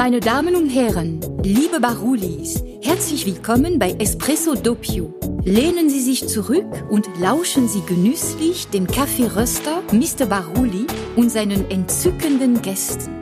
Meine 0.00 0.20
Damen 0.20 0.56
und 0.56 0.70
Herren, 0.70 1.20
liebe 1.44 1.78
Barulis, 1.78 2.64
herzlich 2.80 3.26
willkommen 3.26 3.78
bei 3.78 3.90
Espresso 3.98 4.54
Doppio. 4.54 5.12
Lehnen 5.44 5.90
Sie 5.90 6.00
sich 6.00 6.26
zurück 6.26 6.64
und 6.88 7.06
lauschen 7.20 7.68
Sie 7.68 7.82
genüsslich 7.82 8.68
dem 8.68 8.86
Kaffeeröster 8.86 9.82
Mr. 9.92 10.24
Baruli 10.24 10.86
und 11.16 11.28
seinen 11.28 11.70
entzückenden 11.70 12.62
Gästen. 12.62 13.14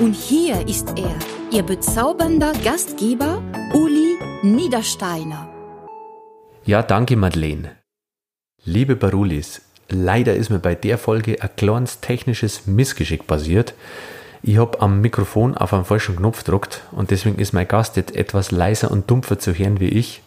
Und 0.00 0.14
hier 0.14 0.66
ist 0.66 0.94
er, 0.96 1.14
Ihr 1.50 1.64
bezaubernder 1.64 2.54
Gastgeber 2.64 3.42
Uli 3.74 4.16
Niedersteiner. 4.42 5.50
Ja, 6.64 6.82
danke 6.82 7.14
Madeleine. 7.14 7.76
Liebe 8.64 8.96
Barulis, 8.96 9.60
leider 9.90 10.34
ist 10.34 10.48
mir 10.48 10.60
bei 10.60 10.74
der 10.74 10.96
Folge 10.96 11.42
ein 11.42 11.50
kleines 11.56 12.00
technisches 12.00 12.66
Missgeschick 12.66 13.26
passiert. 13.26 13.74
Ich 14.44 14.58
habe 14.58 14.80
am 14.80 15.00
Mikrofon 15.00 15.56
auf 15.56 15.72
einen 15.72 15.84
falschen 15.84 16.16
Knopf 16.16 16.42
gedruckt 16.42 16.82
und 16.90 17.12
deswegen 17.12 17.38
ist 17.38 17.52
mein 17.52 17.68
Gast 17.68 17.96
jetzt 17.96 18.16
etwas 18.16 18.50
leiser 18.50 18.90
und 18.90 19.08
dumpfer 19.08 19.38
zu 19.38 19.54
hören 19.54 19.78
wie 19.78 19.88
ich. 19.88 20.20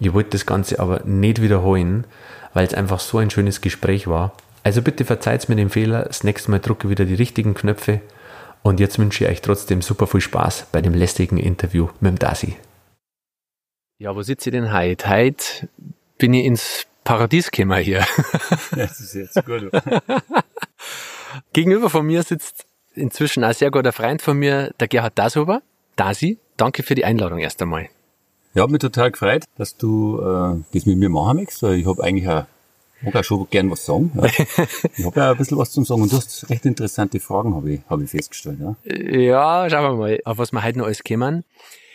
Ich 0.00 0.12
wollte 0.12 0.30
das 0.30 0.44
Ganze 0.44 0.80
aber 0.80 1.04
nicht 1.04 1.40
wiederholen, 1.40 2.04
weil 2.52 2.66
es 2.66 2.74
einfach 2.74 2.98
so 2.98 3.18
ein 3.18 3.30
schönes 3.30 3.60
Gespräch 3.60 4.08
war. 4.08 4.32
Also 4.64 4.82
bitte 4.82 5.04
verzeiht 5.04 5.48
mir 5.48 5.54
den 5.54 5.70
Fehler, 5.70 6.02
das 6.02 6.24
nächste 6.24 6.50
Mal 6.50 6.58
drucke 6.58 6.88
ich 6.88 6.90
wieder 6.90 7.04
die 7.04 7.14
richtigen 7.14 7.54
Knöpfe 7.54 8.00
und 8.62 8.80
jetzt 8.80 8.98
wünsche 8.98 9.24
ich 9.24 9.30
euch 9.30 9.40
trotzdem 9.40 9.82
super 9.82 10.08
viel 10.08 10.20
Spaß 10.20 10.66
bei 10.72 10.82
dem 10.82 10.94
lästigen 10.94 11.38
Interview 11.38 11.88
mit 12.00 12.10
dem 12.10 12.18
Dasi. 12.18 12.56
Ja, 13.98 14.16
wo 14.16 14.22
sitze 14.22 14.50
ich 14.50 14.52
denn 14.52 14.72
heute? 14.72 15.08
Heute 15.08 15.68
bin 16.18 16.34
ich 16.34 16.44
ins 16.44 16.86
Paradies 17.04 17.52
gekommen 17.52 17.78
hier. 17.84 18.04
Das 18.72 18.98
ist 18.98 19.14
jetzt 19.14 19.44
gut. 19.46 19.70
Gegenüber 21.52 21.88
von 21.88 22.04
mir 22.04 22.22
sitzt 22.22 22.66
inzwischen 23.00 23.42
ein 23.42 23.54
sehr 23.54 23.70
guter 23.70 23.92
Freund 23.92 24.22
von 24.22 24.38
mir, 24.38 24.72
der 24.78 24.88
Gerhard 24.88 25.18
Dashuber. 25.18 25.62
Dasi, 25.96 26.38
danke 26.56 26.82
für 26.82 26.94
die 26.94 27.04
Einladung 27.04 27.38
erst 27.38 27.60
einmal. 27.62 27.88
Ja, 28.54 28.66
mich 28.66 28.80
total 28.80 29.10
gefreut, 29.10 29.44
dass 29.56 29.76
du 29.76 30.18
äh, 30.20 30.62
das 30.72 30.86
mit 30.86 30.98
mir 30.98 31.08
machen 31.08 31.38
möchtest. 31.38 31.62
Ich 31.62 31.86
habe 31.86 32.02
eigentlich 32.02 32.28
auch, 32.28 32.44
mag 33.02 33.16
auch 33.16 33.24
schon 33.24 33.46
gern 33.50 33.70
was 33.70 33.84
sagen. 33.84 34.10
Ja. 34.14 34.22
Ich 34.96 35.04
habe 35.04 35.20
ja 35.20 35.30
ein 35.30 35.36
bisschen 35.36 35.56
was 35.56 35.70
zum 35.70 35.84
Sagen 35.84 36.02
und 36.02 36.12
du 36.12 36.16
hast 36.16 36.50
recht 36.50 36.66
interessante 36.66 37.20
Fragen, 37.20 37.54
habe 37.54 37.72
ich, 37.72 37.80
hab 37.88 38.00
ich 38.00 38.10
festgestellt. 38.10 38.58
Ja. 38.60 38.76
ja, 38.84 39.70
schauen 39.70 39.82
wir 39.82 39.96
mal, 39.96 40.18
auf 40.24 40.38
was 40.38 40.52
wir 40.52 40.62
heute 40.62 40.78
noch 40.78 40.86
alles 40.86 41.02
kommen. 41.04 41.44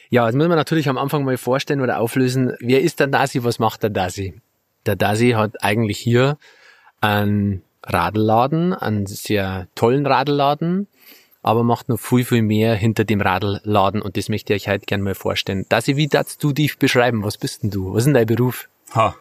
Ja, 0.09 0.25
das 0.27 0.35
muss 0.35 0.47
man 0.47 0.57
natürlich 0.57 0.87
am 0.87 0.97
Anfang 0.97 1.25
mal 1.25 1.37
vorstellen 1.37 1.81
oder 1.81 1.99
auflösen. 1.99 2.53
Wer 2.59 2.81
ist 2.81 2.99
der 2.99 3.07
Dasi? 3.07 3.43
Was 3.43 3.59
macht 3.59 3.83
der 3.83 3.89
Dasi? 3.89 4.39
Der 4.85 4.95
Dasi 4.95 5.31
hat 5.31 5.61
eigentlich 5.63 5.97
hier 5.97 6.37
einen 7.01 7.63
Radelladen, 7.85 8.73
einen 8.73 9.05
sehr 9.05 9.67
tollen 9.75 10.05
Radelladen, 10.05 10.87
aber 11.41 11.63
macht 11.63 11.89
noch 11.89 11.99
viel, 11.99 12.25
viel 12.25 12.41
mehr 12.41 12.75
hinter 12.75 13.03
dem 13.03 13.21
Radladen 13.21 14.01
und 14.01 14.17
das 14.17 14.29
möchte 14.29 14.53
ich 14.53 14.63
euch 14.63 14.73
heute 14.73 14.85
gerne 14.85 15.03
mal 15.03 15.15
vorstellen. 15.15 15.65
Dasi, 15.69 15.95
wie 15.95 16.07
darfst 16.07 16.43
du 16.43 16.51
dich 16.51 16.79
beschreiben? 16.79 17.23
Was 17.23 17.37
bist 17.37 17.63
denn 17.63 17.69
du? 17.69 17.93
Was 17.93 17.99
ist 17.99 18.05
denn 18.05 18.13
dein 18.15 18.25
Beruf? 18.25 18.67
Ha. 18.93 19.15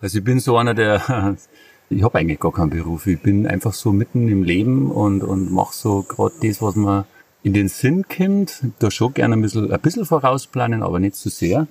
Also 0.00 0.18
ich 0.18 0.24
bin 0.24 0.40
so 0.40 0.56
einer, 0.56 0.74
der, 0.74 1.36
ich 1.90 2.02
habe 2.02 2.18
eigentlich 2.18 2.40
gar 2.40 2.52
keinen 2.52 2.70
Beruf. 2.70 3.06
Ich 3.06 3.20
bin 3.20 3.46
einfach 3.46 3.74
so 3.74 3.92
mitten 3.92 4.28
im 4.28 4.42
Leben 4.42 4.90
und, 4.90 5.22
und 5.22 5.52
mache 5.52 5.74
so 5.74 6.02
gerade 6.02 6.34
das, 6.42 6.62
was 6.62 6.76
mir 6.76 7.06
in 7.42 7.52
den 7.52 7.68
Sinn 7.68 8.04
kommt. 8.08 8.62
Da 8.78 8.90
schon 8.90 9.12
gerne 9.12 9.36
ein 9.36 9.42
bisschen, 9.42 9.70
ein 9.70 9.80
bisschen 9.80 10.06
vorausplanen, 10.06 10.82
aber 10.82 10.98
nicht 10.98 11.14
zu 11.16 11.28
so 11.28 11.36
sehr. 11.36 11.66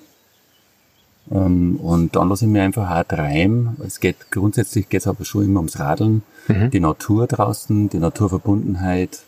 Ähm, 1.34 1.78
und 1.78 2.16
dann 2.16 2.30
lasse 2.30 2.46
ich 2.46 2.52
mir 2.52 2.64
einfach 2.64 2.90
auch 2.90 3.04
treiben. 3.04 3.76
Es 3.86 4.00
geht, 4.00 4.30
grundsätzlich 4.30 4.88
geht 4.88 5.02
es 5.02 5.08
aber 5.08 5.26
schon 5.26 5.46
immer 5.46 5.60
ums 5.60 5.80
Radeln. 5.80 6.22
Mhm. 6.48 6.70
Die 6.72 6.80
Natur 6.80 7.28
draußen, 7.28 7.90
die 7.90 7.98
Naturverbundenheit. 7.98 9.22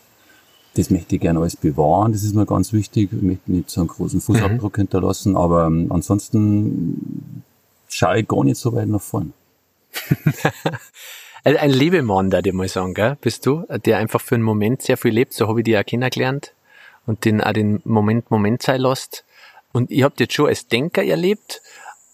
Das 0.74 0.90
möchte 0.90 1.16
ich 1.16 1.22
gerne 1.22 1.40
alles 1.40 1.56
bewahren. 1.56 2.12
Das 2.12 2.22
ist 2.22 2.34
mir 2.34 2.46
ganz 2.46 2.72
wichtig. 2.72 3.10
Ich 3.12 3.22
möchte 3.22 3.50
nicht 3.50 3.70
so 3.70 3.80
einen 3.80 3.88
großen 3.88 4.20
Fußabdruck 4.20 4.76
mhm. 4.76 4.82
hinterlassen, 4.82 5.36
aber 5.36 5.66
ähm, 5.66 5.90
ansonsten 5.90 7.42
schaue 7.88 8.20
ich 8.20 8.28
gar 8.28 8.44
nicht 8.44 8.58
so 8.58 8.72
weit 8.74 8.88
nach 8.88 9.00
vorn. 9.00 9.32
ein 11.44 11.70
Lebemann, 11.70 12.30
da 12.30 12.40
ich 12.44 12.52
mal 12.52 12.68
sagen, 12.68 12.92
gell? 12.92 13.16
bist 13.20 13.46
du, 13.46 13.64
der 13.84 13.98
einfach 13.98 14.20
für 14.20 14.34
einen 14.34 14.44
Moment 14.44 14.82
sehr 14.82 14.96
viel 14.96 15.12
lebt, 15.12 15.32
so 15.32 15.48
habe 15.48 15.60
ich 15.60 15.64
dich 15.64 15.78
auch 15.78 15.84
kennengelernt 15.84 16.52
und 17.06 17.24
den 17.24 17.40
auch 17.40 17.52
den 17.52 17.80
Moment 17.84 18.30
Moment 18.30 18.62
sein 18.62 18.80
lässt. 18.80 19.24
Und 19.72 19.90
ich 19.90 20.02
habe 20.02 20.14
jetzt 20.18 20.34
schon 20.34 20.48
als 20.48 20.68
Denker 20.68 21.02
erlebt, 21.02 21.62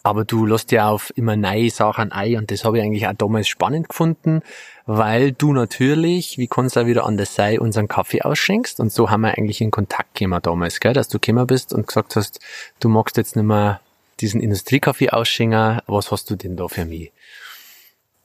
aber 0.02 0.24
du 0.24 0.46
lässt 0.46 0.72
ja 0.72 0.88
auf 0.88 1.12
immer 1.16 1.36
neue 1.36 1.70
Sachen 1.70 2.12
ein 2.12 2.36
und 2.36 2.50
das 2.50 2.64
habe 2.64 2.78
ich 2.78 2.84
eigentlich 2.84 3.06
auch 3.06 3.12
damals 3.12 3.48
spannend 3.48 3.88
gefunden, 3.88 4.42
weil 4.86 5.32
du 5.32 5.52
natürlich, 5.52 6.38
wie 6.38 6.48
kann 6.48 6.66
es 6.66 6.72
da 6.72 6.86
wieder 6.86 7.06
anders 7.06 7.34
sein, 7.34 7.58
unseren 7.58 7.88
Kaffee 7.88 8.22
ausschenkst 8.22 8.80
und 8.80 8.92
so 8.92 9.10
haben 9.10 9.22
wir 9.22 9.36
eigentlich 9.36 9.60
in 9.60 9.70
Kontakt 9.70 10.14
gekommen 10.14 10.40
damals, 10.42 10.80
gell, 10.80 10.92
dass 10.92 11.08
du 11.08 11.18
gekommen 11.18 11.46
bist 11.46 11.72
und 11.72 11.86
gesagt 11.86 12.16
hast, 12.16 12.40
du 12.80 12.88
magst 12.88 13.16
jetzt 13.16 13.36
nicht 13.36 13.44
mehr 13.44 13.80
diesen 14.20 14.40
Industriekaffee 14.40 15.10
ausschenken, 15.10 15.80
was 15.86 16.10
hast 16.10 16.30
du 16.30 16.36
denn 16.36 16.56
da 16.56 16.68
für 16.68 16.84
mich? 16.84 17.12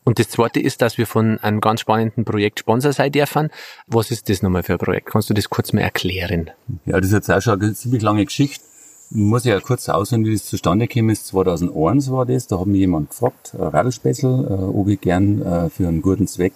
Und 0.03 0.19
das 0.19 0.29
zweite 0.29 0.61
ist, 0.61 0.81
dass 0.81 0.97
wir 0.97 1.05
von 1.05 1.38
einem 1.39 1.59
ganz 1.59 1.81
spannenden 1.81 2.23
Projekt 2.23 2.61
Sponsor 2.61 2.94
sein 2.94 3.11
dürfen. 3.11 3.49
Was 3.88 4.09
ist 4.09 4.29
das 4.29 4.41
nochmal 4.41 4.63
für 4.63 4.73
ein 4.73 4.79
Projekt? 4.79 5.07
Kannst 5.07 5.29
du 5.29 5.33
das 5.33 5.49
kurz 5.49 5.73
mal 5.73 5.81
erklären? 5.81 6.49
Ja, 6.85 6.95
das 6.95 7.07
ist 7.07 7.11
jetzt 7.11 7.29
auch 7.29 7.41
schon 7.41 7.61
eine 7.61 7.73
ziemlich 7.73 8.01
lange 8.01 8.23
Geschichte 8.23 8.63
muss 9.09 9.45
ich 9.45 9.51
ja 9.51 9.59
kurz 9.59 9.88
ausholen, 9.90 10.25
wie 10.25 10.34
das 10.34 10.45
zustande 10.45 10.88
gekommen 10.88 11.09
ist. 11.09 11.28
2001 11.28 12.12
war 12.12 12.25
das, 12.25 12.47
da 12.47 12.59
hat 12.59 12.68
mich 12.68 12.79
jemand 12.79 13.09
gefragt, 13.09 13.53
ein 13.53 13.62
Radlspessel, 13.62 14.47
äh, 14.50 14.53
ob 14.53 14.88
ich 14.88 15.01
gern 15.01 15.41
äh, 15.41 15.69
für 15.69 15.88
einen 15.88 16.01
guten 16.01 16.28
Zweck 16.28 16.53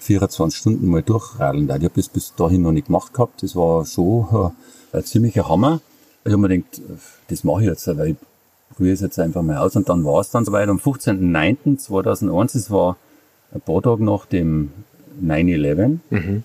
24 0.00 0.58
Stunden 0.58 0.88
mal 0.88 1.02
durchradeln 1.02 1.68
darf. 1.68 1.78
Ich 1.78 1.84
habe 1.84 1.94
das 1.96 2.08
bis 2.08 2.34
dahin 2.34 2.62
noch 2.62 2.72
nicht 2.72 2.86
gemacht 2.86 3.12
gehabt. 3.12 3.42
Das 3.42 3.54
war 3.54 3.84
schon 3.84 4.26
äh, 4.92 4.96
ein 4.96 5.04
ziemlicher 5.04 5.48
Hammer. 5.48 5.80
Ich 6.24 6.32
habe 6.32 6.42
mir 6.42 6.48
gedacht, 6.48 6.80
das 7.28 7.44
mache 7.44 7.62
ich 7.62 7.68
jetzt, 7.68 7.86
weil 7.86 8.10
ich 8.10 8.16
probiere 8.74 8.94
es 8.94 9.00
jetzt 9.00 9.18
einfach 9.18 9.42
mal 9.42 9.58
aus. 9.58 9.76
Und 9.76 9.88
dann 9.88 10.04
war 10.04 10.20
es 10.20 10.30
dann 10.30 10.44
soweit 10.44 10.68
am 10.68 10.78
15.09.2001, 10.78 12.52
das 12.54 12.70
war 12.70 12.96
ein 13.52 13.60
paar 13.60 13.82
Tage 13.82 14.04
nach 14.04 14.26
dem 14.26 14.72
9-11. 15.22 15.98
Mhm. 16.10 16.42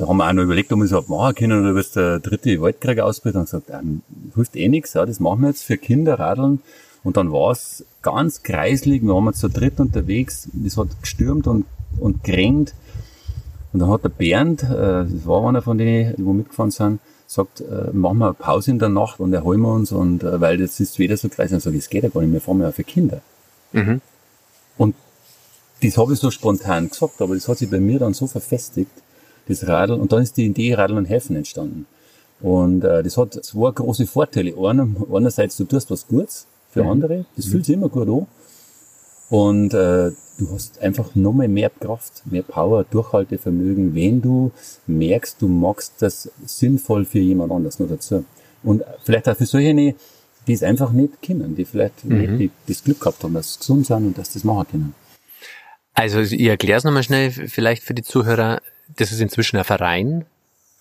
Da 0.00 0.08
haben 0.08 0.16
wir 0.16 0.26
auch 0.26 0.32
noch 0.32 0.44
überlegt, 0.44 0.72
ob 0.72 0.78
wir 0.78 0.84
es 0.86 0.92
überhaupt 0.92 1.10
machen 1.10 1.34
können 1.34 1.60
oder 1.60 1.74
was 1.74 1.90
der 1.90 2.20
dritte 2.20 2.62
Weltkrieg 2.62 3.00
ausbricht 3.00 3.36
und 3.36 3.44
gesagt, 3.44 3.68
ähm, 3.68 4.00
hilft 4.34 4.56
eh 4.56 4.66
nichts, 4.66 4.94
ja, 4.94 5.04
das 5.04 5.20
machen 5.20 5.42
wir 5.42 5.48
jetzt 5.48 5.62
für 5.62 5.76
Kinder, 5.76 6.18
Radeln. 6.18 6.60
Und 7.04 7.18
dann 7.18 7.30
war 7.32 7.50
es 7.50 7.84
ganz 8.00 8.42
kreislig, 8.42 9.02
wir 9.02 9.12
waren 9.12 9.26
jetzt 9.26 9.40
zu 9.40 9.50
dritt 9.50 9.78
unterwegs, 9.78 10.48
es 10.64 10.78
hat 10.78 10.88
gestürmt 11.02 11.46
und, 11.46 11.66
und 11.98 12.24
geregnet. 12.24 12.72
Und 13.74 13.80
dann 13.80 13.90
hat 13.90 14.02
der 14.02 14.08
Bernd, 14.08 14.62
äh, 14.62 15.04
das 15.04 15.26
war 15.26 15.46
einer 15.46 15.60
von 15.60 15.76
denen, 15.76 16.16
die 16.16 16.24
wo 16.24 16.32
mitgefahren 16.32 16.70
sind, 16.70 17.00
sagt, 17.26 17.60
äh, 17.60 17.90
machen 17.92 18.18
wir 18.18 18.26
eine 18.28 18.34
Pause 18.34 18.70
in 18.70 18.78
der 18.78 18.88
Nacht 18.88 19.20
und 19.20 19.34
erholen 19.34 19.60
wir 19.60 19.74
uns 19.74 19.92
und 19.92 20.22
äh, 20.22 20.40
weil 20.40 20.56
das 20.56 20.80
ist 20.80 20.98
wieder 20.98 21.18
so 21.18 21.28
kreislig. 21.28 21.56
Und 21.56 21.60
sage, 21.60 21.76
das 21.76 21.90
geht 21.90 22.04
ja 22.04 22.08
gar 22.08 22.22
nicht, 22.22 22.32
wir 22.32 22.40
fahren 22.40 22.62
ja 22.62 22.72
für 22.72 22.84
Kinder. 22.84 23.20
Mhm. 23.72 24.00
Und 24.78 24.94
das 25.82 25.98
habe 25.98 26.14
ich 26.14 26.18
so 26.18 26.30
spontan 26.30 26.88
gesagt, 26.88 27.20
aber 27.20 27.34
das 27.34 27.46
hat 27.48 27.58
sich 27.58 27.68
bei 27.68 27.80
mir 27.80 27.98
dann 27.98 28.14
so 28.14 28.26
verfestigt, 28.26 28.90
das 29.50 29.66
Radl. 29.66 29.94
Und 29.94 30.12
dann 30.12 30.22
ist 30.22 30.36
die 30.36 30.46
Idee 30.46 30.74
Radl 30.74 30.96
und 30.96 31.04
Helfen 31.06 31.36
entstanden. 31.36 31.86
Und 32.40 32.84
äh, 32.84 33.02
das 33.02 33.16
hat 33.16 33.34
zwei 33.44 33.70
große 33.70 34.06
Vorteile. 34.06 34.56
Einer, 34.56 34.88
einerseits, 35.12 35.56
du 35.56 35.64
tust 35.64 35.90
was 35.90 36.06
Gutes 36.06 36.46
für 36.70 36.84
mhm. 36.84 36.90
andere, 36.90 37.24
das 37.36 37.46
fühlt 37.46 37.66
sich 37.66 37.74
immer 37.74 37.88
gut 37.88 38.08
an. 38.08 38.26
Und 39.28 39.74
äh, 39.74 40.10
du 40.38 40.50
hast 40.52 40.80
einfach 40.80 41.14
nochmal 41.14 41.48
mehr 41.48 41.70
Kraft, 41.70 42.22
mehr 42.24 42.42
Power, 42.42 42.84
Durchhaltevermögen, 42.84 43.94
wenn 43.94 44.20
du 44.20 44.50
merkst, 44.86 45.40
du 45.40 45.48
magst 45.48 45.94
das 46.00 46.30
sinnvoll 46.46 47.04
für 47.04 47.20
jemand 47.20 47.52
anders 47.52 47.78
noch 47.78 47.88
dazu. 47.88 48.24
Und 48.62 48.82
vielleicht 49.04 49.28
auch 49.28 49.36
für 49.36 49.46
solche, 49.46 49.74
die 49.74 50.52
es 50.52 50.62
einfach 50.62 50.90
nicht 50.92 51.22
kennen, 51.22 51.54
die 51.54 51.64
vielleicht 51.64 52.04
mhm. 52.04 52.38
nicht 52.38 52.52
das 52.66 52.82
Glück 52.82 53.00
gehabt 53.00 53.22
haben, 53.22 53.34
dass 53.34 53.54
sie 53.54 53.58
gesund 53.60 53.86
sind 53.86 54.06
und 54.06 54.18
dass 54.18 54.32
sie 54.32 54.38
das 54.40 54.44
machen 54.44 54.66
können. 54.70 54.94
Also 55.94 56.20
ich 56.20 56.40
erkläre 56.42 56.78
es 56.78 56.84
nochmal 56.84 57.02
schnell, 57.02 57.30
vielleicht 57.30 57.82
für 57.82 57.94
die 57.94 58.02
Zuhörer 58.02 58.60
das 58.96 59.12
ist 59.12 59.20
inzwischen 59.20 59.56
ein 59.56 59.64
Verein. 59.64 60.26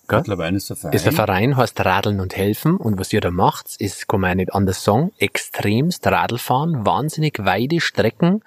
Gell? 0.07 0.19
Mittlerweile 0.19 0.57
ist 0.57 0.71
ein 0.71 0.77
Verein. 0.77 0.93
Ist 0.93 1.07
ein 1.07 1.13
Verein, 1.13 1.57
heißt 1.57 1.79
Radeln 1.85 2.19
und 2.19 2.35
Helfen. 2.35 2.77
Und 2.77 2.99
was 2.99 3.13
ihr 3.13 3.21
da 3.21 3.31
macht, 3.31 3.75
ist, 3.77 4.07
kann 4.07 4.21
man 4.21 4.37
nicht 4.37 4.53
anders 4.53 4.83
sagen, 4.83 5.11
extremst 5.19 6.05
Radlfahren, 6.05 6.85
wahnsinnig 6.85 7.45
weite 7.45 7.79
Strecken 7.79 8.41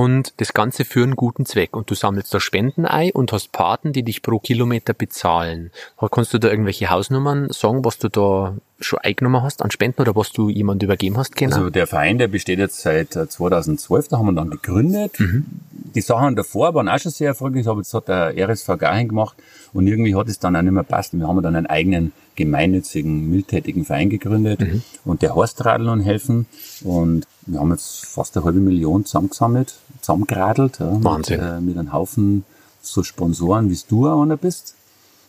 und 0.00 0.32
das 0.38 0.54
Ganze 0.54 0.86
für 0.86 1.02
einen 1.02 1.14
guten 1.14 1.44
Zweck. 1.44 1.76
Und 1.76 1.90
du 1.90 1.94
sammelst 1.94 2.32
da 2.32 2.40
Spenden 2.40 2.86
ein 2.86 3.10
und 3.10 3.32
hast 3.32 3.52
Paten, 3.52 3.92
die 3.92 4.02
dich 4.02 4.22
pro 4.22 4.38
Kilometer 4.38 4.94
bezahlen. 4.94 5.72
Kannst 6.10 6.32
du 6.32 6.38
da 6.38 6.48
irgendwelche 6.48 6.88
Hausnummern 6.88 7.50
sagen, 7.50 7.84
was 7.84 7.98
du 7.98 8.08
da 8.08 8.56
schon 8.80 8.98
eingenommen 9.00 9.42
hast 9.42 9.60
an 9.60 9.70
Spenden 9.70 10.00
oder 10.00 10.16
was 10.16 10.32
du 10.32 10.48
jemand 10.48 10.82
übergeben 10.82 11.18
hast? 11.18 11.36
Genau? 11.36 11.54
Also 11.54 11.68
der 11.68 11.86
Verein, 11.86 12.16
der 12.16 12.28
besteht 12.28 12.58
jetzt 12.58 12.80
seit 12.80 13.12
2012, 13.12 14.06
äh, 14.06 14.08
da 14.08 14.16
haben 14.16 14.24
wir 14.24 14.32
dann 14.32 14.48
gegründet. 14.48 15.20
Mhm. 15.20 15.44
Die 15.70 16.00
Sachen 16.00 16.34
davor 16.34 16.72
waren 16.72 16.88
auch 16.88 16.98
schon 16.98 17.12
sehr 17.12 17.28
erfolgreich, 17.28 17.68
aber 17.68 17.80
jetzt 17.80 17.92
hat 17.92 18.08
der 18.08 18.34
RSVG 18.38 19.06
gemacht 19.06 19.36
und 19.72 19.86
irgendwie 19.86 20.14
hat 20.14 20.28
es 20.28 20.38
dann 20.38 20.56
auch 20.56 20.62
nicht 20.62 20.72
mehr 20.72 20.82
passt. 20.82 21.12
Wir 21.12 21.26
haben 21.26 21.42
dann 21.42 21.56
einen 21.56 21.66
eigenen 21.66 22.12
gemeinnützigen, 22.34 23.28
mildtätigen 23.30 23.84
Verein 23.84 24.10
gegründet 24.10 24.60
mhm. 24.60 24.82
und 25.04 25.22
der 25.22 25.36
heißt 25.36 25.64
Radeln 25.64 25.88
und 25.88 26.00
Helfen 26.00 26.46
und 26.84 27.26
wir 27.46 27.60
haben 27.60 27.70
jetzt 27.70 28.06
fast 28.06 28.36
eine 28.36 28.44
halbe 28.44 28.60
Million 28.60 29.04
zusammengesammelt, 29.04 29.74
zusammengeradelt. 30.00 30.78
Ja, 30.78 31.02
Wahnsinn. 31.02 31.40
Mit, 31.40 31.48
äh, 31.48 31.60
mit 31.60 31.78
einem 31.78 31.92
Haufen 31.92 32.44
so 32.82 33.02
Sponsoren, 33.02 33.70
wie 33.70 33.78
du 33.88 34.08
auch 34.08 34.22
einer 34.22 34.36
bist. 34.36 34.74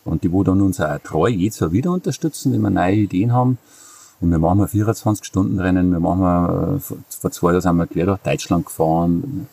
Und 0.04 0.24
die, 0.24 0.32
wo 0.32 0.42
dann 0.42 0.60
uns 0.60 0.80
auch 0.80 0.98
treu 0.98 1.28
jedes 1.28 1.60
Jahr 1.60 1.72
wieder 1.72 1.92
unterstützen, 1.92 2.52
wenn 2.52 2.60
wir 2.60 2.70
neue 2.70 2.94
Ideen 2.94 3.32
haben. 3.32 3.58
Und 4.20 4.30
wir 4.30 4.38
machen 4.38 4.66
24 4.66 5.24
Stunden 5.24 5.60
Rennen. 5.60 5.90
Wir 5.90 6.00
machen, 6.00 6.78
äh, 6.78 6.80
vor 7.08 7.30
zwei 7.30 7.50
Jahren 7.50 7.60
sind 7.60 7.76
wir 7.76 7.86
quer 7.86 8.06
durch 8.06 8.20
Deutschland 8.20 8.66
gefahren. 8.66 9.48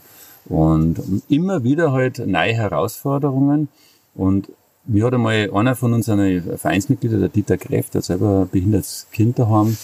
Und, 0.45 0.99
und 0.99 1.23
immer 1.29 1.63
wieder 1.63 1.91
halt 1.91 2.25
neue 2.25 2.53
Herausforderungen. 2.53 3.67
Und 4.15 4.49
mir 4.85 5.05
hat 5.05 5.13
einmal 5.13 5.49
einer 5.53 5.75
von 5.75 5.93
unseren 5.93 6.57
Vereinsmitgliedern, 6.57 7.19
der 7.19 7.29
Dieter 7.29 7.57
Kräft, 7.57 7.93
der 7.93 8.01
selber 8.01 8.41
ein 8.41 8.49
behindertes 8.49 9.07
Kind 9.11 9.37
daheim, 9.39 9.77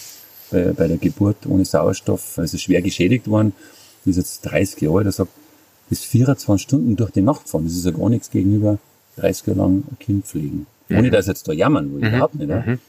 bei, 0.52 0.74
bei 0.74 0.88
der 0.88 0.98
Geburt 0.98 1.46
ohne 1.48 1.66
Sauerstoff, 1.66 2.38
also 2.38 2.58
schwer 2.58 2.82
geschädigt 2.82 3.28
worden, 3.28 3.54
ist 4.06 4.18
jetzt 4.18 4.42
30 4.42 4.82
Jahre 4.82 4.98
alt, 4.98 5.06
der 5.06 5.12
sagt, 5.12 5.32
bis 5.90 6.04
24 6.04 6.64
Stunden 6.64 6.96
durch 6.96 7.12
die 7.12 7.22
Nacht 7.22 7.50
fahren, 7.50 7.66
das 7.66 7.74
ist 7.74 7.86
ja 7.86 7.92
gar 7.92 8.10
nichts 8.10 8.32
gegenüber 8.32 8.80
30 9.18 9.48
Jahre 9.48 9.60
lang 9.60 9.84
ein 9.92 9.98
Kind 10.00 10.26
pflegen. 10.26 10.66
Mhm. 10.90 10.98
Ohne 10.98 11.12
dass 11.12 11.28
jetzt 11.28 11.48
da 11.48 11.54
jammern 11.54 11.92
will, 11.94 12.02
mhm. 12.02 12.08
überhaupt 12.08 12.36
nicht. 12.36 12.50
Mhm. 12.50 12.80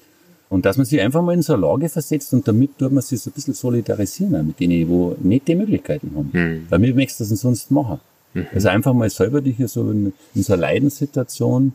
Und 0.48 0.64
dass 0.64 0.76
man 0.76 0.86
sich 0.86 1.00
einfach 1.00 1.22
mal 1.22 1.34
in 1.34 1.42
so 1.42 1.54
eine 1.54 1.62
Lage 1.62 1.88
versetzt 1.88 2.32
und 2.32 2.46
damit 2.46 2.78
tut 2.78 2.92
man 2.92 3.02
sich 3.02 3.20
so 3.20 3.30
ein 3.30 3.32
bisschen 3.32 3.54
solidarisieren 3.54 4.46
mit 4.46 4.60
denen, 4.60 4.70
die 4.70 5.28
nicht 5.28 5.48
die 5.48 5.56
Möglichkeiten 5.56 6.12
haben. 6.14 6.30
Mhm. 6.32 6.66
Weil 6.68 6.78
mir 6.78 6.94
möchtest 6.94 7.20
du 7.20 7.24
das 7.24 7.40
sonst 7.40 7.70
machen. 7.70 8.00
Mhm. 8.32 8.46
Also 8.54 8.68
einfach 8.68 8.92
mal 8.94 9.10
selber 9.10 9.40
dich 9.40 9.56
hier 9.56 9.68
so 9.68 9.90
in, 9.90 10.12
in 10.34 10.42
so 10.42 10.52
eine 10.52 10.62
Leidenssituation 10.62 11.72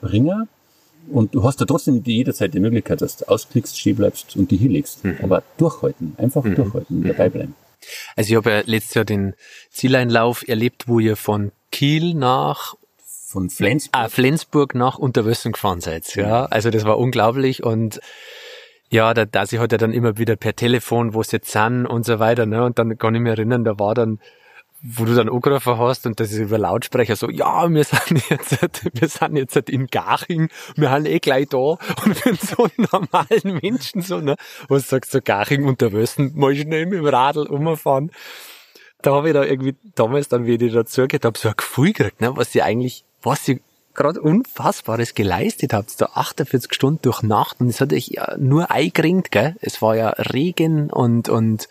bringen. 0.00 0.48
Und 1.10 1.34
du 1.34 1.42
hast 1.42 1.60
ja 1.60 1.66
trotzdem 1.66 2.02
jederzeit 2.04 2.54
die 2.54 2.60
Möglichkeit, 2.60 3.02
dass 3.02 3.16
du 3.16 3.28
ausklickst, 3.28 3.78
stehen 3.78 3.96
bleibst 3.96 4.36
und 4.36 4.50
die 4.50 4.56
hinlegst. 4.56 5.04
Mhm. 5.04 5.18
Aber 5.22 5.42
durchhalten, 5.58 6.14
einfach 6.16 6.44
mhm. 6.44 6.54
durchhalten 6.54 6.98
und 6.98 7.08
dabei 7.08 7.28
bleiben. 7.28 7.54
Also 8.14 8.30
ich 8.30 8.36
habe 8.36 8.50
ja 8.50 8.62
letztes 8.64 8.94
Jahr 8.94 9.04
den 9.04 9.34
Zieleinlauf 9.70 10.46
erlebt, 10.46 10.86
wo 10.86 11.00
ihr 11.00 11.16
von 11.16 11.50
Kiel 11.70 12.14
nach 12.14 12.74
von 13.32 13.48
Flensburg, 13.48 14.00
ah, 14.00 14.08
Flensburg 14.08 14.74
nach 14.74 14.98
Unterwössen 14.98 15.52
gefahren 15.52 15.80
seid. 15.80 16.14
Ja, 16.14 16.44
also 16.44 16.70
das 16.70 16.84
war 16.84 16.98
unglaublich 16.98 17.62
und 17.62 17.98
ja, 18.90 19.14
der 19.14 19.24
Dasi 19.24 19.56
hat 19.56 19.72
ja 19.72 19.78
dann 19.78 19.94
immer 19.94 20.18
wieder 20.18 20.36
per 20.36 20.54
Telefon, 20.54 21.14
wo 21.14 21.22
sie 21.22 21.36
jetzt 21.36 21.50
sind 21.50 21.86
und 21.86 22.04
so 22.04 22.18
weiter, 22.18 22.44
ne? 22.44 22.62
Und 22.62 22.78
dann 22.78 22.98
kann 22.98 23.14
ich 23.14 23.22
mich 23.22 23.30
erinnern, 23.30 23.64
da 23.64 23.78
war 23.78 23.94
dann 23.94 24.20
wo 24.82 25.04
du 25.04 25.14
dann 25.14 25.28
angerufen 25.28 25.78
hast 25.78 26.06
und 26.06 26.18
das 26.18 26.32
ist 26.32 26.38
über 26.38 26.58
Lautsprecher 26.58 27.14
so, 27.14 27.30
ja, 27.30 27.70
wir 27.70 27.84
sind 27.84 28.28
jetzt, 28.28 28.58
wir 28.92 29.08
sind 29.08 29.36
jetzt 29.36 29.56
in 29.70 29.86
Garching, 29.86 30.48
wir 30.76 30.90
haben 30.90 31.06
eh 31.06 31.20
gleich 31.20 31.48
da. 31.48 31.58
Und 32.04 32.16
für 32.16 32.34
so 32.34 32.68
normalen 32.76 33.60
Menschen 33.62 34.02
so, 34.02 34.20
ne, 34.20 34.36
was 34.68 34.88
sagst 34.88 35.14
du, 35.14 35.18
so 35.18 35.22
Garching 35.22 35.64
unter 35.64 35.92
Wössen, 35.92 36.32
mal 36.34 36.54
schnell 36.56 36.86
mit 36.86 36.98
dem 36.98 37.06
Radl 37.06 37.46
umfahren. 37.46 38.10
Da 39.02 39.14
habe 39.14 39.28
ich 39.28 39.34
da 39.34 39.44
irgendwie 39.44 39.76
damals 39.94 40.28
dann, 40.28 40.46
wie 40.46 40.54
ich 40.54 40.72
dazu 40.72 41.06
gehört 41.06 41.24
habe, 41.24 41.38
so 41.38 41.48
ein 41.48 41.54
Gefühl 41.56 41.92
gekriegt, 41.92 42.20
ne, 42.20 42.36
was 42.36 42.52
sie 42.52 42.62
eigentlich, 42.62 43.04
was 43.22 43.44
sie 43.44 43.60
gerade 43.94 44.20
Unfassbares 44.20 45.14
geleistet 45.14 45.72
habt, 45.74 46.00
da 46.00 46.06
48 46.14 46.72
Stunden 46.72 47.02
durch 47.02 47.22
Nacht 47.22 47.60
und 47.60 47.68
es 47.68 47.80
hat 47.80 47.92
euch 47.92 48.08
ja 48.08 48.36
nur 48.38 48.70
eingeringt, 48.70 49.30
gell, 49.30 49.56
es 49.60 49.82
war 49.82 49.96
ja 49.96 50.08
Regen 50.10 50.90
und, 50.90 51.28
und, 51.28 51.68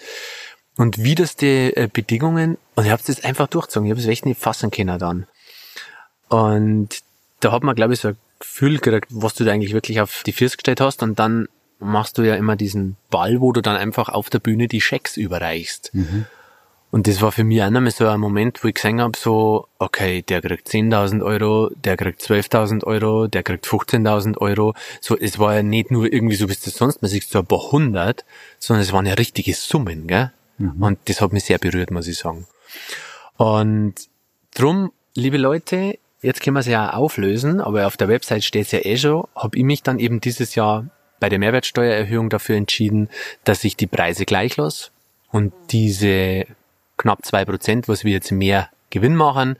und 0.77 1.03
widерste 1.03 1.75
äh, 1.75 1.89
Bedingungen 1.91 2.57
und 2.75 2.85
ich 2.85 2.91
habe 2.91 3.01
das 3.05 3.23
einfach 3.23 3.47
durchgezogen. 3.47 3.87
Ich 3.87 3.91
habe 3.91 4.01
es 4.01 4.07
echt 4.07 4.25
nicht 4.25 4.39
fassen 4.39 4.71
können 4.71 4.97
dann. 4.99 5.27
Und 6.29 6.99
da 7.41 7.51
hat 7.51 7.63
man, 7.63 7.75
glaube 7.75 7.93
ich, 7.93 7.99
so 7.99 8.09
ein 8.09 8.17
Gefühl 8.39 8.79
gekriegt, 8.79 9.07
was 9.09 9.33
du 9.33 9.43
da 9.43 9.51
eigentlich 9.51 9.73
wirklich 9.73 10.01
auf 10.01 10.23
die 10.23 10.31
Füße 10.31 10.57
gestellt 10.57 10.81
hast 10.81 11.03
und 11.03 11.19
dann 11.19 11.47
machst 11.79 12.17
du 12.17 12.21
ja 12.21 12.35
immer 12.35 12.55
diesen 12.55 12.95
Ball, 13.09 13.41
wo 13.41 13.51
du 13.51 13.61
dann 13.61 13.75
einfach 13.75 14.09
auf 14.09 14.29
der 14.29 14.39
Bühne 14.39 14.67
die 14.67 14.81
Schecks 14.81 15.17
überreichst. 15.17 15.91
Mhm. 15.93 16.25
Und 16.91 17.07
das 17.07 17.21
war 17.21 17.31
für 17.31 17.45
mich 17.45 17.63
auch 17.63 17.69
nochmal 17.69 17.91
so 17.91 18.05
ein 18.07 18.19
Moment, 18.19 18.63
wo 18.63 18.67
ich 18.67 18.75
gesehen 18.75 18.99
habe, 18.99 19.17
so, 19.17 19.67
okay, 19.79 20.21
der 20.23 20.41
kriegt 20.41 20.67
10.000 20.67 21.23
Euro, 21.23 21.71
der 21.73 21.95
kriegt 21.95 22.21
12.000 22.21 22.83
Euro, 22.83 23.27
der 23.27 23.43
kriegt 23.43 23.65
15.000 23.65 24.37
Euro. 24.39 24.73
So, 24.99 25.17
es 25.17 25.39
war 25.39 25.55
ja 25.55 25.63
nicht 25.63 25.89
nur 25.89 26.11
irgendwie 26.11 26.35
so, 26.35 26.49
wie 26.49 26.53
es 26.53 26.61
sonst 26.61 27.01
man 27.01 27.09
sieht, 27.09 27.23
so 27.23 27.39
ein 27.39 27.45
paar 27.45 27.71
hundert, 27.71 28.25
sondern 28.59 28.83
es 28.83 28.91
waren 28.91 29.05
ja 29.05 29.13
richtige 29.13 29.53
Summen, 29.53 30.05
gell? 30.07 30.31
Mhm. 30.61 30.83
Und 30.83 30.99
das 31.05 31.21
hat 31.21 31.33
mich 31.33 31.43
sehr 31.43 31.57
berührt, 31.57 31.91
muss 31.91 32.07
ich 32.07 32.17
sagen. 32.17 32.45
Und 33.37 33.95
drum, 34.55 34.91
liebe 35.15 35.37
Leute, 35.37 35.97
jetzt 36.21 36.41
können 36.41 36.55
wir 36.55 36.61
es 36.61 36.67
ja 36.67 36.93
auflösen, 36.93 37.59
aber 37.59 37.87
auf 37.87 37.97
der 37.97 38.07
Website 38.07 38.43
steht 38.43 38.67
es 38.67 38.71
ja 38.71 38.79
eh 38.83 38.97
schon, 38.97 39.27
habe 39.35 39.57
ich 39.57 39.63
mich 39.63 39.83
dann 39.83 39.99
eben 39.99 40.21
dieses 40.21 40.55
Jahr 40.55 40.87
bei 41.19 41.29
der 41.29 41.39
Mehrwertsteuererhöhung 41.39 42.29
dafür 42.29 42.55
entschieden, 42.55 43.09
dass 43.43 43.63
ich 43.63 43.75
die 43.75 43.87
Preise 43.87 44.25
gleich 44.25 44.57
lasse 44.57 44.89
und 45.31 45.53
diese 45.71 46.45
knapp 46.97 47.25
zwei 47.25 47.45
Prozent, 47.45 47.87
was 47.87 48.03
wir 48.03 48.11
jetzt 48.11 48.31
mehr 48.31 48.69
Gewinn 48.89 49.15
machen, 49.15 49.57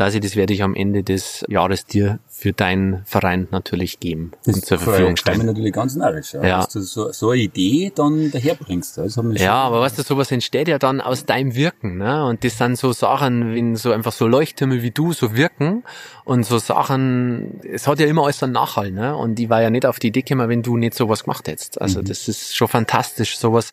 dass 0.00 0.14
ich 0.14 0.22
das 0.22 0.34
werde 0.34 0.54
ich 0.54 0.62
am 0.62 0.74
Ende 0.74 1.02
des 1.02 1.44
Jahres 1.46 1.84
dir 1.84 2.20
für 2.26 2.54
deinen 2.54 3.04
Verein 3.04 3.48
natürlich 3.50 4.00
geben 4.00 4.30
das 4.46 4.54
und 4.54 4.64
zur 4.64 4.78
Verfügung 4.78 5.18
stellen. 5.18 5.40
Das 5.40 5.46
natürlich 5.48 5.74
ganz 5.74 5.94
narrisch, 5.94 6.32
ja. 6.32 6.42
ja. 6.42 6.56
Dass 6.60 6.70
du 6.70 6.80
so, 6.80 7.12
so 7.12 7.28
eine 7.28 7.42
Idee 7.42 7.92
dann 7.94 8.30
daherbringst. 8.30 8.96
Das 8.96 9.20
ja, 9.34 9.56
aber 9.56 9.82
weißt 9.82 9.98
du, 9.98 10.02
sowas 10.02 10.32
entsteht 10.32 10.68
ja 10.68 10.78
dann 10.78 11.02
aus 11.02 11.26
deinem 11.26 11.54
Wirken, 11.54 11.98
ne? 11.98 12.24
Und 12.24 12.44
das 12.44 12.56
sind 12.56 12.78
so 12.78 12.94
Sachen, 12.94 13.54
wenn 13.54 13.76
so 13.76 13.92
einfach 13.92 14.12
so 14.12 14.26
Leuchttürme 14.26 14.80
wie 14.80 14.90
du 14.90 15.12
so 15.12 15.36
wirken 15.36 15.84
und 16.24 16.46
so 16.46 16.56
Sachen, 16.56 17.60
es 17.70 17.86
hat 17.86 18.00
ja 18.00 18.06
immer 18.06 18.24
alles 18.24 18.42
einen 18.42 18.54
Nachhall, 18.54 18.92
ne? 18.92 19.14
Und 19.14 19.38
ich 19.38 19.50
war 19.50 19.60
ja 19.60 19.68
nicht 19.68 19.84
auf 19.84 19.98
die 19.98 20.06
Idee 20.06 20.22
gekommen, 20.22 20.48
wenn 20.48 20.62
du 20.62 20.78
nicht 20.78 20.94
sowas 20.94 21.24
gemacht 21.24 21.46
hättest. 21.46 21.78
Also 21.78 22.00
mhm. 22.00 22.06
das 22.06 22.26
ist 22.26 22.56
schon 22.56 22.68
fantastisch, 22.68 23.36
sowas, 23.36 23.70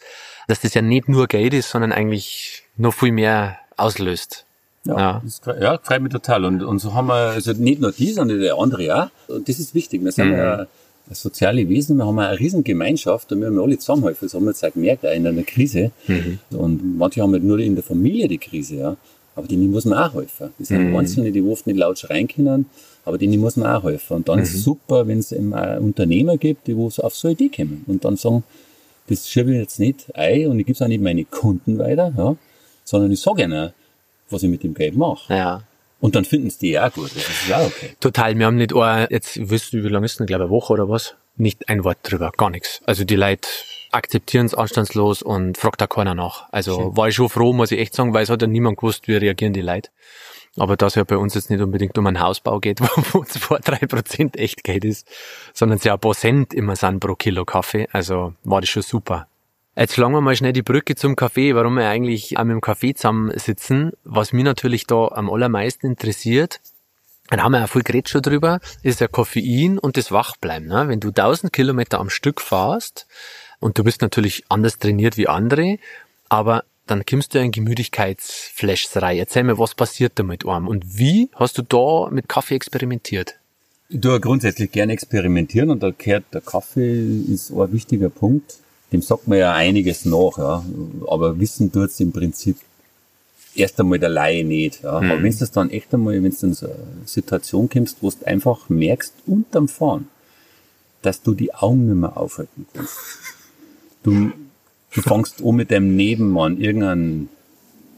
dass 0.50 0.60
das 0.60 0.74
ja 0.74 0.82
nicht 0.82 1.08
nur 1.08 1.28
Geld 1.28 1.54
ist, 1.54 1.70
sondern 1.70 1.94
eigentlich 1.94 2.64
noch 2.76 2.94
viel 2.94 3.14
mehr 3.14 3.60
auslöst. 3.78 4.47
Ja, 4.86 4.98
ja. 4.98 5.22
Das, 5.24 5.42
ja, 5.60 5.80
freut 5.82 6.02
mich 6.02 6.12
total. 6.12 6.46
Und, 6.46 6.64
und 6.64 6.80
so 6.80 6.94
haben 6.94 7.08
wir, 7.08 7.32
also 7.32 7.54
nicht 7.54 7.82
nur 7.82 7.92
die, 7.92 8.12
sondern 8.14 8.40
der 8.40 8.56
andere 8.56 9.04
auch. 9.04 9.10
Und 9.28 9.50
das 9.50 9.60
ist 9.60 9.76
wichtig. 9.76 10.04
Wir 10.04 10.12
sind 10.12 10.30
mhm. 10.30 10.38
ja 10.38 10.68
soziale 11.12 11.68
Wesen, 11.70 11.98
wir 11.98 12.06
haben 12.06 12.20
eine 12.20 12.38
riesen 12.40 12.64
Gemeinschaft 12.64 13.32
und 13.32 13.40
wir 13.42 13.48
haben 13.48 13.60
alle 13.60 13.78
zusammenhelfen. 13.78 14.28
Das 14.28 14.34
haben 14.34 14.44
wir 14.44 14.52
jetzt 14.52 14.66
auch 14.66 14.74
gemerkt, 14.74 15.06
auch 15.06 15.14
in 15.14 15.28
einer 15.28 15.44
Krise. 15.44 15.92
Mhm. 16.08 16.40
Und 16.52 16.98
manche 16.98 17.22
haben 17.22 17.32
halt 17.32 17.44
nur 17.44 17.60
in 17.60 17.76
der 17.76 17.84
Familie 17.84 18.28
die 18.28 18.38
Krise, 18.38 18.76
ja. 18.76 18.98
Aber 19.36 19.48
denen 19.48 19.70
muss 19.70 19.86
man 19.86 20.00
auch 20.00 20.16
helfen. 20.16 20.50
Das 20.58 20.70
sind 20.70 20.90
mhm. 20.90 20.96
Einzelne, 20.96 21.32
die 21.32 21.44
oft 21.44 21.68
nicht 21.68 21.78
laut 21.78 22.00
schreien 22.00 22.28
können, 22.28 22.66
aber 23.06 23.20
denen 23.20 23.40
muss 23.40 23.56
man 23.56 23.72
auch 23.72 23.84
helfen. 23.84 24.18
Und 24.18 24.30
dann 24.30 24.38
mhm. 24.38 24.44
ist 24.44 24.56
es 24.56 24.64
super, 24.64 25.08
wenn 25.08 25.20
es 25.20 25.32
eben 25.32 25.54
Unternehmer 25.54 26.38
gibt, 26.38 26.68
die 26.68 26.76
wo 26.76 26.88
auf 26.88 27.16
so 27.16 27.28
eine 27.28 27.34
Idee 27.34 27.52
kommen 27.56 27.84
und 27.88 28.04
dann 28.04 28.18
sagen, 28.18 28.44
das 29.08 29.30
schiebe 29.30 29.52
ich 29.52 29.60
jetzt 29.60 29.80
nicht 29.80 30.08
ein 30.16 30.48
und 30.48 30.60
ich 30.60 30.66
gebe 30.66 30.76
es 30.76 30.82
auch 30.82 30.88
nicht 30.88 31.02
meine 31.02 31.24
Kunden 31.24 31.78
weiter, 31.78 32.14
ja, 32.18 32.36
sondern 32.84 33.12
ich 33.12 33.22
sage 33.22 33.44
ihnen, 33.44 33.72
was 34.30 34.44
ich 34.44 34.50
mit 34.50 34.64
dem 34.64 34.74
Geld 34.74 34.96
mache. 34.96 35.34
Ja. 35.34 35.64
Und 36.00 36.16
dann 36.16 36.26
finden 36.26 36.48
es 36.48 36.58
die 36.58 36.80
auch 36.80 36.94
gut. 36.94 37.16
Das 37.16 37.28
ist 37.28 37.48
ja 37.48 37.66
okay. 37.66 37.96
Total. 38.00 38.38
Wir 38.38 38.46
haben 38.46 38.58
nicht, 38.58 38.74
oh, 38.74 38.86
jetzt 39.10 39.50
wisst 39.50 39.74
du, 39.74 39.84
wie 39.84 39.88
lange 39.88 40.06
ist 40.06 40.20
denn, 40.20 40.28
glaube 40.28 40.44
ich, 40.44 40.50
eine 40.50 40.52
Woche 40.52 40.74
oder 40.74 40.90
was? 40.90 41.16
Nicht 41.38 41.70
ein 41.70 41.84
Wort 41.84 42.00
drüber, 42.04 42.32
gar 42.36 42.50
nichts. 42.50 42.82
Also 42.86 43.04
die 43.04 43.16
Leute 43.16 43.48
akzeptieren 43.92 44.46
es 44.46 44.54
anstandslos 44.54 45.22
und 45.22 45.58
fragt 45.58 45.82
da 45.82 45.88
keiner 45.88 46.14
nach. 46.14 46.48
Also 46.52 46.76
Schön. 46.76 46.98
war 46.98 47.08
ich 47.08 47.16
schon 47.16 47.30
froh, 47.30 47.54
muss 47.54 47.72
ich 47.72 47.80
echt 47.80 47.96
sagen, 47.96 48.14
weil 48.14 48.24
es 48.24 48.30
hat 48.30 48.42
ja 48.42 48.48
niemand 48.48 48.78
gewusst, 48.78 49.08
wie 49.08 49.16
reagieren 49.16 49.54
die 49.54 49.62
Leute. 49.62 49.90
Aber 50.58 50.76
dass 50.76 50.96
ja 50.96 51.04
bei 51.04 51.18
uns 51.18 51.36
jetzt 51.36 51.50
nicht 51.50 51.62
unbedingt 51.62 51.98
um 51.98 52.08
einen 52.08 52.20
Hausbau 52.20 52.60
geht, 52.60 52.82
wo 53.14 53.24
zwei, 53.24 53.60
drei 53.60 53.86
Prozent 53.86 54.38
echt 54.38 54.64
Geld 54.64 54.86
ist, 54.86 55.08
sondern 55.54 55.78
es 55.78 55.84
ja 55.84 55.94
ein 55.94 56.00
paar 56.00 56.14
Cent 56.14 56.54
immer 56.54 56.76
sind 56.76 57.00
pro 57.00 57.16
Kilo 57.16 57.46
Kaffee. 57.46 57.88
Also 57.92 58.34
war 58.44 58.62
das 58.62 58.70
schon 58.70 58.84
super. 58.84 59.28
Jetzt 59.80 59.94
schlagen 59.94 60.14
wir 60.14 60.22
mal 60.22 60.36
schnell 60.36 60.54
die 60.54 60.64
Brücke 60.64 60.96
zum 60.96 61.16
Kaffee, 61.16 61.54
warum 61.54 61.76
wir 61.76 61.88
eigentlich 61.88 62.32
mit 62.32 62.50
dem 62.50 62.62
Kaffee 62.62 62.96
zusammensitzen. 62.96 63.92
Was 64.04 64.34
mich 64.34 64.44
natürlich 64.44 64.88
da 64.88 65.10
am 65.10 65.30
allermeisten 65.30 65.86
interessiert, 65.86 66.62
da 67.30 67.44
haben 67.44 67.52
wir 67.52 67.60
ja 67.60 67.68
viel 67.68 67.84
geredet 67.84 68.10
schon 68.10 68.24
drüber, 68.24 68.60
ist 68.82 69.02
der 69.02 69.08
Koffein 69.08 69.78
und 69.78 69.96
das 69.96 70.12
Wachbleiben. 70.12 70.68
Ne? 70.68 70.88
Wenn 70.88 71.00
du 71.00 71.10
1000 71.10 71.54
Kilometer 71.54 72.00
am 72.00 72.10
Stück 72.10 72.42
fährst 72.42 73.06
und 73.60 73.78
du 73.78 73.84
bist 73.84 74.02
natürlich 74.02 74.46
anders 74.50 74.80
trainiert 74.80 75.16
wie 75.16 75.28
andere, 75.28 75.78
aber 76.28 76.64
dann 76.88 77.06
kommst 77.06 77.36
du 77.36 77.40
in 77.40 77.52
Gemüdigkeitsflashs 77.52 78.98
rein. 78.98 79.20
Erzähl 79.20 79.44
mir, 79.44 79.60
was 79.60 79.76
passiert 79.76 80.14
da 80.16 80.24
mit 80.24 80.48
einem 80.48 80.68
und 80.68 80.98
wie 80.98 81.30
hast 81.36 81.56
du 81.60 81.62
da 81.62 82.10
mit 82.10 82.28
Kaffee 82.28 82.56
experimentiert? 82.56 83.36
Ich 83.90 84.02
tue 84.02 84.20
grundsätzlich 84.20 84.72
gerne 84.72 84.94
experimentieren 84.94 85.70
und 85.70 85.84
da 85.84 85.92
gehört 85.96 86.24
der 86.34 86.42
Kaffee 86.42 87.22
ist 87.32 87.52
ein 87.52 87.72
wichtiger 87.72 88.10
Punkt 88.10 88.58
dem 88.92 89.02
sagt 89.02 89.28
man 89.28 89.38
ja 89.38 89.54
einiges 89.54 90.06
nach, 90.06 90.38
ja. 90.38 90.66
Aber 91.08 91.40
wissen 91.40 91.72
tut's 91.72 92.00
im 92.00 92.12
Prinzip 92.12 92.58
erst 93.56 93.80
einmal 93.80 94.00
der 94.00 94.10
Laie 94.10 94.44
nicht. 94.44 94.84
Ja. 94.84 95.02
Mhm. 95.02 95.12
Aber 95.12 95.24
wenn 95.24 95.32
du 95.32 95.40
das 95.40 95.52
dann 95.52 95.70
echt 95.70 95.94
einmal, 95.94 96.14
wenn 96.16 96.32
du 96.32 96.46
in 96.46 96.54
so 96.54 96.68
eine 96.68 96.76
Situation 97.06 97.70
kommst, 97.70 97.98
wo 98.02 98.10
du 98.10 98.26
einfach 98.26 98.70
merkst, 98.70 99.14
unterm 99.26 99.68
Fahren, 99.68 100.08
dass 101.02 101.22
du 101.22 101.34
die 101.34 101.54
Augen 101.54 101.88
nicht 101.88 101.96
mehr 101.96 102.18
aufhalten 102.18 102.68
kannst. 102.74 102.96
Du, 104.04 104.32
du 104.94 105.02
fängst 105.02 105.44
an 105.44 105.56
mit 105.56 105.72
deinem 105.72 105.96
Nebenmann 105.96 106.60
irgendeinen 106.60 107.30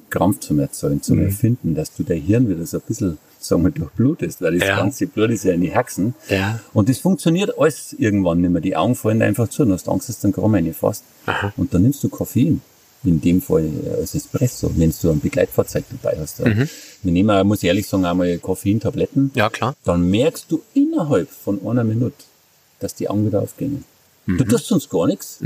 Krampf 0.09 0.39
zu 0.39 0.57
erzeugen, 0.59 1.01
zu 1.01 1.15
mhm. 1.15 1.25
erfinden, 1.25 1.75
dass 1.75 1.93
du 1.95 2.03
dein 2.03 2.21
Hirn 2.21 2.49
wieder 2.49 2.65
so 2.65 2.77
ein 2.77 2.83
bisschen 2.87 3.17
sagen 3.39 3.63
wir, 3.63 3.71
durchblutest, 3.71 4.41
weil 4.41 4.57
das 4.59 4.67
ja. 4.67 4.77
ganze 4.77 5.07
Blut 5.07 5.29
ist 5.31 5.43
ja 5.43 5.53
in 5.53 5.61
die 5.61 5.73
Haxen. 5.73 6.13
Ja. 6.29 6.59
Und 6.73 6.89
das 6.89 6.99
funktioniert 6.99 7.57
alles 7.57 7.93
irgendwann 7.97 8.41
nicht 8.41 8.51
mehr. 8.51 8.61
Die 8.61 8.75
Augen 8.75 8.95
fallen 8.95 9.21
einfach 9.21 9.47
zu 9.49 9.63
und 9.63 9.71
hast 9.71 9.87
Angst, 9.87 10.09
dass 10.09 10.19
du 10.19 10.27
einen 10.27 10.33
Gramm 10.33 10.55
reinfasst. 10.55 11.03
Und 11.57 11.73
dann 11.73 11.83
nimmst 11.83 12.03
du 12.03 12.09
Koffein. 12.09 12.61
In 13.05 13.21
dem 13.21 13.41
Fall 13.41 13.63
äh, 13.63 14.01
als 14.01 14.13
Espresso, 14.13 14.71
wenn 14.75 14.93
du 15.01 15.09
ein 15.09 15.21
Begleitfahrzeug 15.21 15.85
dabei 15.89 16.17
hast. 16.19 16.45
Mhm. 16.45 16.67
Wir 17.01 17.13
nehmen, 17.13 17.29
auch, 17.29 17.45
muss 17.45 17.63
ich 17.63 17.67
ehrlich 17.69 17.87
sagen, 17.87 18.03
einmal 18.03 18.37
Koffeintabletten. 18.39 19.31
Ja, 19.35 19.49
klar. 19.49 19.73
Dann 19.85 20.09
merkst 20.09 20.51
du 20.51 20.61
innerhalb 20.73 21.29
von 21.29 21.65
einer 21.65 21.85
Minute, 21.85 22.17
dass 22.81 22.95
die 22.95 23.09
Augen 23.09 23.25
wieder 23.25 23.41
aufgehen. 23.41 23.85
Du 24.27 24.43
tust 24.43 24.67
sonst 24.67 24.89
gar 24.89 25.07
nichts. 25.07 25.39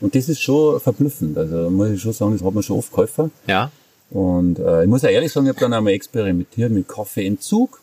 Und 0.00 0.14
das 0.14 0.28
ist 0.28 0.40
schon 0.40 0.80
verblüffend. 0.80 1.38
Also 1.38 1.70
muss 1.70 1.90
ich 1.90 2.00
schon 2.02 2.12
sagen, 2.12 2.32
das 2.32 2.44
hat 2.44 2.54
man 2.54 2.62
schon 2.62 2.78
oft 2.78 2.90
geholfen. 2.90 3.30
Ja. 3.46 3.70
Und 4.10 4.58
äh, 4.58 4.82
ich 4.82 4.88
muss 4.88 5.04
auch 5.04 5.08
ehrlich 5.08 5.32
sagen, 5.32 5.46
ich 5.46 5.50
habe 5.50 5.60
dann 5.60 5.72
einmal 5.72 5.92
experimentiert 5.92 6.72
mit 6.72 6.88
Kaffeeentzug, 6.88 7.80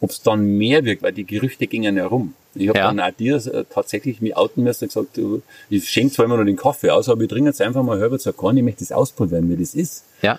ob 0.00 0.10
es 0.10 0.22
dann 0.22 0.56
mehr 0.56 0.84
wirkt, 0.84 1.02
weil 1.02 1.12
die 1.12 1.24
Gerüchte 1.24 1.66
gingen 1.66 1.96
ja 1.96 2.06
rum. 2.06 2.34
Ich 2.54 2.68
habe 2.68 2.78
Ja. 2.78 2.86
dann 2.88 3.00
auch 3.00 3.10
dir 3.10 3.36
äh, 3.36 3.64
tatsächlich 3.68 4.20
mich 4.20 4.36
outen 4.36 4.62
müssen 4.62 4.84
und 4.84 4.88
gesagt, 4.94 5.16
du, 5.16 5.42
ich 5.68 5.88
schenke 5.88 6.14
zwar 6.14 6.24
immer 6.26 6.36
noch 6.36 6.44
den 6.44 6.56
Kaffee 6.56 6.90
aus, 6.90 7.08
aber 7.08 7.22
ich 7.22 7.28
trinke 7.28 7.50
jetzt 7.50 7.60
einfach 7.60 7.82
mal 7.82 8.18
zur 8.18 8.32
Korn, 8.36 8.56
ich 8.56 8.62
möchte 8.62 8.80
das 8.80 8.92
ausprobieren, 8.92 9.50
wie 9.50 9.56
das 9.56 9.74
ist. 9.74 10.04
Ja. 10.22 10.38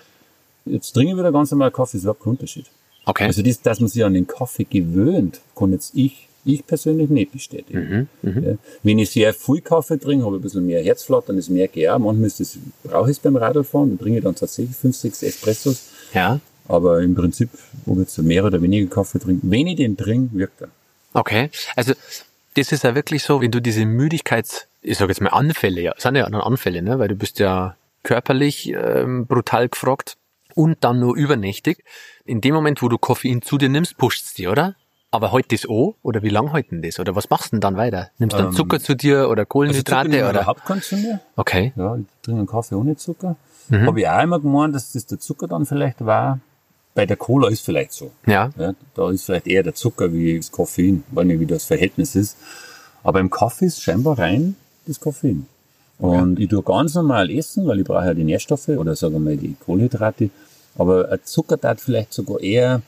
Jetzt 0.64 0.92
trinke 0.92 1.12
ich 1.12 1.18
wieder 1.18 1.32
ganz 1.32 1.50
normal 1.50 1.70
Kaffee, 1.70 1.98
ist 1.98 2.04
überhaupt 2.04 2.22
kein 2.22 2.30
Unterschied. 2.32 2.66
Okay. 3.04 3.24
Also 3.24 3.42
das, 3.42 3.60
dass 3.60 3.80
man 3.80 3.88
sich 3.88 4.04
an 4.04 4.14
den 4.14 4.26
Kaffee 4.26 4.64
gewöhnt, 4.64 5.40
kann 5.54 5.72
jetzt 5.72 5.92
ich, 5.94 6.28
ich 6.44 6.66
persönlich 6.66 7.10
nicht 7.10 7.32
bestätigen. 7.32 8.08
ja. 8.22 8.56
Wenn 8.82 8.98
ich 8.98 9.10
sehr 9.10 9.34
viel 9.34 9.60
Kaffee 9.60 9.98
trinke, 9.98 10.24
habe 10.24 10.36
ich 10.36 10.40
ein 10.40 10.42
bisschen 10.42 10.66
mehr 10.66 10.82
Herzflattern, 10.82 11.36
ist 11.38 11.50
mehr 11.50 11.68
GA. 11.68 11.98
Manchmal 11.98 12.26
ist 12.26 12.40
das, 12.40 12.58
brauche 12.82 13.10
ich 13.10 13.16
es 13.16 13.22
beim 13.22 13.36
Radlfahren, 13.36 13.90
dann 13.90 13.98
trinke 13.98 14.18
ich 14.18 14.24
dann 14.24 14.34
tatsächlich 14.34 14.76
fünf, 14.76 14.96
sechs 14.96 15.22
Espressos. 15.22 15.82
ja. 16.14 16.40
Aber 16.68 17.00
im 17.02 17.16
Prinzip, 17.16 17.50
ob 17.84 17.94
ich 17.94 18.02
jetzt 18.02 18.18
mehr 18.18 18.44
oder 18.44 18.62
weniger 18.62 18.88
Kaffee 18.88 19.18
trinke, 19.18 19.40
wenn 19.50 19.66
ich 19.66 19.76
den 19.76 19.96
trinke, 19.96 20.38
wirkt 20.38 20.62
er. 20.62 20.68
Okay. 21.14 21.50
Also, 21.74 21.94
das 22.54 22.70
ist 22.70 22.84
ja 22.84 22.94
wirklich 22.94 23.24
so, 23.24 23.40
wenn 23.40 23.50
du 23.50 23.60
diese 23.60 23.84
Müdigkeits, 23.84 24.68
ich 24.80 24.96
sage 24.96 25.10
jetzt 25.10 25.20
mal 25.20 25.30
Anfälle, 25.30 25.80
ja, 25.80 25.94
sind 25.98 26.14
ja 26.14 26.28
dann 26.28 26.40
Anfälle, 26.40 26.82
ne, 26.82 27.00
weil 27.00 27.08
du 27.08 27.16
bist 27.16 27.40
ja 27.40 27.76
körperlich 28.04 28.68
ähm, 28.68 29.26
brutal 29.26 29.68
gefragt 29.68 30.16
und 30.54 30.78
dann 30.80 31.00
nur 31.00 31.16
übernächtig. 31.16 31.84
In 32.24 32.40
dem 32.40 32.54
Moment, 32.54 32.82
wo 32.82 32.88
du 32.88 32.98
Koffein 32.98 33.42
zu 33.42 33.58
dir 33.58 33.68
nimmst, 33.68 33.96
pusht's 33.98 34.34
dir, 34.34 34.52
oder? 34.52 34.76
Aber 35.12 35.32
heute 35.32 35.56
das 35.56 35.66
auch? 35.68 35.96
Oder 36.02 36.22
wie 36.22 36.28
lang 36.28 36.52
heute 36.52 36.70
denn 36.70 36.82
das? 36.82 37.00
Oder 37.00 37.16
was 37.16 37.28
machst 37.30 37.46
du 37.46 37.56
denn 37.56 37.60
dann 37.60 37.76
weiter? 37.76 38.10
Nimmst 38.18 38.34
du 38.34 38.38
dann 38.38 38.46
Ähm, 38.48 38.52
Zucker 38.54 38.78
zu 38.80 38.94
dir 38.94 39.28
oder 39.28 39.42
Also 39.42 39.48
Kohlenhydrate 39.48 40.08
Zucker 40.08 40.08
nehme 40.08 40.22
ich 40.22 40.30
oder? 40.30 40.40
überhaupt 40.42 40.64
keinen 40.64 40.82
zu 40.82 40.96
mir. 40.96 41.20
Okay. 41.36 41.72
Ja, 41.76 41.96
ich 41.96 42.04
trinke 42.22 42.38
einen 42.38 42.46
Kaffee 42.46 42.74
ohne 42.76 42.96
Zucker. 42.96 43.36
Mhm. 43.68 43.86
Habe 43.86 44.00
ich 44.00 44.08
auch 44.08 44.22
immer 44.22 44.40
gemeint, 44.40 44.74
dass 44.74 44.92
das 44.92 45.06
der 45.06 45.18
Zucker 45.18 45.48
dann 45.48 45.66
vielleicht 45.66 46.04
war. 46.04 46.38
Bei 46.94 47.06
der 47.06 47.16
Cola 47.16 47.48
ist 47.48 47.64
vielleicht 47.64 47.92
so. 47.92 48.10
Ja. 48.26 48.50
Ja, 48.58 48.74
da 48.94 49.10
ist 49.10 49.24
vielleicht 49.24 49.46
eher 49.46 49.62
der 49.62 49.74
Zucker 49.74 50.12
wie 50.12 50.36
das 50.36 50.50
Koffein, 50.52 51.02
weil 51.10 51.24
nicht, 51.24 51.40
wie 51.40 51.46
das 51.46 51.64
Verhältnis 51.64 52.14
ist. 52.14 52.36
Aber 53.02 53.20
im 53.20 53.30
Kaffee 53.30 53.66
ist 53.66 53.82
scheinbar 53.82 54.18
rein 54.18 54.56
das 54.86 55.00
Koffein. 55.00 55.46
Und 55.98 56.40
ich 56.40 56.48
tue 56.48 56.62
ganz 56.62 56.94
normal 56.94 57.30
essen, 57.30 57.66
weil 57.66 57.80
ich 57.80 57.84
brauche 57.86 58.06
ja 58.06 58.14
die 58.14 58.24
Nährstoffe 58.24 58.68
oder 58.68 58.96
sagen 58.96 59.14
wir 59.14 59.20
mal 59.20 59.36
die 59.36 59.54
Kohlenhydrate. 59.64 60.30
Aber 60.78 61.10
ein 61.10 61.18
Zucker 61.24 61.56
darf 61.56 61.80
vielleicht 61.80 62.12
sogar 62.14 62.40
eher, 62.40 62.80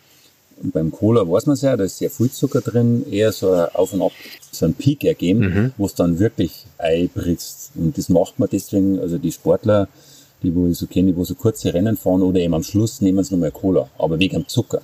beim 0.62 0.92
Cola 0.92 1.28
weiß 1.28 1.46
man 1.46 1.54
es 1.54 1.62
ja, 1.62 1.76
da 1.76 1.84
ist 1.84 1.98
sehr 1.98 2.10
viel 2.10 2.30
Zucker 2.30 2.60
drin, 2.60 3.04
eher 3.10 3.32
so 3.32 3.50
ein 3.50 3.68
Auf 3.74 3.92
und 3.92 4.02
Ab, 4.02 4.12
so 4.50 4.66
ein 4.66 4.74
Peak 4.74 5.04
ergeben, 5.04 5.72
wo 5.76 5.86
es 5.86 5.94
dann 5.94 6.18
wirklich 6.18 6.66
einbritzt. 6.78 7.72
Und 7.74 7.98
das 7.98 8.08
macht 8.08 8.38
man 8.38 8.48
deswegen, 8.50 8.98
also 9.00 9.18
die 9.18 9.32
Sportler, 9.32 9.88
die 10.42 10.54
wo 10.54 10.66
ich 10.68 10.78
so 10.78 10.86
kenne, 10.86 11.12
die 11.12 11.16
wo 11.16 11.24
so 11.24 11.34
kurze 11.34 11.72
Rennen 11.74 11.96
fahren 11.96 12.22
oder 12.22 12.40
eben 12.40 12.54
am 12.54 12.62
Schluss 12.62 13.00
nehmen 13.00 13.24
sie 13.24 13.34
nochmal 13.34 13.50
Cola, 13.50 13.88
aber 13.98 14.18
wegen 14.18 14.36
dem 14.36 14.48
Zucker. 14.48 14.82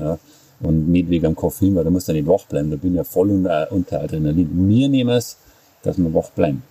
Ja, 0.00 0.18
und 0.60 0.88
nicht 0.90 1.08
wegen 1.08 1.24
dem 1.24 1.36
Koffein, 1.36 1.74
weil 1.74 1.84
da 1.84 1.90
muss 1.90 2.06
ja 2.06 2.14
nicht 2.14 2.26
wach 2.26 2.44
bleiben. 2.46 2.70
Da 2.70 2.76
bin 2.76 2.92
ich 2.92 2.96
ja 2.96 3.04
voll 3.04 3.30
unter, 3.30 3.72
unter 3.72 4.02
Adrenalin. 4.02 4.68
Wir 4.68 4.88
nehmen 4.88 5.16
es, 5.16 5.38
dass 5.82 5.96
wir 5.96 6.12
wach 6.12 6.30
bleiben. 6.30 6.62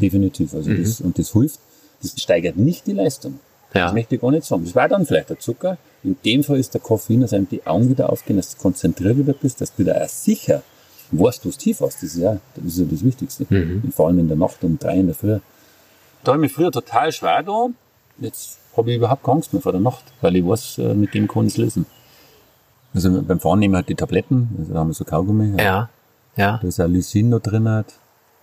Definitiv. 0.00 0.54
Also 0.54 0.72
das, 0.74 1.00
und 1.00 1.18
das 1.18 1.32
hilft. 1.32 1.60
Das 2.02 2.14
steigert 2.20 2.56
nicht 2.56 2.86
die 2.86 2.92
Leistung. 2.92 3.38
Ja. 3.74 3.84
Das 3.84 3.92
möchte 3.92 4.14
ich 4.14 4.20
gar 4.20 4.30
nicht 4.30 4.44
sagen. 4.44 4.64
Das 4.64 4.74
war 4.74 4.88
dann 4.88 5.06
vielleicht 5.06 5.30
der 5.30 5.38
Zucker. 5.38 5.76
In 6.02 6.16
dem 6.24 6.42
Fall 6.42 6.58
ist 6.58 6.74
der 6.74 6.80
Koffein, 6.80 7.20
dass 7.20 7.32
einem 7.32 7.48
die 7.48 7.66
Augen 7.66 7.90
wieder 7.90 8.10
aufgehen, 8.10 8.36
dass 8.36 8.54
du 8.54 8.62
konzentriert 8.62 9.18
wieder 9.18 9.32
bist, 9.32 9.60
dass 9.60 9.74
du 9.74 9.82
wieder 9.82 10.02
auch 10.02 10.08
sicher 10.08 10.62
weißt, 11.10 11.44
wo 11.44 11.50
du 11.50 11.56
tief 11.56 11.80
hast. 11.80 11.96
Das 11.96 12.02
ist 12.02 12.16
ja 12.16 12.38
das, 12.54 12.64
ist 12.64 12.78
ja 12.78 12.84
das 12.90 13.04
Wichtigste. 13.04 13.46
Und 13.50 13.94
vor 13.94 14.08
allem 14.08 14.18
in 14.20 14.28
der 14.28 14.36
Nacht 14.36 14.62
um 14.64 14.78
drei 14.78 14.96
in 14.96 15.06
der 15.06 15.14
Früh. 15.14 15.38
Da 16.24 16.32
habe 16.32 16.38
ich 16.38 16.50
mich 16.50 16.52
früher 16.52 16.72
total 16.72 17.12
schwer 17.12 17.42
da. 17.42 17.68
Jetzt 18.18 18.58
habe 18.76 18.90
ich 18.90 18.96
überhaupt 18.96 19.22
keine 19.22 19.36
Angst 19.36 19.52
mehr 19.52 19.62
vor 19.62 19.72
der 19.72 19.80
Nacht, 19.80 20.04
weil 20.20 20.36
ich 20.36 20.46
weiß, 20.46 20.78
äh, 20.78 20.94
mit 20.94 21.14
dem 21.14 21.28
kann 21.28 21.46
ich 21.46 21.54
es 21.54 21.58
lösen. 21.58 21.86
Also 22.94 23.22
beim 23.22 23.38
Fahren 23.38 23.58
nehmen 23.58 23.74
wir 23.74 23.78
halt 23.78 23.88
die 23.88 23.94
Tabletten, 23.94 24.48
also 24.58 24.72
da 24.72 24.80
haben 24.80 24.88
wir 24.88 24.94
so 24.94 25.04
Kaugummi. 25.04 25.60
Ja. 25.62 25.88
Ja. 26.36 26.58
Da 26.60 26.68
ist 26.68 26.80
auch 26.80 26.88
Lysin 26.88 27.28
noch 27.28 27.40
drin. 27.40 27.68
hat. 27.68 27.86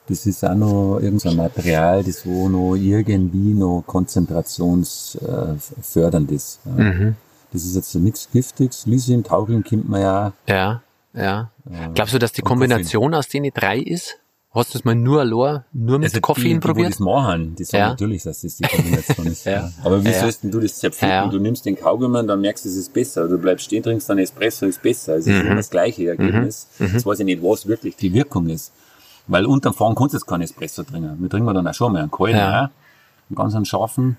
Das 0.07 0.25
ist 0.27 0.43
auch 0.45 0.53
noch 0.55 0.99
irgendein 1.01 1.35
Material, 1.35 2.03
das 2.03 2.25
wo 2.25 2.47
noch 2.47 2.75
irgendwie 2.75 3.53
noch 3.53 3.83
konzentrationsfördernd 3.87 6.31
ist. 6.31 6.59
Mhm. 6.65 7.15
Das 7.51 7.63
ist 7.63 7.75
jetzt 7.75 7.91
so 7.91 7.99
nichts 7.99 8.29
Giftiges. 8.31 8.85
Lysin, 8.85 9.23
Taurin 9.23 9.63
kommt 9.63 9.89
man 9.89 10.01
ja. 10.01 10.33
Ja. 10.47 10.81
Ja. 11.13 11.49
Glaubst 11.93 12.13
du, 12.13 12.19
dass 12.19 12.31
die 12.33 12.41
Kombination 12.41 13.13
aus 13.13 13.27
denen 13.29 13.51
drei 13.53 13.79
ist? 13.79 14.17
Hast 14.53 14.73
du 14.73 14.77
es 14.77 14.85
mal 14.85 14.95
nur 14.95 15.19
allein, 15.19 15.63
nur 15.73 15.99
mit 15.99 16.21
Koffein 16.21 16.43
Also 16.43 16.47
die, 16.47 16.53
die, 16.53 16.59
probiert? 16.59 16.89
das 16.91 16.99
machen, 16.99 17.55
die 17.55 17.65
sagen 17.65 17.81
Ja. 17.81 17.89
natürlich, 17.89 18.23
dass 18.23 18.39
das 18.41 18.55
die 18.55 18.63
Kombination 18.63 19.27
ist. 19.27 19.45
Ja. 19.45 19.51
ja. 19.51 19.71
Aber 19.83 20.01
wie 20.05 20.11
Ja. 20.11 20.19
sollst 20.21 20.43
denn 20.43 20.51
du 20.51 20.61
das 20.61 20.77
zerpflücken? 20.77 21.29
Du 21.31 21.39
nimmst 21.39 21.65
den 21.65 21.75
Kaugummi 21.77 22.19
und 22.19 22.27
dann 22.27 22.39
merkst 22.39 22.63
du, 22.63 22.69
es 22.69 22.77
ist 22.77 22.93
besser. 22.93 23.27
Du 23.27 23.37
bleibst 23.37 23.65
stehen, 23.65 23.83
trinkst 23.83 24.09
dann 24.09 24.17
Espresso, 24.17 24.65
ist 24.65 24.81
besser. 24.81 25.17
Es 25.17 25.27
ist 25.27 25.33
Mhm. 25.35 25.41
immer 25.47 25.55
das 25.55 25.69
gleiche 25.69 26.07
Ergebnis. 26.07 26.67
Jetzt 26.79 27.05
weiß 27.05 27.19
ich 27.19 27.25
nicht, 27.25 27.43
was 27.43 27.67
wirklich 27.67 27.97
die 27.97 28.13
Wirkung 28.13 28.47
ist. 28.47 28.71
Weil 29.27 29.45
unterm 29.45 29.73
Fahren 29.73 29.95
kannst 29.95 30.13
du 30.13 30.17
jetzt 30.17 30.25
keinen 30.27 30.41
Espresso 30.41 30.83
trinken. 30.83 31.17
Wir 31.19 31.29
trinken 31.29 31.53
dann 31.53 31.67
auch 31.67 31.73
schon 31.73 31.93
mal 31.93 31.99
einen 32.01 32.11
kalten, 32.11 32.37
Ja. 32.37 32.51
ja. 32.51 32.71
einen 33.29 33.35
ganz 33.35 33.55
einen 33.55 33.65
scharfen. 33.65 34.17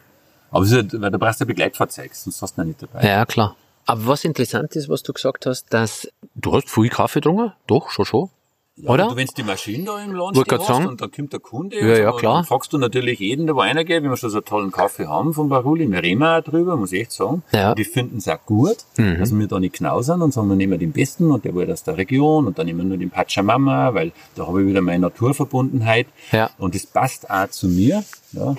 Aber 0.50 0.64
es 0.64 0.70
ist 0.70 0.76
halt, 0.76 1.00
weil 1.00 1.10
du 1.10 1.18
brauchst 1.18 1.40
ein 1.40 1.46
Begleitfahrzeug, 1.46 2.14
sonst 2.14 2.40
hast 2.42 2.56
du 2.56 2.62
ihn 2.62 2.68
nicht 2.68 2.82
dabei. 2.82 3.06
Ja, 3.06 3.24
klar. 3.26 3.56
Aber 3.84 4.06
was 4.06 4.24
interessant 4.24 4.74
ist, 4.74 4.88
was 4.88 5.02
du 5.04 5.12
gesagt 5.12 5.46
hast, 5.46 5.72
dass 5.72 6.08
du 6.34 6.54
hast 6.54 6.68
viel 6.68 6.88
Kaffee 6.88 7.20
getrunken? 7.20 7.52
Doch, 7.68 7.90
schon 7.90 8.04
schon. 8.04 8.30
Ja, 8.78 8.90
Oder? 8.90 9.08
Du, 9.08 9.16
wenn 9.16 9.26
du 9.26 9.32
die 9.34 9.42
Maschine 9.42 9.84
da 9.84 9.98
im 10.04 10.12
grad 10.12 10.52
hast 10.60 10.66
sagen. 10.66 10.86
und 10.88 11.00
dann 11.00 11.10
kommt 11.10 11.32
der 11.32 11.40
Kunde, 11.40 11.78
Ja, 11.80 11.96
ja, 11.96 12.12
klar. 12.12 12.34
dann 12.34 12.44
fragst 12.44 12.74
du 12.74 12.78
natürlich 12.78 13.20
jeden, 13.20 13.46
der 13.46 13.56
wo 13.56 13.60
einer 13.60 13.84
geht, 13.84 14.02
wenn 14.02 14.10
wir 14.10 14.18
schon 14.18 14.28
so 14.28 14.36
einen 14.36 14.44
tollen 14.44 14.70
Kaffee 14.70 15.06
haben 15.06 15.32
von 15.32 15.48
Baruli, 15.48 15.90
wir 15.90 16.02
reden 16.02 16.22
auch 16.22 16.42
drüber, 16.42 16.76
muss 16.76 16.92
ich 16.92 17.00
echt 17.00 17.12
sagen. 17.12 17.42
Ja. 17.52 17.74
Die 17.74 17.84
finden 17.84 18.18
es 18.18 18.28
auch 18.28 18.44
gut, 18.44 18.76
Mhm. 18.98 19.18
dass 19.18 19.34
wir 19.34 19.46
da 19.46 19.58
nicht 19.60 19.76
knausern 19.76 20.20
und 20.20 20.34
sagen, 20.34 20.48
wir 20.50 20.56
nehmen 20.56 20.78
den 20.78 20.92
besten 20.92 21.30
und 21.30 21.46
der 21.46 21.54
wird 21.54 21.70
aus 21.70 21.84
der 21.84 21.96
Region 21.96 22.46
und 22.46 22.58
dann 22.58 22.66
nehmen 22.66 22.80
wir 22.80 22.84
nur 22.84 22.98
den 22.98 23.08
Pachamama, 23.08 23.94
weil 23.94 24.12
da 24.34 24.46
habe 24.46 24.60
ich 24.62 24.68
wieder 24.68 24.82
meine 24.82 24.98
Naturverbundenheit 25.00 26.06
Ja. 26.30 26.50
und 26.58 26.74
das 26.74 26.84
passt 26.84 27.30
auch 27.30 27.48
zu 27.48 27.68
mir, 27.68 28.04
ja. 28.32 28.54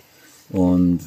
Und 0.49 1.01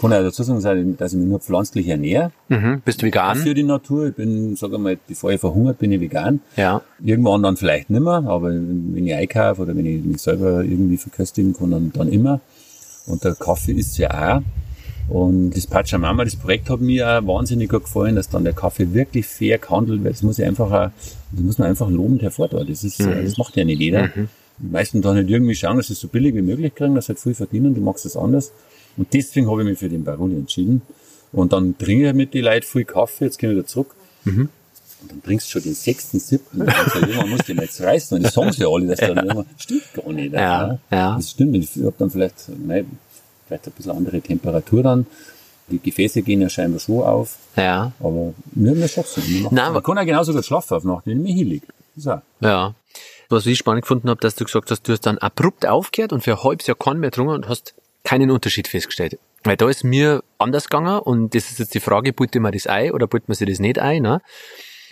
kann 0.00 0.12
auch 0.12 0.22
dazu 0.22 0.42
sagen, 0.42 0.96
dass 0.96 1.12
ich 1.12 1.18
mich 1.18 1.28
nur 1.28 1.40
pflanzlich 1.40 1.88
ernähre. 1.88 2.32
Mhm. 2.48 2.82
Bist 2.84 3.02
du 3.02 3.06
vegan? 3.06 3.36
für 3.36 3.54
die 3.54 3.62
Natur. 3.62 4.08
Ich 4.08 4.14
bin, 4.14 4.56
sag 4.56 4.72
mal, 4.78 4.98
bevor 5.06 5.30
ich 5.30 5.40
verhungert, 5.40 5.78
bin 5.78 5.92
ich 5.92 6.00
vegan. 6.00 6.40
Ja. 6.56 6.82
Irgendwann 7.02 7.42
dann 7.42 7.56
vielleicht 7.56 7.90
nimmer, 7.90 8.26
aber 8.26 8.48
wenn 8.48 9.06
ich 9.06 9.14
einkaufe 9.14 9.62
oder 9.62 9.76
wenn 9.76 9.86
ich 9.86 10.04
mich 10.04 10.20
selber 10.20 10.64
irgendwie 10.64 10.96
verköstigen 10.96 11.54
kann, 11.54 11.70
dann, 11.70 11.92
dann 11.92 12.08
immer. 12.08 12.40
Und 13.06 13.24
der 13.24 13.34
Kaffee 13.34 13.72
ist 13.72 13.96
ja 13.98 14.36
auch. 14.36 14.42
Und 15.08 15.50
das 15.50 15.66
Pachamama, 15.66 16.24
das 16.24 16.36
Projekt 16.36 16.70
hat 16.70 16.80
mir 16.80 17.06
auch 17.06 17.26
wahnsinnig 17.26 17.68
gut 17.68 17.84
gefallen, 17.84 18.16
dass 18.16 18.28
dann 18.28 18.44
der 18.44 18.52
Kaffee 18.52 18.94
wirklich 18.94 19.26
fair 19.26 19.58
gehandelt 19.58 20.02
wird. 20.04 20.14
Das 20.14 20.22
muss 20.22 20.38
ich 20.38 20.44
einfach, 20.44 20.70
auch, 20.70 20.90
das 21.32 21.40
muss 21.40 21.58
man 21.58 21.68
einfach 21.68 21.90
lobend 21.90 22.22
hervortun. 22.22 22.66
Das 22.68 22.84
ist, 22.84 23.00
äh, 23.00 23.24
das 23.24 23.36
macht 23.36 23.56
ja 23.56 23.64
nicht 23.64 23.80
jeder. 23.80 24.08
Die 24.58 24.66
meisten 24.70 25.02
dann 25.02 25.16
halt 25.16 25.28
irgendwie 25.28 25.54
schauen, 25.54 25.76
dass 25.76 25.88
sie 25.88 25.94
es 25.94 26.00
so 26.00 26.08
billig 26.08 26.34
wie 26.34 26.42
möglich 26.42 26.74
kriegen, 26.74 26.94
dass 26.94 27.06
sie 27.06 27.10
halt 27.10 27.18
viel 27.18 27.34
verdienen. 27.34 27.74
Du 27.74 27.80
magst 27.80 28.04
das 28.04 28.16
anders. 28.16 28.52
Und 28.96 29.12
deswegen 29.12 29.50
habe 29.50 29.62
ich 29.62 29.68
mich 29.68 29.78
für 29.78 29.88
den 29.88 30.04
Baroli 30.04 30.36
entschieden. 30.36 30.82
Und 31.32 31.52
dann 31.52 31.76
trinke 31.78 32.08
ich 32.08 32.14
mit 32.14 32.34
den 32.34 32.44
Leuten 32.44 32.66
viel 32.66 32.84
Kaffee. 32.84 33.24
Jetzt 33.26 33.38
komme 33.40 33.52
ich 33.52 33.58
wieder 33.58 33.66
zurück. 33.66 33.94
Und 34.24 35.10
dann 35.10 35.22
trinkst 35.22 35.46
du 35.48 35.50
schon 35.52 35.62
den 35.62 35.74
sechsten, 35.74 36.20
siebten. 36.20 36.58
Musst 37.28 37.48
du 37.48 37.54
den 37.54 37.62
jetzt 37.62 37.80
reißen. 37.80 38.16
Und 38.18 38.22
das 38.24 38.34
sagen 38.34 38.52
ja 38.56 38.68
alle, 38.68 38.86
dass 38.86 38.98
dann 39.00 39.16
irgendwann, 39.16 39.46
stimmt 39.58 39.94
gar 39.94 40.12
nicht. 40.12 40.32
Ja, 40.32 40.78
ja. 40.90 41.16
Das 41.16 41.30
stimmt. 41.30 41.56
Ich 41.56 41.70
habe 41.82 41.94
dann 41.98 42.10
vielleicht, 42.10 42.48
nein, 42.64 42.86
vielleicht 43.48 43.66
ein 43.66 43.72
bisschen 43.72 43.92
andere 43.92 44.20
Temperatur 44.20 44.82
dann. 44.82 45.06
Die 45.68 45.78
Gefäße 45.78 46.22
gehen 46.22 46.40
ja 46.42 46.48
scheinbar 46.48 46.80
schon 46.80 47.02
auf. 47.02 47.36
Ja. 47.56 47.92
Aber 48.00 48.34
mir 48.52 48.74
mir 48.74 48.88
schaff's 48.88 49.16
nicht. 49.16 49.50
Nein, 49.50 49.58
aber- 49.64 49.74
Man 49.74 49.82
kann 49.82 49.96
ja 49.96 50.04
genauso 50.04 50.32
gut 50.34 50.44
schlafen 50.44 50.74
auf 50.76 50.84
Nacht, 50.84 51.06
wenn 51.06 51.24
ich 51.24 51.34
hinlege. 51.34 51.66
Das 51.96 52.06
auch. 52.08 52.20
Ja. 52.40 52.74
Was 53.28 53.46
ich 53.46 53.56
spannend 53.58 53.82
gefunden 53.82 54.10
habe, 54.10 54.20
dass 54.20 54.34
du 54.34 54.44
gesagt 54.44 54.70
hast, 54.70 54.86
du 54.86 54.92
hast 54.92 55.06
dann 55.06 55.16
abrupt 55.18 55.66
aufgehört 55.66 56.12
und 56.12 56.22
für 56.22 56.32
ein 56.32 56.44
halbes 56.44 56.66
Jahr 56.66 56.76
keinen 56.76 57.00
mehr 57.00 57.10
getrunken 57.10 57.32
und 57.32 57.48
hast 57.48 57.74
keinen 58.04 58.30
Unterschied 58.30 58.68
festgestellt. 58.68 59.18
Weil 59.44 59.56
da 59.56 59.68
ist 59.68 59.84
mir 59.84 60.22
anders 60.38 60.68
gegangen 60.68 60.98
und 61.00 61.34
das 61.34 61.50
ist 61.50 61.58
jetzt 61.58 61.74
die 61.74 61.80
Frage, 61.80 62.12
bullt 62.12 62.34
man 62.34 62.52
das 62.52 62.66
Ei 62.66 62.92
oder 62.92 63.06
bullt 63.06 63.28
man 63.28 63.34
sich 63.34 63.48
das 63.48 63.58
nicht 63.58 63.78
ein? 63.78 64.02
Ne? 64.02 64.20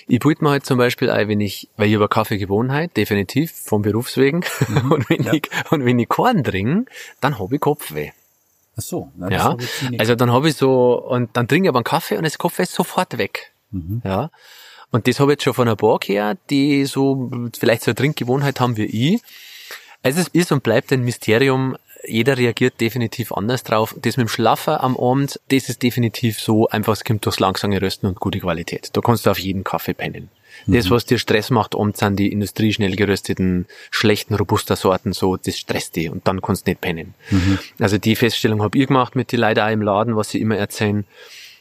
Ich 0.09 0.19
bullt 0.19 0.43
mir 0.43 0.51
halt 0.51 0.67
zum 0.67 0.79
Beispiel 0.79 1.11
ein, 1.11 1.29
wenn 1.29 1.41
ich, 1.41 1.69
weil 1.77 1.89
ich 1.89 1.95
über 1.95 2.09
Kaffeegewohnheit, 2.09 2.97
definitiv, 2.97 3.53
vom 3.53 3.83
Berufswegen, 3.83 4.45
und 4.91 5.09
wenn 5.09 5.23
ja. 5.23 5.33
ich, 5.35 5.49
und 5.71 5.85
wenn 5.85 5.99
ich 5.99 6.09
keinen 6.09 6.43
trinke, 6.43 6.91
dann 7.21 7.39
habe 7.39 7.55
ich 7.55 7.61
Kopfweh. 7.61 8.11
Ach 8.77 8.83
so. 8.83 9.13
Das 9.17 9.31
Ja, 9.31 9.57
also 9.99 10.15
dann 10.15 10.33
habe 10.33 10.49
ich 10.49 10.57
so, 10.57 11.01
und 11.01 11.37
dann 11.37 11.47
trinke 11.47 11.67
ich 11.67 11.69
aber 11.69 11.79
einen 11.79 11.85
Kaffee 11.85 12.17
und 12.17 12.25
das 12.25 12.39
Kaffee 12.39 12.65
ist 12.65 12.73
sofort 12.73 13.19
weg. 13.19 13.53
Mhm. 13.71 14.03
Ja. 14.05 14.31
Und 14.91 15.07
das 15.07 15.21
habe 15.21 15.31
ich 15.31 15.35
jetzt 15.35 15.45
schon 15.45 15.55
von 15.55 15.69
ein 15.69 15.77
paar 15.77 15.99
gehört, 16.01 16.39
die 16.51 16.85
so 16.85 17.31
vielleicht 17.59 17.83
so 17.83 17.91
eine 17.91 17.95
Trinkgewohnheit 17.95 18.59
haben 18.59 18.77
wie 18.77 18.87
ich. 19.15 19.23
Also 20.03 20.21
es 20.21 20.29
ist 20.29 20.51
und 20.51 20.63
bleibt 20.63 20.93
ein 20.93 21.05
Mysterium, 21.05 21.77
jeder 22.07 22.37
reagiert 22.39 22.81
definitiv 22.81 23.33
anders 23.33 23.63
drauf. 23.63 23.95
Das 24.01 24.17
mit 24.17 24.27
dem 24.27 24.29
Schlaffer 24.29 24.83
am 24.83 24.97
Abend, 24.97 25.41
das 25.51 25.69
ist 25.69 25.83
definitiv 25.83 26.41
so, 26.41 26.69
einfach 26.69 26.93
es 26.95 27.05
kommt 27.05 27.25
durchs 27.27 27.41
langsame 27.41 27.81
Rösten 27.81 28.07
und 28.07 28.21
gute 28.21 28.41
Qualität. 28.41 28.91
Da 28.93 29.01
kannst 29.01 29.27
du 29.27 29.31
auf 29.31 29.39
jeden 29.39 29.65
Kaffee 29.65 29.95
pennen. 29.95 30.29
Das, 30.67 30.87
Mhm. 30.87 30.91
was 30.91 31.07
dir 31.07 31.19
Stress 31.19 31.51
macht, 31.51 31.75
abends 31.75 32.01
sind 32.01 32.19
die 32.19 32.31
Industrie 32.33 32.73
schnell 32.73 32.97
gerösteten, 32.97 33.67
schlechten 33.91 34.35
Robusta-Sorten 34.35 35.13
so, 35.13 35.37
das 35.37 35.57
stresst 35.57 35.97
die 35.97 36.09
und 36.09 36.27
dann 36.27 36.43
kannst 36.43 36.67
du 36.67 36.71
nicht 36.73 36.81
pennen. 36.81 37.15
Mhm. 37.31 37.59
Also 37.79 37.99
die 37.99 38.17
Feststellung 38.17 38.63
habe 38.63 38.77
ich 38.77 38.87
gemacht 38.89 39.15
mit 39.17 39.33
den 39.33 39.41
Leuten 39.41 39.61
auch 39.61 39.71
im 39.71 39.81
Laden, 39.83 40.17
was 40.17 40.31
sie 40.31 40.41
immer 40.41 40.57
erzählen. 40.57 41.05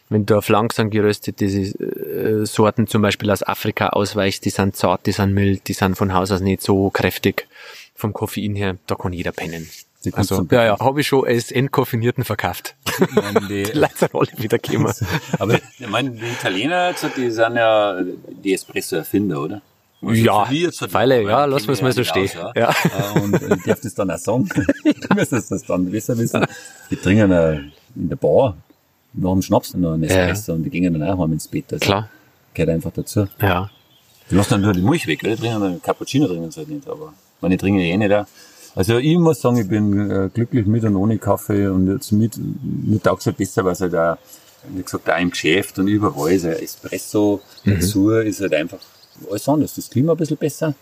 Wenn 0.10 0.26
du 0.26 0.36
auf 0.38 0.50
langsam 0.50 0.90
geröstete 0.90 1.46
äh, 1.46 2.46
Sorten 2.46 2.88
zum 2.88 3.02
Beispiel 3.04 3.30
aus 3.30 3.44
Afrika 3.44 3.90
ausweichst, 3.90 4.44
die 4.44 4.50
sind 4.50 4.76
zart, 4.76 5.06
die 5.06 5.12
sind 5.12 5.34
mild, 5.34 5.68
die 5.68 5.74
sind 5.74 5.96
von 5.96 6.14
Haus 6.14 6.32
aus 6.32 6.42
nicht 6.42 6.64
so 6.64 6.90
kräftig 6.90 7.48
vom 7.96 8.12
Koffein 8.12 8.56
her, 8.56 8.78
da 8.88 8.96
kann 8.96 9.14
jeder 9.14 9.32
pennen. 9.32 9.70
Die 10.06 10.14
Also, 10.14 10.46
ja, 10.50 10.64
ja, 10.66 10.80
habe 10.80 11.02
ich 11.02 11.08
schon 11.08 11.28
als 11.28 11.52
entkoffinierten 11.52 12.24
verkauft. 12.24 12.76
Ich 13.02 13.12
meine, 13.16 13.42
die, 13.48 13.64
Die 13.74 13.78
Leute 13.78 13.98
sind 13.98 14.16
alle 14.16 14.28
wieder 14.38 14.58
gekommen. 14.58 14.94
aber 15.40 15.56
ich 15.78 15.90
meine, 15.90 16.12
die 16.12 16.26
Italiener, 16.26 16.94
gesagt, 16.94 17.18
die 17.18 17.30
sind 17.30 17.56
ja 17.58 18.00
die 18.44 18.54
Espresso-Erfinder, 18.54 19.42
oder? 19.42 19.62
Ja, 20.02 20.46
Für 20.46 20.54
die 20.54 20.62
jetzt 20.62 20.80
hat- 20.82 20.92
Feile, 20.92 21.22
ja, 21.24 21.44
lassen 21.44 21.68
wir 21.68 21.74
es 21.74 21.82
mal 21.82 21.92
so 21.92 22.06
stehen. 22.06 22.30
aus, 22.40 22.54
Ja. 22.56 22.70
Äh, 22.70 23.20
Und 23.20 23.34
ich 23.42 23.64
darf 23.64 23.82
das 23.82 23.94
dann 23.94 24.10
auch 24.12 24.18
sagen. 24.18 24.48
du 24.86 25.16
müsstest 25.16 25.52
das 25.52 25.64
dann 25.66 25.92
besser 25.92 26.18
wissen. 26.18 26.46
Die 26.90 26.96
trinken 26.96 27.32
äh, 27.32 27.56
in 27.96 28.08
der 28.08 28.16
Bar 28.16 28.56
nach 29.12 29.32
dem 29.34 29.42
Schnaps 29.42 29.74
noch 29.74 29.94
einen 29.96 30.04
Espresso 30.04 30.54
und 30.54 30.64
die 30.64 30.70
gehen 30.70 30.94
dann 30.94 31.04
auch 31.04 31.22
heim 31.22 31.34
ins 31.34 31.48
Bett. 31.50 31.66
Also 31.74 31.84
Klar. 31.84 32.10
Gehört 32.54 32.70
einfach 32.70 32.92
dazu. 32.94 33.28
Ja. 33.42 33.70
Die 34.32 34.36
lassen 34.36 34.52
dann 34.52 34.62
nur 34.62 34.72
die 34.72 34.82
Milch 34.82 35.06
weg, 35.08 35.20
oder? 35.24 35.36
Die 35.36 35.42
trinken 35.42 35.60
dann 35.62 35.82
Cappuccino 35.82 36.28
trinken 36.28 36.50
sie 36.52 36.60
halt 36.62 36.70
nicht, 36.70 36.88
aber 36.88 37.12
meine 37.42 37.58
trinken 37.58 37.82
eh 37.82 37.98
nicht 37.98 38.14
auch. 38.14 38.26
Also 38.80 38.98
ich 38.98 39.18
muss 39.18 39.42
sagen, 39.42 39.58
ich 39.58 39.68
bin 39.68 40.10
äh, 40.10 40.30
glücklich 40.34 40.66
mit 40.66 40.86
und 40.86 40.96
ohne 40.96 41.18
Kaffee 41.18 41.68
und 41.68 41.92
jetzt 41.92 42.14
mit, 42.14 42.34
mit 42.38 43.06
auch 43.10 43.20
so 43.20 43.34
besser, 43.34 43.66
weil 43.66 43.74
es 43.74 43.82
halt 43.82 43.94
auch, 43.94 44.16
wie 44.74 44.82
gesagt, 44.82 45.10
auch 45.10 45.20
im 45.20 45.32
Geschäft 45.32 45.78
und 45.80 45.88
überall 45.90 46.32
ist 46.32 46.46
ein 46.46 46.54
Espresso 46.54 47.42
dazu, 47.66 48.12
ist 48.12 48.40
halt 48.40 48.54
einfach 48.54 48.78
alles 49.30 49.50
anders. 49.50 49.76
Das 49.76 49.90
Klima 49.90 50.14
ein 50.14 50.18
bisschen 50.18 50.38
besser. 50.38 50.74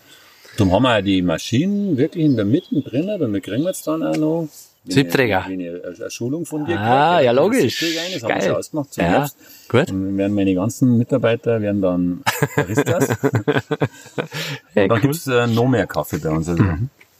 Darum 0.58 0.74
haben 0.74 0.84
wir 0.84 0.98
auch 1.00 1.02
die 1.04 1.24
Maschinen 1.24 1.98
wirklich 1.98 2.24
in 2.26 2.36
der 2.36 2.46
Mitte 2.46 2.80
drinnen 2.82 3.20
und 3.20 3.34
wir 3.34 3.42
kriegen 3.42 3.64
jetzt 3.64 3.88
dann 3.88 4.04
auch 4.04 4.16
noch 4.16 4.48
Siebträger. 4.86 5.42
ich- 5.46 5.52
wenn 5.54 5.60
ich 5.60 6.02
eine, 6.02 6.12
Schulung 6.12 6.46
von 6.46 6.66
dir 6.68 6.80
Ah, 6.80 7.20
ja, 7.20 7.32
einen 7.32 7.40
logisch. 7.40 7.80
Das 7.80 8.24
haben 8.24 8.36
wir 8.36 8.42
schon 8.44 8.56
ausgemacht 8.58 8.94
zum 8.94 9.04
Ja, 9.06 9.10
Herbst. 9.10 9.38
gut. 9.70 9.90
Und 9.92 10.18
werden 10.20 10.34
meine 10.36 10.54
ganzen 10.54 11.00
Mitarbeiter 11.00 11.60
werden 11.64 11.82
dann 11.82 12.22
Baristas. 12.56 13.08
Hey, 14.74 14.84
Und 14.84 14.90
dann 14.90 14.92
cool. 14.92 15.00
gibt's 15.02 15.26
äh, 15.26 15.48
noch 15.48 15.68
mehr 15.68 15.88
Kaffee 15.88 16.20
bei 16.20 16.30
uns. 16.30 16.48
Also, 16.48 16.64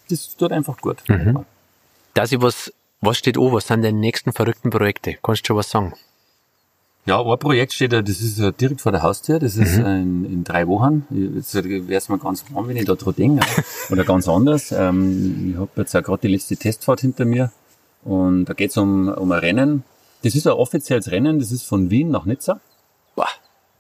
Das 0.10 0.36
tut 0.36 0.52
einfach 0.52 0.78
gut. 0.78 1.04
Dass 2.14 2.32
ich 2.32 2.42
was, 2.42 2.74
was 3.02 3.18
steht 3.18 3.38
an? 3.38 3.52
Was 3.52 3.68
sind 3.68 3.84
deine 3.84 3.98
nächsten 3.98 4.34
verrückten 4.34 4.70
Projekte? 4.70 5.18
Kannst 5.22 5.44
du 5.44 5.48
schon 5.48 5.58
was 5.58 5.70
sagen? 5.70 5.94
Ja, 7.08 7.22
ein 7.24 7.40
Projekt 7.40 7.72
steht 7.72 7.94
da, 7.94 8.02
das 8.02 8.20
ist 8.20 8.38
äh, 8.38 8.52
direkt 8.52 8.82
vor 8.82 8.92
der 8.92 9.02
Haustür, 9.02 9.40
das 9.40 9.56
ist 9.56 9.78
äh, 9.78 10.02
in, 10.02 10.26
in 10.26 10.44
drei 10.44 10.68
Wochen. 10.68 11.08
Jetzt 11.10 11.56
wäre 11.56 11.96
es 11.96 12.10
mal 12.10 12.20
ganz 12.20 12.44
warm, 12.52 12.68
wenn 12.68 12.76
ich 12.76 12.84
da 12.84 12.96
dran 12.96 13.16
denke. 13.16 13.46
Oder 13.90 14.04
ganz 14.04 14.28
anders. 14.28 14.74
Ähm, 14.74 15.52
ich 15.52 15.58
habe 15.58 15.70
jetzt 15.78 15.96
auch 15.96 16.04
gerade 16.04 16.24
die 16.24 16.28
letzte 16.28 16.58
Testfahrt 16.58 17.00
hinter 17.00 17.24
mir 17.24 17.54
und 18.04 18.44
da 18.44 18.54
geht's 18.54 18.76
um, 18.76 19.08
um 19.08 19.32
ein 19.32 19.40
Rennen. 19.40 19.84
Das 20.24 20.36
ist 20.36 20.48
ein 20.48 20.54
offizielles 20.54 21.10
Rennen, 21.10 21.40
das 21.40 21.54
ist 21.54 21.64
von 21.64 21.90
Wien 21.90 22.12
nach 22.12 22.26
Nizza. 22.26 22.60
Boah. 23.16 23.30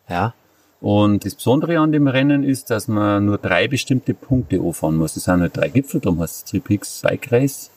Ja. 0.07 0.33
Und 0.79 1.25
das 1.25 1.35
Besondere 1.35 1.79
an 1.79 1.91
dem 1.91 2.07
Rennen 2.07 2.43
ist, 2.43 2.69
dass 2.69 2.87
man 2.87 3.25
nur 3.25 3.37
drei 3.37 3.67
bestimmte 3.67 4.13
Punkte 4.13 4.59
anfahren 4.59 4.97
muss. 4.97 5.15
Das 5.15 5.23
sind 5.23 5.41
halt 5.41 5.57
drei 5.57 5.69
Gipfel, 5.69 5.99
darum 5.99 6.19
heißt 6.21 6.35
es 6.35 6.45
Tripix 6.45 7.01
Bike 7.01 7.31
Race. 7.31 7.71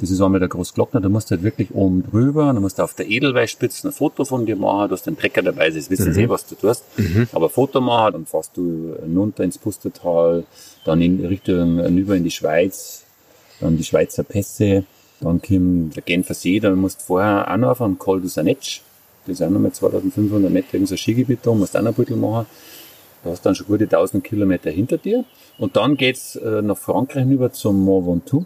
Das 0.00 0.10
ist 0.10 0.20
einmal 0.20 0.40
der 0.40 0.48
Großglockner, 0.48 1.00
da 1.00 1.08
musst 1.08 1.30
du 1.30 1.36
halt 1.36 1.44
wirklich 1.44 1.72
oben 1.72 2.02
drüber, 2.02 2.46
dann 2.52 2.60
musst 2.60 2.78
du 2.78 2.82
auf 2.82 2.94
der 2.94 3.08
Edelweißspitze 3.08 3.88
ein 3.88 3.92
Foto 3.92 4.24
von 4.24 4.44
dir 4.44 4.56
machen, 4.56 4.88
du 4.88 4.94
hast 4.94 5.06
den 5.06 5.16
Trecker 5.16 5.40
dabei, 5.40 5.70
das 5.70 5.88
wissen 5.88 6.12
sie, 6.12 6.28
was 6.28 6.46
du 6.46 6.56
tust. 6.56 6.84
Aber 7.32 7.46
ein 7.46 7.50
Foto 7.50 7.80
machen, 7.80 8.12
dann 8.14 8.26
fährst 8.26 8.56
du 8.56 8.94
runter 9.14 9.44
ins 9.44 9.58
Pustertal, 9.58 10.44
dann 10.84 11.00
in 11.00 11.24
Richtung 11.24 11.78
hinüber 11.78 12.16
in 12.16 12.24
die 12.24 12.30
Schweiz, 12.32 13.04
dann 13.60 13.76
die 13.76 13.84
Schweizer 13.84 14.24
Pässe, 14.24 14.84
dann 15.20 15.40
kommt 15.40 15.94
der 15.94 16.02
Genfer 16.02 16.34
See, 16.34 16.58
dann 16.58 16.76
musst 16.76 17.00
du 17.02 17.04
vorher 17.04 17.48
auch 17.50 17.56
noch 17.56 17.70
auf 17.70 17.82
einen 17.82 17.98
Col 17.98 18.20
du 18.20 18.26
Sanetsch, 18.26 18.80
das 19.26 19.42
auch 19.42 19.50
nochmal 19.50 19.72
2500 19.72 20.50
Meter, 20.50 20.74
irgendein 20.74 20.98
Skigebiet 20.98 21.40
da, 21.42 21.52
musst 21.52 21.76
auch 21.76 21.82
noch 21.82 21.90
ein 21.90 21.94
bisschen 21.94 22.20
machen. 22.20 22.46
Du 23.24 23.30
hast 23.30 23.46
dann 23.46 23.54
schon 23.54 23.66
gute 23.68 23.84
1000 23.84 24.24
Kilometer 24.24 24.70
hinter 24.70 24.98
dir. 24.98 25.24
Und 25.58 25.76
dann 25.76 25.96
geht's 25.96 26.36
äh, 26.36 26.62
nach 26.62 26.76
Frankreich 26.76 27.22
hinüber 27.22 27.52
zum 27.52 27.84
Mont 27.84 28.06
Ventoux. 28.06 28.44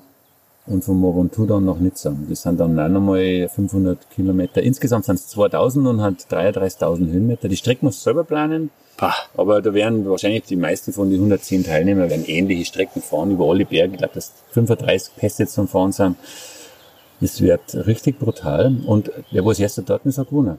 Und 0.67 0.85
von 0.85 0.97
Mont 0.97 1.17
Ventoux 1.17 1.47
dann 1.47 1.65
nach 1.65 1.79
Nizza. 1.79 2.15
Das 2.29 2.43
sind 2.43 2.61
dann 2.61 2.79
auch 2.79 2.89
nochmal 2.89 3.49
500 3.49 4.11
Kilometer. 4.11 4.62
Insgesamt 4.62 5.07
sind 5.07 5.15
es 5.15 5.29
2000 5.29 5.87
und 5.87 6.03
hat 6.03 6.27
33.000 6.31 7.11
Höhenmeter. 7.11 7.49
Die 7.49 7.57
Strecke 7.57 7.85
musst 7.85 8.01
du 8.01 8.05
selber 8.05 8.25
planen. 8.25 8.71
Bah. 8.99 9.15
Aber 9.37 9.62
da 9.62 9.73
werden 9.73 10.09
wahrscheinlich 10.09 10.45
die 10.45 10.57
meisten 10.57 10.93
von 10.93 11.11
den 11.11 11.19
110 11.19 11.65
Teilnehmern 11.65 12.11
werden 12.11 12.25
ähnliche 12.27 12.65
Strecken 12.65 13.03
fahren 13.03 13.31
über 13.31 13.47
alle 13.47 13.65
Berge. 13.65 13.93
Ich 13.93 13.99
glaube, 13.99 14.15
dass 14.15 14.33
35 14.53 15.17
Pässe 15.17 15.47
zum 15.47 15.69
Fahren 15.69 15.93
sind. 15.93 16.17
Das 17.20 17.40
wird 17.40 17.74
richtig 17.87 18.18
brutal. 18.18 18.76
Und 18.87 19.11
der, 19.33 19.44
wo 19.44 19.48
das 19.50 19.59
erste 19.59 19.83
dort 19.83 20.05
ist, 20.07 20.18
hat 20.18 20.29
gewonnen. 20.29 20.59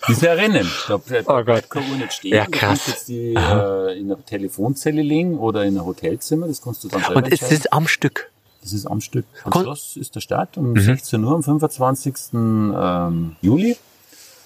Das 0.00 0.10
ist 0.16 0.22
ja 0.22 0.32
ein 0.32 0.38
Rennen. 0.38 0.70
Da 0.88 0.94
Oh 1.26 1.42
Gott. 1.44 1.68
keine 1.70 1.90
Uhr 1.90 1.96
nicht 1.98 2.12
stehen. 2.14 2.34
Ja, 2.34 2.44
Du 2.46 2.50
krass. 2.52 2.60
kannst 2.68 2.88
jetzt 2.88 3.08
die 3.08 3.34
äh, 3.34 3.98
in 3.98 4.10
einer 4.10 4.24
Telefonzelle 4.24 5.02
liegen 5.02 5.38
oder 5.38 5.64
in 5.64 5.76
einem 5.76 5.86
Hotelzimmer. 5.86 6.46
Das 6.48 6.62
kannst 6.62 6.84
du 6.84 6.88
dann 6.88 7.00
selber 7.02 7.16
Und 7.16 7.32
es 7.32 7.42
ist 7.42 7.72
am 7.72 7.86
Stück. 7.86 8.30
Das 8.62 8.72
ist 8.72 8.86
am 8.86 9.00
Stück. 9.02 9.26
Am 9.44 9.52
Schloss 9.52 9.96
ist 9.96 10.14
der 10.14 10.20
Start 10.20 10.56
um 10.56 10.78
16 10.78 11.22
Uhr 11.22 11.34
am 11.34 11.42
25. 11.42 12.14
Ähm, 12.32 13.36
Juli. 13.42 13.76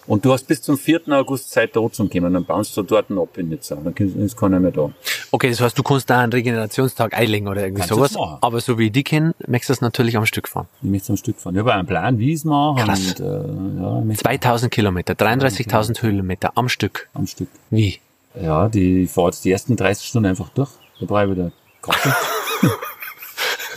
Und 0.08 0.24
du 0.24 0.32
hast 0.32 0.46
bis 0.48 0.62
zum 0.62 0.78
4. 0.78 1.02
August 1.08 1.50
Zeit, 1.50 1.76
da 1.76 1.92
zu 1.92 2.08
kommen. 2.08 2.32
Dann 2.32 2.44
baust 2.44 2.74
du 2.76 2.82
dort 2.82 3.10
ab 3.10 3.36
in 3.36 3.50
Nizza. 3.50 3.76
Dann 3.76 3.94
ist 3.94 4.38
keiner 4.38 4.58
mehr 4.58 4.70
da. 4.70 4.90
Okay, 5.30 5.50
das 5.50 5.60
heißt, 5.60 5.78
du 5.78 5.82
kannst 5.82 6.08
da 6.08 6.20
einen 6.20 6.32
Regenerationstag 6.32 7.12
einlegen 7.12 7.46
oder 7.46 7.60
irgendwie 7.60 7.82
Kannst 7.82 7.94
sowas. 7.94 8.14
machen. 8.14 8.38
Aber 8.40 8.58
so 8.60 8.78
wie 8.78 8.86
ich 8.86 8.92
die 8.92 9.04
kenne, 9.04 9.34
möchtest 9.46 9.68
du 9.68 9.72
das 9.74 9.80
natürlich 9.82 10.16
am 10.16 10.24
Stück 10.24 10.48
fahren. 10.48 10.66
Ich 10.80 10.88
möchte 10.88 11.12
am 11.12 11.18
Stück 11.18 11.38
fahren. 11.38 11.54
Ich 11.54 11.60
habe 11.60 11.74
einen 11.74 11.86
Plan, 11.86 12.18
wie 12.18 12.30
ich 12.30 12.36
es 12.36 12.44
mache. 12.44 12.82
Krass. 12.86 13.06
Und, 13.06 13.20
äh, 13.20 13.24
ja, 13.82 13.98
ich 13.98 14.04
möchte 14.06 14.22
2000 14.22 14.72
Kilometer, 14.72 15.12
33.000 15.12 16.00
Höhenmeter 16.02 16.52
am 16.54 16.70
Stück. 16.70 17.08
am 17.12 17.26
Stück. 17.26 17.48
Wie? 17.68 17.98
Ja, 18.40 18.70
die 18.70 19.02
ich 19.02 19.10
fahre 19.10 19.28
jetzt 19.28 19.44
die 19.44 19.50
ersten 19.50 19.76
30 19.76 20.08
Stunden 20.08 20.30
einfach 20.30 20.48
durch. 20.50 20.70
Da 21.00 21.06
brauche 21.06 21.24
ich 21.24 21.30
wieder 21.32 21.52
Kaffee. 21.82 22.12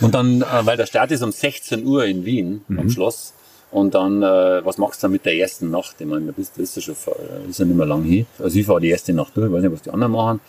und 0.00 0.14
dann, 0.14 0.40
äh, 0.40 0.46
weil 0.64 0.78
der 0.78 0.86
Start 0.86 1.10
ist 1.10 1.22
um 1.22 1.30
16 1.30 1.84
Uhr 1.86 2.06
in 2.06 2.24
Wien, 2.24 2.62
am 2.70 2.88
Schloss. 2.88 3.34
Und 3.72 3.94
dann, 3.94 4.22
äh, 4.22 4.64
was 4.64 4.76
machst 4.76 5.02
du 5.02 5.06
dann 5.06 5.12
mit 5.12 5.24
der 5.24 5.34
ersten 5.34 5.70
Nacht? 5.70 5.96
Ich 5.98 6.06
meine, 6.06 6.26
da 6.26 6.32
bist 6.32 6.58
ist 6.58 6.76
ja 6.76 6.82
schon, 6.82 6.94
äh, 6.94 7.48
ist 7.48 7.58
ja 7.58 7.64
nicht 7.64 7.76
mehr 7.76 7.86
lang 7.86 8.04
hin. 8.04 8.26
Also 8.38 8.58
ich 8.58 8.66
fahre 8.66 8.82
die 8.82 8.90
erste 8.90 9.14
Nacht 9.14 9.34
durch, 9.34 9.46
ich 9.46 9.52
weiß 9.52 9.62
nicht, 9.62 9.72
was 9.72 9.82
die 9.82 9.90
anderen 9.90 10.12
machen. 10.12 10.40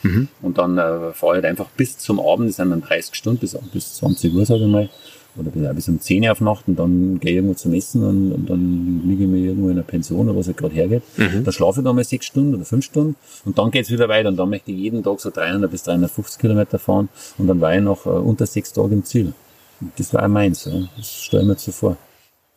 Und 0.41 0.57
dann 0.57 0.77
äh, 0.77 1.13
fahre 1.13 1.31
ich 1.31 1.35
halt 1.35 1.45
einfach 1.45 1.69
bis 1.77 1.97
zum 1.97 2.19
Abend, 2.19 2.49
das 2.49 2.57
sind 2.57 2.69
dann 2.69 2.81
30 2.81 3.15
Stunden, 3.15 3.39
bis, 3.39 3.57
bis 3.71 3.93
20 3.95 4.33
Uhr, 4.33 4.45
sage 4.45 4.65
ich 4.65 4.69
mal. 4.69 4.89
Oder 5.37 5.51
bis, 5.51 5.75
bis 5.75 5.87
um 5.87 6.01
10 6.01 6.25
Uhr 6.25 6.31
auf 6.33 6.41
Nacht 6.41 6.67
und 6.67 6.77
dann 6.77 7.19
gehe 7.21 7.31
ich 7.31 7.35
irgendwo 7.37 7.55
zum 7.55 7.73
Essen 7.73 8.03
und, 8.03 8.33
und 8.33 8.49
dann 8.49 9.03
liege 9.07 9.23
ich 9.23 9.29
mir 9.29 9.37
irgendwo 9.37 9.69
in 9.69 9.77
einer 9.77 9.83
Pension 9.83 10.27
oder 10.27 10.37
was 10.37 10.47
halt 10.47 10.57
gerade 10.57 10.75
hergeht. 10.75 11.03
Dann 11.17 11.53
schlafe 11.53 11.79
ich 11.79 11.85
da 11.85 11.93
mal 11.93 12.03
sechs 12.03 12.25
Stunden 12.25 12.53
oder 12.53 12.65
fünf 12.65 12.83
Stunden 12.83 13.15
und 13.45 13.57
dann 13.57 13.71
geht's 13.71 13.89
wieder 13.89 14.09
weiter 14.09 14.29
und 14.29 14.35
dann 14.35 14.49
möchte 14.49 14.71
ich 14.71 14.77
jeden 14.77 15.01
Tag 15.01 15.21
so 15.21 15.31
300 15.31 15.71
bis 15.71 15.83
350 15.83 16.39
Kilometer 16.39 16.77
fahren 16.77 17.07
und 17.37 17.47
dann 17.47 17.61
war 17.61 17.73
ich 17.73 17.81
noch 17.81 18.05
äh, 18.05 18.09
unter 18.09 18.45
sechs 18.45 18.73
Tagen 18.73 18.91
im 18.91 19.05
Ziel. 19.05 19.33
Und 19.79 19.91
das 19.97 20.13
war 20.13 20.23
auch 20.23 20.27
meins, 20.27 20.65
ja. 20.65 20.73
das 20.97 21.23
stelle 21.23 21.43
ich 21.43 21.47
mir 21.47 21.53
jetzt 21.53 21.65
so 21.65 21.71
vor. 21.71 21.97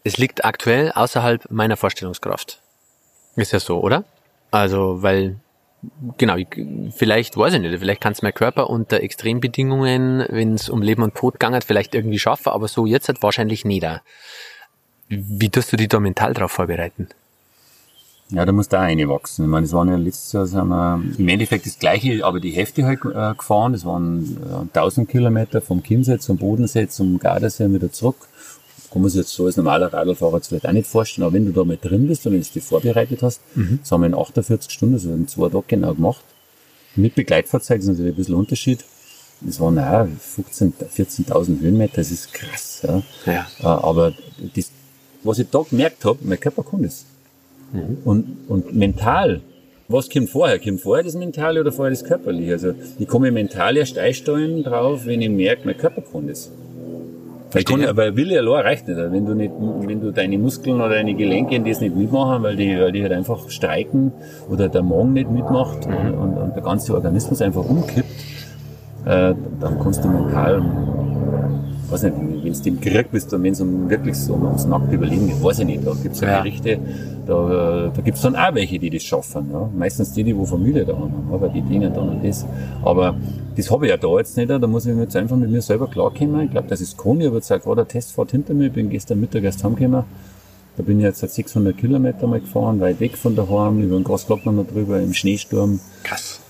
Es 0.07 0.19
liegt 0.19 0.45
aktuell 0.45 0.93
außerhalb 0.93 1.51
meiner 1.51 1.77
Vorstellungskraft. 1.77 2.61
Ist 3.35 3.53
ja 3.53 3.59
so, 3.59 3.81
oder? 3.81 4.05
Also, 4.53 5.03
weil, 5.03 5.35
genau, 6.17 6.37
ich, 6.37 6.47
vielleicht, 6.95 7.37
weiß 7.37 7.55
ich 7.55 7.61
nicht, 7.61 7.77
vielleicht 7.77 8.01
kann 8.01 8.13
es 8.13 8.23
mein 8.23 8.33
Körper 8.33 8.71
unter 8.71 9.01
Extrembedingungen, 9.01 10.25
wenn 10.29 10.55
es 10.55 10.69
um 10.69 10.81
Leben 10.81 11.03
und 11.03 11.17
Tod 11.17 11.41
geht, 11.41 11.65
vielleicht 11.65 11.97
irgendwie 11.97 12.21
schaffen, 12.21 12.51
aber 12.51 12.69
so 12.69 12.87
jetzt 12.87 13.09
halt 13.09 13.21
wahrscheinlich 13.21 13.65
nicht. 13.65 13.85
Wie 15.09 15.49
tust 15.49 15.73
du 15.73 15.77
dich 15.77 15.89
da 15.89 15.99
mental 15.99 16.35
drauf 16.35 16.53
vorbereiten? 16.53 17.09
Ja, 18.31 18.45
da 18.45 18.53
muss 18.53 18.69
da 18.69 18.83
eine 18.83 19.09
wachsen. 19.09 19.47
Ich 19.47 19.51
meine, 19.51 19.67
das 19.67 19.73
waren 19.73 19.89
ja 19.89 19.97
letztes 19.97 20.33
Jahr 20.33 20.47
sind 20.47 20.69
wir 20.69 21.03
im 21.19 21.29
Endeffekt 21.29 21.67
das 21.67 21.81
gleiche, 21.81 22.25
aber 22.25 22.39
die 22.39 22.53
Hälfte 22.53 22.85
halt 22.85 23.01
äh, 23.05 23.35
gefahren. 23.37 23.73
Das 23.73 23.85
waren 23.85 24.69
äh, 24.73 24.79
1000 24.79 25.09
Kilometer 25.09 25.61
vom 25.61 25.83
Chiemsee 25.83 26.19
zum 26.19 26.37
Bodensee 26.37 26.87
zum 26.87 27.19
Gardasee 27.19 27.73
wieder 27.73 27.91
zurück. 27.91 28.29
Kann 28.97 29.03
man 29.03 29.11
sich 29.11 29.19
jetzt 29.21 29.35
so 29.35 29.45
als 29.45 29.59
normaler 29.59 29.93
Radlfahrer 29.93 30.37
jetzt 30.37 30.49
vielleicht 30.49 30.67
auch 30.67 30.73
nicht 30.73 30.87
vorstellen, 30.87 31.27
aber 31.27 31.35
wenn 31.35 31.45
du 31.45 31.53
da 31.53 31.65
mal 31.65 31.77
drin 31.77 32.09
bist 32.09 32.27
und 32.27 32.33
wenn 32.33 32.41
du 32.41 32.47
dich 32.49 32.63
vorbereitet 32.63 33.23
hast, 33.23 33.43
das 33.83 33.93
haben 33.93 34.01
wir 34.01 34.07
in 34.07 34.15
48 34.15 34.71
Stunden, 34.73 34.95
also 34.95 35.13
in 35.13 35.29
zwei 35.29 35.51
Tagen 35.51 35.65
genau 35.69 35.93
gemacht. 35.93 36.25
Mit 36.95 37.15
Begleitfahrzeug 37.15 37.81
ist 37.81 37.89
natürlich 37.89 38.15
ein 38.15 38.17
bisschen 38.17 38.35
Unterschied. 38.37 38.87
Das 39.43 39.61
waren 39.61 39.79
auch 39.79 40.09
15, 40.19 40.73
14.000 40.97 41.61
Höhenmeter, 41.61 41.97
das 41.97 42.11
ist 42.11 42.33
krass. 42.33 42.87
Ja. 42.87 43.03
Ja. 43.27 43.47
Äh, 43.61 43.67
Aber 43.67 44.15
das, 44.55 44.71
was 45.23 45.41
ich 45.41 45.51
da 45.51 45.63
gemerkt 45.69 46.03
habe, 46.07 46.19
mein 46.23 46.41
Körper 46.41 46.63
kann 46.63 46.83
das. 46.83 47.05
Und, 48.07 48.39
und 48.49 48.75
mental, 48.75 49.43
was 49.89 50.09
kommt 50.09 50.31
vorher? 50.31 50.59
Kommt 50.59 50.81
vorher 50.81 51.05
das 51.05 51.17
Mentale 51.17 51.61
oder 51.61 51.71
vorher 51.71 51.91
das 51.91 52.03
Körperliche? 52.03 52.53
Also 52.53 52.73
ich 52.99 53.07
komme 53.07 53.31
mental 53.31 53.77
erst 53.77 53.99
einstellen 53.99 54.63
drauf, 54.65 55.05
wenn 55.05 55.21
ich 55.21 55.29
merke, 55.29 55.67
mein 55.67 55.77
Körper 55.77 56.01
kann 56.01 56.29
das. 56.29 56.51
Weil, 57.57 57.65
kann, 57.65 57.97
weil 57.97 58.17
Wille 58.17 58.39
allein 58.39 58.63
reicht 58.63 58.89
nicht. 58.89 58.99
Wenn 58.99 59.25
du 59.25 59.35
nicht, 59.35 59.53
wenn 59.59 60.01
du 60.01 60.13
deine 60.13 60.39
Muskeln 60.39 60.77
oder 60.77 60.91
deine 60.91 61.15
Gelenke 61.15 61.59
das 61.61 61.81
nicht 61.81 61.97
mitmachen, 61.97 62.43
weil 62.43 62.57
die, 62.57 62.79
weil 62.79 62.93
die 62.93 63.03
halt 63.03 63.13
einfach 63.13 63.49
streiken 63.49 64.13
oder 64.51 64.69
der 64.69 64.83
Magen 64.83 65.15
nicht 65.15 65.31
mitmacht 65.31 65.87
mhm. 65.87 66.19
und, 66.19 66.37
und, 66.37 66.55
der 66.55 66.63
ganze 66.63 66.95
Organismus 66.95 67.41
einfach 67.41 67.65
umkippt, 67.65 68.11
äh, 69.07 69.35
dann 69.61 69.81
kannst 69.83 70.05
du 70.05 70.09
mental 70.09 70.63
weiß 71.91 72.03
nicht, 72.05 72.17
wenn 72.17 72.53
du 72.53 72.69
im 72.69 72.81
Krieg 72.81 73.11
bist 73.11 73.33
und 73.33 73.43
wenn 73.43 73.53
es 73.53 73.61
um 73.61 73.89
wirklich 73.89 74.17
so 74.17 74.35
ums 74.35 74.65
nackte 74.67 74.95
Überleben 74.95 75.29
geht, 75.29 75.43
weiß 75.43 75.61
ich 75.61 75.67
nicht. 75.67 75.87
Da 75.87 75.93
gibt's 76.03 76.21
ja 76.21 76.39
Gerichte, 76.39 76.79
da, 77.27 77.91
da 77.95 78.03
gibt's 78.03 78.23
dann 78.23 78.37
auch 78.37 78.55
welche, 78.55 78.79
die 78.79 78.91
das 78.91 79.03
schaffen. 79.03 79.51
Ja. 79.53 79.69
Meistens 79.77 80.13
die, 80.13 80.25
die 80.25 80.37
wo 80.37 80.45
Familie 80.45 80.85
da 80.85 80.95
haben, 80.95 81.29
aber 81.33 81.49
die 81.49 81.63
dienen 81.63 81.93
dann 81.95 82.09
an 82.09 82.21
das. 82.23 82.45
Aber 82.83 83.17
das 83.57 83.71
habe 83.71 83.87
ich 83.87 83.91
ja 83.91 83.97
da 83.97 84.09
jetzt 84.19 84.37
nicht, 84.37 84.51
da 84.51 84.59
muss 84.67 84.87
ich 84.87 84.97
jetzt 84.97 85.17
einfach 85.17 85.37
mit 85.37 85.51
mir 85.51 85.63
selber 85.63 85.87
klarkommen. 85.87 86.43
Ich 86.43 86.51
glaube, 86.51 86.69
das 86.69 86.81
ist. 86.81 86.97
Ich 86.99 87.07
habe 87.07 87.37
jetzt 87.37 87.53
auch 87.53 87.61
gerade 87.61 87.83
eine 87.83 87.89
Testfahrt 87.89 88.31
hinter 88.33 88.55
mir, 88.55 88.67
ich 88.67 88.73
bin 88.73 88.91
gestern 88.91 89.21
Mittag 89.21 89.45
erst 89.45 89.63
heimgekommen. 89.63 90.05
Da 90.77 90.83
bin 90.83 90.99
ich 90.99 91.05
jetzt 91.05 91.21
seit 91.21 91.31
600 91.31 91.77
Kilometer 91.77 92.27
mal 92.27 92.41
gefahren, 92.41 92.81
weit 92.81 93.01
weg 93.01 93.17
von 93.17 93.35
daheim, 93.35 93.81
über 93.81 93.97
den 93.97 94.05
Grasglockner 94.05 94.53
noch 94.53 94.67
drüber, 94.67 95.01
im 95.01 95.15
Schneesturm. 95.15 95.81
Krass. 96.03 96.41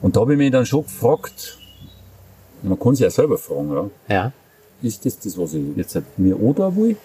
Und 0.00 0.14
da 0.14 0.20
habe 0.20 0.34
ich 0.34 0.38
mich 0.38 0.52
dann 0.52 0.64
schon 0.64 0.84
gefragt, 0.84 1.58
man 2.62 2.78
kann 2.78 2.94
sich 2.94 3.02
ja 3.02 3.10
selber 3.10 3.36
fragen, 3.36 3.90
ja. 4.08 4.14
Ja 4.14 4.32
ist 4.82 5.04
das 5.04 5.18
das, 5.18 5.38
was 5.38 5.54
ich 5.54 5.64
jetzt 5.76 5.98
mir 6.16 6.40
oder 6.40 6.74
will? 6.76 6.96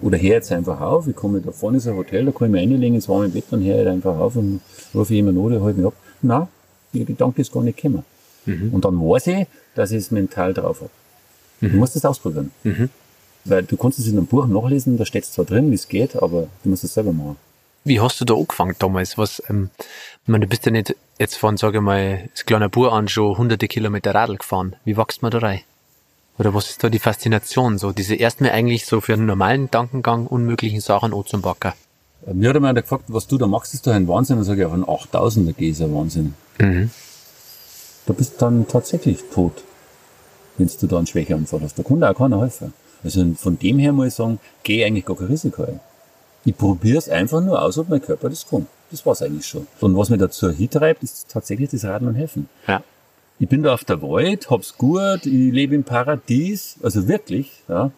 Oder 0.00 0.18
höre 0.18 0.34
jetzt 0.34 0.52
einfach 0.52 0.80
auf, 0.80 1.06
ich 1.06 1.16
komme 1.16 1.40
da 1.40 1.52
vorne 1.52 1.78
ist 1.78 1.86
ein 1.86 1.96
Hotel, 1.96 2.26
da 2.26 2.32
kann 2.32 2.48
ich 2.48 2.52
mich 2.52 2.60
reinlegen 2.62 2.96
ins 2.96 3.08
warme 3.08 3.28
Bett, 3.28 3.44
dann 3.50 3.62
höre 3.62 3.82
ich 3.82 3.88
einfach 3.88 4.18
auf 4.18 4.36
und 4.36 4.60
rufe 4.94 5.14
jemanden 5.14 5.40
an, 5.44 5.50
der 5.52 5.64
hält 5.64 5.76
mich 5.76 5.86
ab. 5.86 5.94
Nein, 6.22 6.48
der 6.92 7.04
Gedanke 7.04 7.40
ist 7.40 7.52
gar 7.52 7.62
nicht 7.62 7.76
gekommen. 7.76 8.04
Mhm. 8.46 8.74
Und 8.74 8.84
dann 8.84 8.98
weiß 8.98 9.28
ich, 9.28 9.46
dass 9.74 9.90
ich 9.92 9.98
es 9.98 10.10
mental 10.10 10.52
drauf 10.52 10.80
habe. 10.80 10.90
Mhm. 11.60 11.72
Du 11.72 11.76
musst 11.78 11.96
das 11.96 12.04
ausprobieren. 12.04 12.50
Mhm. 12.64 12.90
Weil 13.44 13.62
du 13.62 13.76
kannst 13.76 13.98
es 13.98 14.06
in 14.06 14.16
einem 14.16 14.26
Buch 14.26 14.46
nachlesen, 14.46 14.96
da 14.96 15.04
steht 15.04 15.24
es 15.24 15.32
zwar 15.32 15.44
drin, 15.44 15.70
wie 15.70 15.74
es 15.74 15.88
geht, 15.88 16.16
aber 16.16 16.48
du 16.62 16.70
musst 16.70 16.84
es 16.84 16.94
selber 16.94 17.12
machen. 17.12 17.36
Wie 17.84 18.00
hast 18.00 18.20
du 18.20 18.24
da 18.24 18.34
angefangen 18.34 18.74
damals? 18.78 19.18
Was, 19.18 19.42
ähm, 19.50 19.68
ich 19.78 20.28
meine, 20.28 20.46
du 20.46 20.50
bist 20.50 20.64
ja 20.64 20.72
nicht 20.72 20.96
jetzt 21.18 21.36
von, 21.36 21.58
sage 21.58 21.78
ich 21.78 21.82
mal, 21.82 22.28
das 22.32 22.46
kleine 22.46 22.70
Bur 22.70 22.92
an 22.92 23.08
schon 23.08 23.36
hunderte 23.36 23.68
Kilometer 23.68 24.14
Radl 24.14 24.36
gefahren. 24.36 24.76
Wie 24.84 24.96
wächst 24.96 25.20
man 25.20 25.30
da 25.30 25.38
rein? 25.38 25.60
Oder 26.38 26.52
was 26.52 26.70
ist 26.70 26.82
da 26.82 26.88
die 26.88 26.98
Faszination? 26.98 27.78
So 27.78 27.92
diese 27.92 28.16
erstmal 28.16 28.50
eigentlich 28.50 28.86
so 28.86 29.00
für 29.00 29.12
einen 29.12 29.26
normalen 29.26 29.66
Gedankengang 29.66 30.26
unmöglichen 30.26 30.80
Sachen 30.80 31.12
zum 31.26 31.42
Backer. 31.42 31.74
Mir 32.32 32.48
hat 32.48 32.56
einmal 32.56 32.74
gefragt, 32.74 33.04
was 33.08 33.26
du 33.26 33.38
da 33.38 33.46
machst, 33.46 33.74
ist 33.74 33.86
doch 33.86 33.92
ein 33.92 34.08
Wahnsinn. 34.08 34.38
Und 34.38 34.44
sage 34.44 34.62
ich, 34.62 34.66
auf 34.66 34.72
einen 34.72 34.84
8000er 34.84 35.52
gehe 35.52 35.70
ist 35.70 35.82
ein 35.82 35.94
Wahnsinn. 35.94 36.34
Mhm. 36.58 36.90
Da 38.06 38.12
bist 38.12 38.34
du 38.34 38.38
dann 38.38 38.66
tatsächlich 38.66 39.18
tot, 39.32 39.62
wenn 40.56 40.68
du 40.80 40.86
da 40.86 40.96
einen 40.96 41.06
Schwächeanfall 41.06 41.60
hast. 41.62 41.78
Da 41.78 41.82
kann 41.82 42.00
dir 42.00 42.10
auch 42.10 42.16
keiner 42.16 42.40
helfen. 42.40 42.72
Also 43.04 43.24
von 43.34 43.58
dem 43.58 43.78
her 43.78 43.92
muss 43.92 44.08
ich 44.08 44.14
sagen, 44.14 44.40
gehe 44.62 44.86
eigentlich 44.86 45.04
gar 45.04 45.16
kein 45.16 45.26
Risiko 45.26 45.64
ein. 45.64 45.80
Ich 46.46 46.56
probiere 46.56 46.98
es 46.98 47.08
einfach 47.08 47.42
nur 47.42 47.60
aus, 47.62 47.78
ob 47.78 47.88
mein 47.88 48.02
Körper 48.02 48.28
das 48.28 48.46
kann. 48.48 48.66
Das 48.90 49.04
war's 49.06 49.22
eigentlich 49.22 49.46
schon. 49.46 49.66
Und 49.80 49.96
was 49.96 50.10
mir 50.10 50.18
dazu 50.18 50.50
hintreibt, 50.50 51.02
ist 51.02 51.28
tatsächlich 51.28 51.70
das 51.70 51.84
Radeln 51.84 52.08
und 52.08 52.16
Helfen. 52.16 52.48
Ja 52.66 52.82
ich 53.38 53.48
bin 53.48 53.62
da 53.62 53.74
auf 53.74 53.84
der 53.84 54.00
Wald, 54.02 54.50
hab's 54.50 54.76
gut, 54.76 55.26
ich 55.26 55.52
lebe 55.52 55.74
im 55.74 55.84
Paradies, 55.84 56.76
also 56.82 57.08
wirklich, 57.08 57.50
ja. 57.68 57.90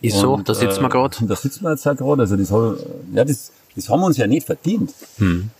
Ist 0.00 0.18
so, 0.18 0.36
da 0.36 0.54
sitzen 0.54 0.82
wir 0.82 0.90
gerade. 0.90 1.16
Da 1.26 1.34
sitzen 1.34 1.64
wir 1.64 1.70
jetzt 1.70 1.86
auch 1.86 1.96
gerade, 1.96 2.22
also 2.22 2.36
das, 2.36 2.50
hab, 2.50 2.76
ja, 3.14 3.24
das, 3.24 3.52
das 3.74 3.88
haben 3.88 4.00
wir 4.00 4.06
uns 4.06 4.18
ja 4.18 4.26
nicht 4.26 4.44
verdient. 4.44 4.92
Hm. 5.16 5.50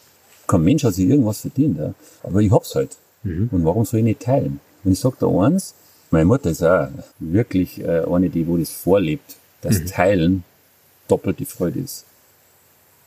Kein 0.47 0.63
Mensch 0.63 0.85
hat 0.85 0.93
sich 0.95 1.09
irgendwas 1.09 1.41
verdient, 1.41 1.79
ja. 1.79 1.95
aber 2.23 2.41
ich 2.41 2.51
hab's 2.51 2.75
halt. 2.75 2.91
Mhm. 3.23 3.49
Und 3.51 3.65
warum 3.65 3.87
soll 3.87 4.01
ich 4.01 4.05
nicht 4.05 4.21
teilen? 4.21 4.61
Und 4.85 4.93
ich 4.93 5.01
sag 5.01 5.19
da 5.19 5.27
eins, 5.27 5.75
meine 6.11 6.27
Mutter 6.27 6.51
ist 6.51 6.63
auch 6.63 6.89
wirklich 7.19 7.81
äh, 7.81 8.05
eine, 8.05 8.29
die 8.29 8.47
wo 8.47 8.59
das 8.59 8.71
vorlebt, 8.71 9.37
dass 9.63 9.81
mhm. 9.81 9.87
Teilen 9.87 10.45
doppelte 11.09 11.47
Freude 11.47 11.81
ist. 11.81 12.05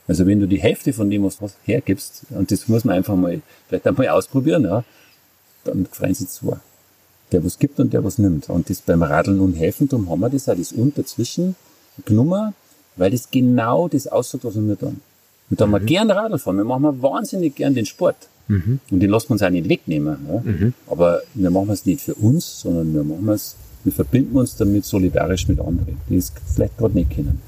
Also 0.08 0.26
wenn 0.26 0.40
du 0.40 0.48
die 0.48 0.60
Hälfte 0.60 0.94
von 0.94 1.10
dem, 1.10 1.24
was 1.24 1.38
du 1.38 1.50
hergibst, 1.66 2.24
und 2.32 2.52
das 2.52 2.68
muss 2.68 2.84
man 2.84 2.96
einfach 2.96 3.16
mal, 3.16 3.42
vielleicht 3.68 3.86
einmal 3.86 4.10
ausprobieren, 4.10 4.64
ja, 4.64 4.84
dann 5.68 5.88
freuen 5.92 6.14
sie 6.14 6.28
zwei. 6.28 6.58
Der 7.32 7.44
was 7.44 7.60
gibt 7.60 7.80
und 7.80 7.94
der 7.94 8.04
was 8.04 8.18
nimmt. 8.18 8.50
Und 8.50 8.70
das 8.70 8.82
beim 8.82 9.04
Radeln 9.04 9.40
und 9.40 9.54
Helfen, 9.54 9.90
darum 9.90 10.10
haben 10.10 10.22
wir 10.22 10.30
das 10.30 10.48
auch, 10.48 10.56
das 10.56 10.72
unterzwischen 10.72 11.56
genommen, 12.06 12.54
weil 12.96 13.12
das 13.12 13.30
genau 13.30 13.88
das 13.88 14.08
aussagt, 14.08 14.46
was 14.46 14.56
wir 14.56 14.80
tun. 14.80 15.02
Und 15.50 15.60
da 15.60 15.66
haben 15.66 15.72
wir 15.72 15.80
mhm. 15.80 15.86
gern 15.86 16.12
Radl 16.12 16.40
fahren. 16.40 16.58
Wir 16.58 16.64
machen 16.64 17.02
wahnsinnig 17.02 17.56
gern 17.56 17.74
den 17.74 17.86
Sport. 17.86 18.28
Mhm. 18.48 18.80
Und 18.92 19.00
den 19.00 19.10
lassen 19.10 19.30
wir 19.30 19.34
uns 19.34 19.44
auch 19.44 19.50
nicht 19.50 19.70
wegnehmen. 19.70 20.18
Ja? 20.28 20.42
Mhm. 20.44 20.74
Aber 20.88 21.22
wir 21.34 21.50
machen 21.50 21.70
es 21.72 21.86
nicht 21.86 22.02
für 22.02 22.16
uns, 22.16 22.62
sondern 22.62 22.94
wir 22.94 23.04
machen 23.04 23.30
es, 23.30 23.56
wir 23.84 23.94
verbinden 23.94 24.38
uns 24.38 24.56
damit 24.56 24.86
solidarisch 24.86 25.48
mit 25.48 25.60
anderen, 25.60 25.98
die 26.10 26.18
es 26.18 26.32
vielleicht 26.54 26.78
gerade 26.78 26.96
nicht 26.96 27.12
kennen. 27.12 27.42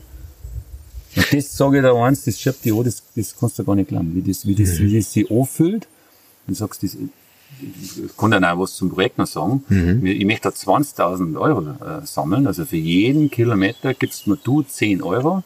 Und 1.15 1.34
das 1.34 1.58
sage 1.58 1.77
ich 1.77 1.84
da 1.84 1.93
eins, 1.93 2.23
das 2.23 2.39
schiebt 2.39 2.63
die 2.63 2.71
an, 2.71 2.84
das, 2.84 3.01
das 3.15 3.36
kannst 3.38 3.60
du 3.60 3.63
gar 3.63 3.75
nicht 3.75 3.89
glauben, 3.89 4.13
wie 4.13 4.21
das, 4.21 4.45
wie 4.45 4.55
das, 4.55 4.79
mhm. 4.79 4.84
wie 4.84 4.97
das 4.97 5.12
sich 5.12 5.29
anfühlt. 5.32 5.88
Du 6.47 6.53
sagst, 6.53 6.84
das, 6.84 6.95
kann 8.17 8.31
dann 8.31 8.45
auch 8.45 8.59
was 8.59 8.75
zum 8.75 8.89
Projekt 8.89 9.17
noch 9.17 9.27
sagen. 9.27 9.63
Mhm. 9.69 10.05
Ich 10.05 10.25
möchte 10.25 10.49
da 10.49 10.55
20.000 10.55 11.39
Euro 11.39 11.62
äh, 11.62 12.05
sammeln. 12.05 12.47
Also 12.47 12.65
für 12.65 12.77
jeden 12.77 13.29
Kilometer 13.29 13.93
gibst 13.93 14.27
mir 14.27 14.38
du 14.38 14.62
10 14.63 15.01
Euro. 15.03 15.43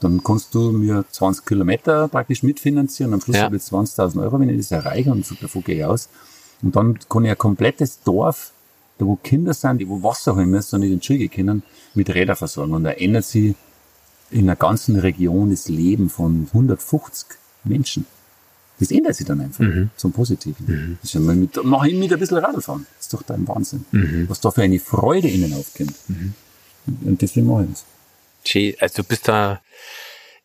Dann 0.00 0.22
kannst 0.22 0.54
du 0.54 0.72
mir 0.72 1.04
20 1.10 1.44
Kilometer 1.44 2.08
praktisch 2.08 2.42
mitfinanzieren. 2.42 3.14
Am 3.14 3.20
Schluss 3.20 3.36
ja. 3.36 3.44
habe 3.44 3.56
ich 3.56 3.62
20.000 3.62 4.22
Euro, 4.22 4.40
wenn 4.40 4.50
ich 4.50 4.58
das 4.58 4.72
erreiche. 4.72 5.10
Und 5.10 5.42
davon 5.42 5.64
gehe 5.64 5.76
ich 5.76 5.84
aus. 5.84 6.08
Und 6.62 6.76
dann 6.76 6.98
kann 7.08 7.24
ich 7.24 7.30
ein 7.30 7.38
komplettes 7.38 8.02
Dorf, 8.02 8.52
da 8.98 9.06
wo 9.06 9.16
Kinder 9.16 9.52
sind, 9.52 9.78
die 9.78 9.88
wo 9.88 10.02
Wasser 10.02 10.36
holen 10.36 10.50
müssen 10.50 10.76
und 10.76 10.80
nicht 10.82 10.92
in 10.92 11.02
Schule 11.02 11.28
können, 11.28 11.62
mit 11.94 12.14
Rädern 12.14 12.36
versorgen. 12.36 12.74
Und 12.74 12.84
da 12.84 12.90
ändert 12.90 13.24
sich 13.24 13.54
in 14.30 14.46
der 14.46 14.56
ganzen 14.56 14.98
Region 14.98 15.50
das 15.50 15.68
Leben 15.68 16.08
von 16.08 16.48
150 16.52 17.38
Menschen. 17.64 18.06
Das 18.78 18.90
ändert 18.90 19.14
sich 19.14 19.26
dann 19.26 19.40
einfach 19.40 19.64
mhm. 19.64 19.90
zum 19.96 20.12
Positiven. 20.12 20.66
Mhm. 20.66 20.98
Das 21.00 21.10
ist 21.10 21.14
ja 21.14 21.20
mal 21.20 21.34
mit, 21.34 21.58
mach 21.64 21.84
ich 21.84 21.94
mit 21.94 22.12
ein 22.12 22.18
bisschen 22.18 22.38
Radfahren. 22.38 22.86
Das 22.96 23.06
ist 23.06 23.14
doch 23.14 23.22
dein 23.22 23.46
Wahnsinn. 23.48 23.86
Mhm. 23.90 24.28
Was 24.28 24.40
da 24.40 24.50
für 24.50 24.62
eine 24.62 24.78
Freude 24.78 25.28
innen 25.28 25.54
aufkommt. 25.54 25.94
Mhm. 26.08 26.34
Und 27.04 27.22
deswegen 27.22 27.46
mache 27.46 27.64
ich 27.64 27.70
das. 27.70 27.84
Schön. 28.44 28.74
Also 28.80 29.02
du 29.02 29.08
bist 29.08 29.28
da, 29.28 29.60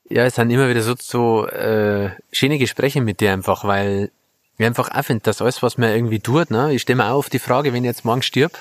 ja, 0.09 0.25
es 0.25 0.35
sind 0.35 0.49
immer 0.49 0.69
wieder 0.69 0.81
so, 0.81 0.95
so 0.99 1.45
äh, 1.47 2.11
schöne 2.31 2.57
Gespräche 2.57 3.01
mit 3.01 3.19
dir 3.19 3.33
einfach, 3.33 3.63
weil 3.65 4.11
ich 4.57 4.65
einfach 4.65 4.89
auch 4.91 5.03
finde, 5.03 5.23
dass 5.23 5.41
alles, 5.41 5.61
was 5.61 5.77
man 5.77 5.89
irgendwie 5.89 6.19
tut, 6.19 6.51
ne, 6.51 6.73
ich 6.73 6.81
stelle 6.81 6.97
mir 6.97 7.07
auch 7.07 7.17
auf 7.17 7.29
die 7.29 7.39
Frage, 7.39 7.73
wenn 7.73 7.83
ich 7.83 7.89
jetzt 7.89 8.05
morgen 8.05 8.21
stirb, 8.21 8.57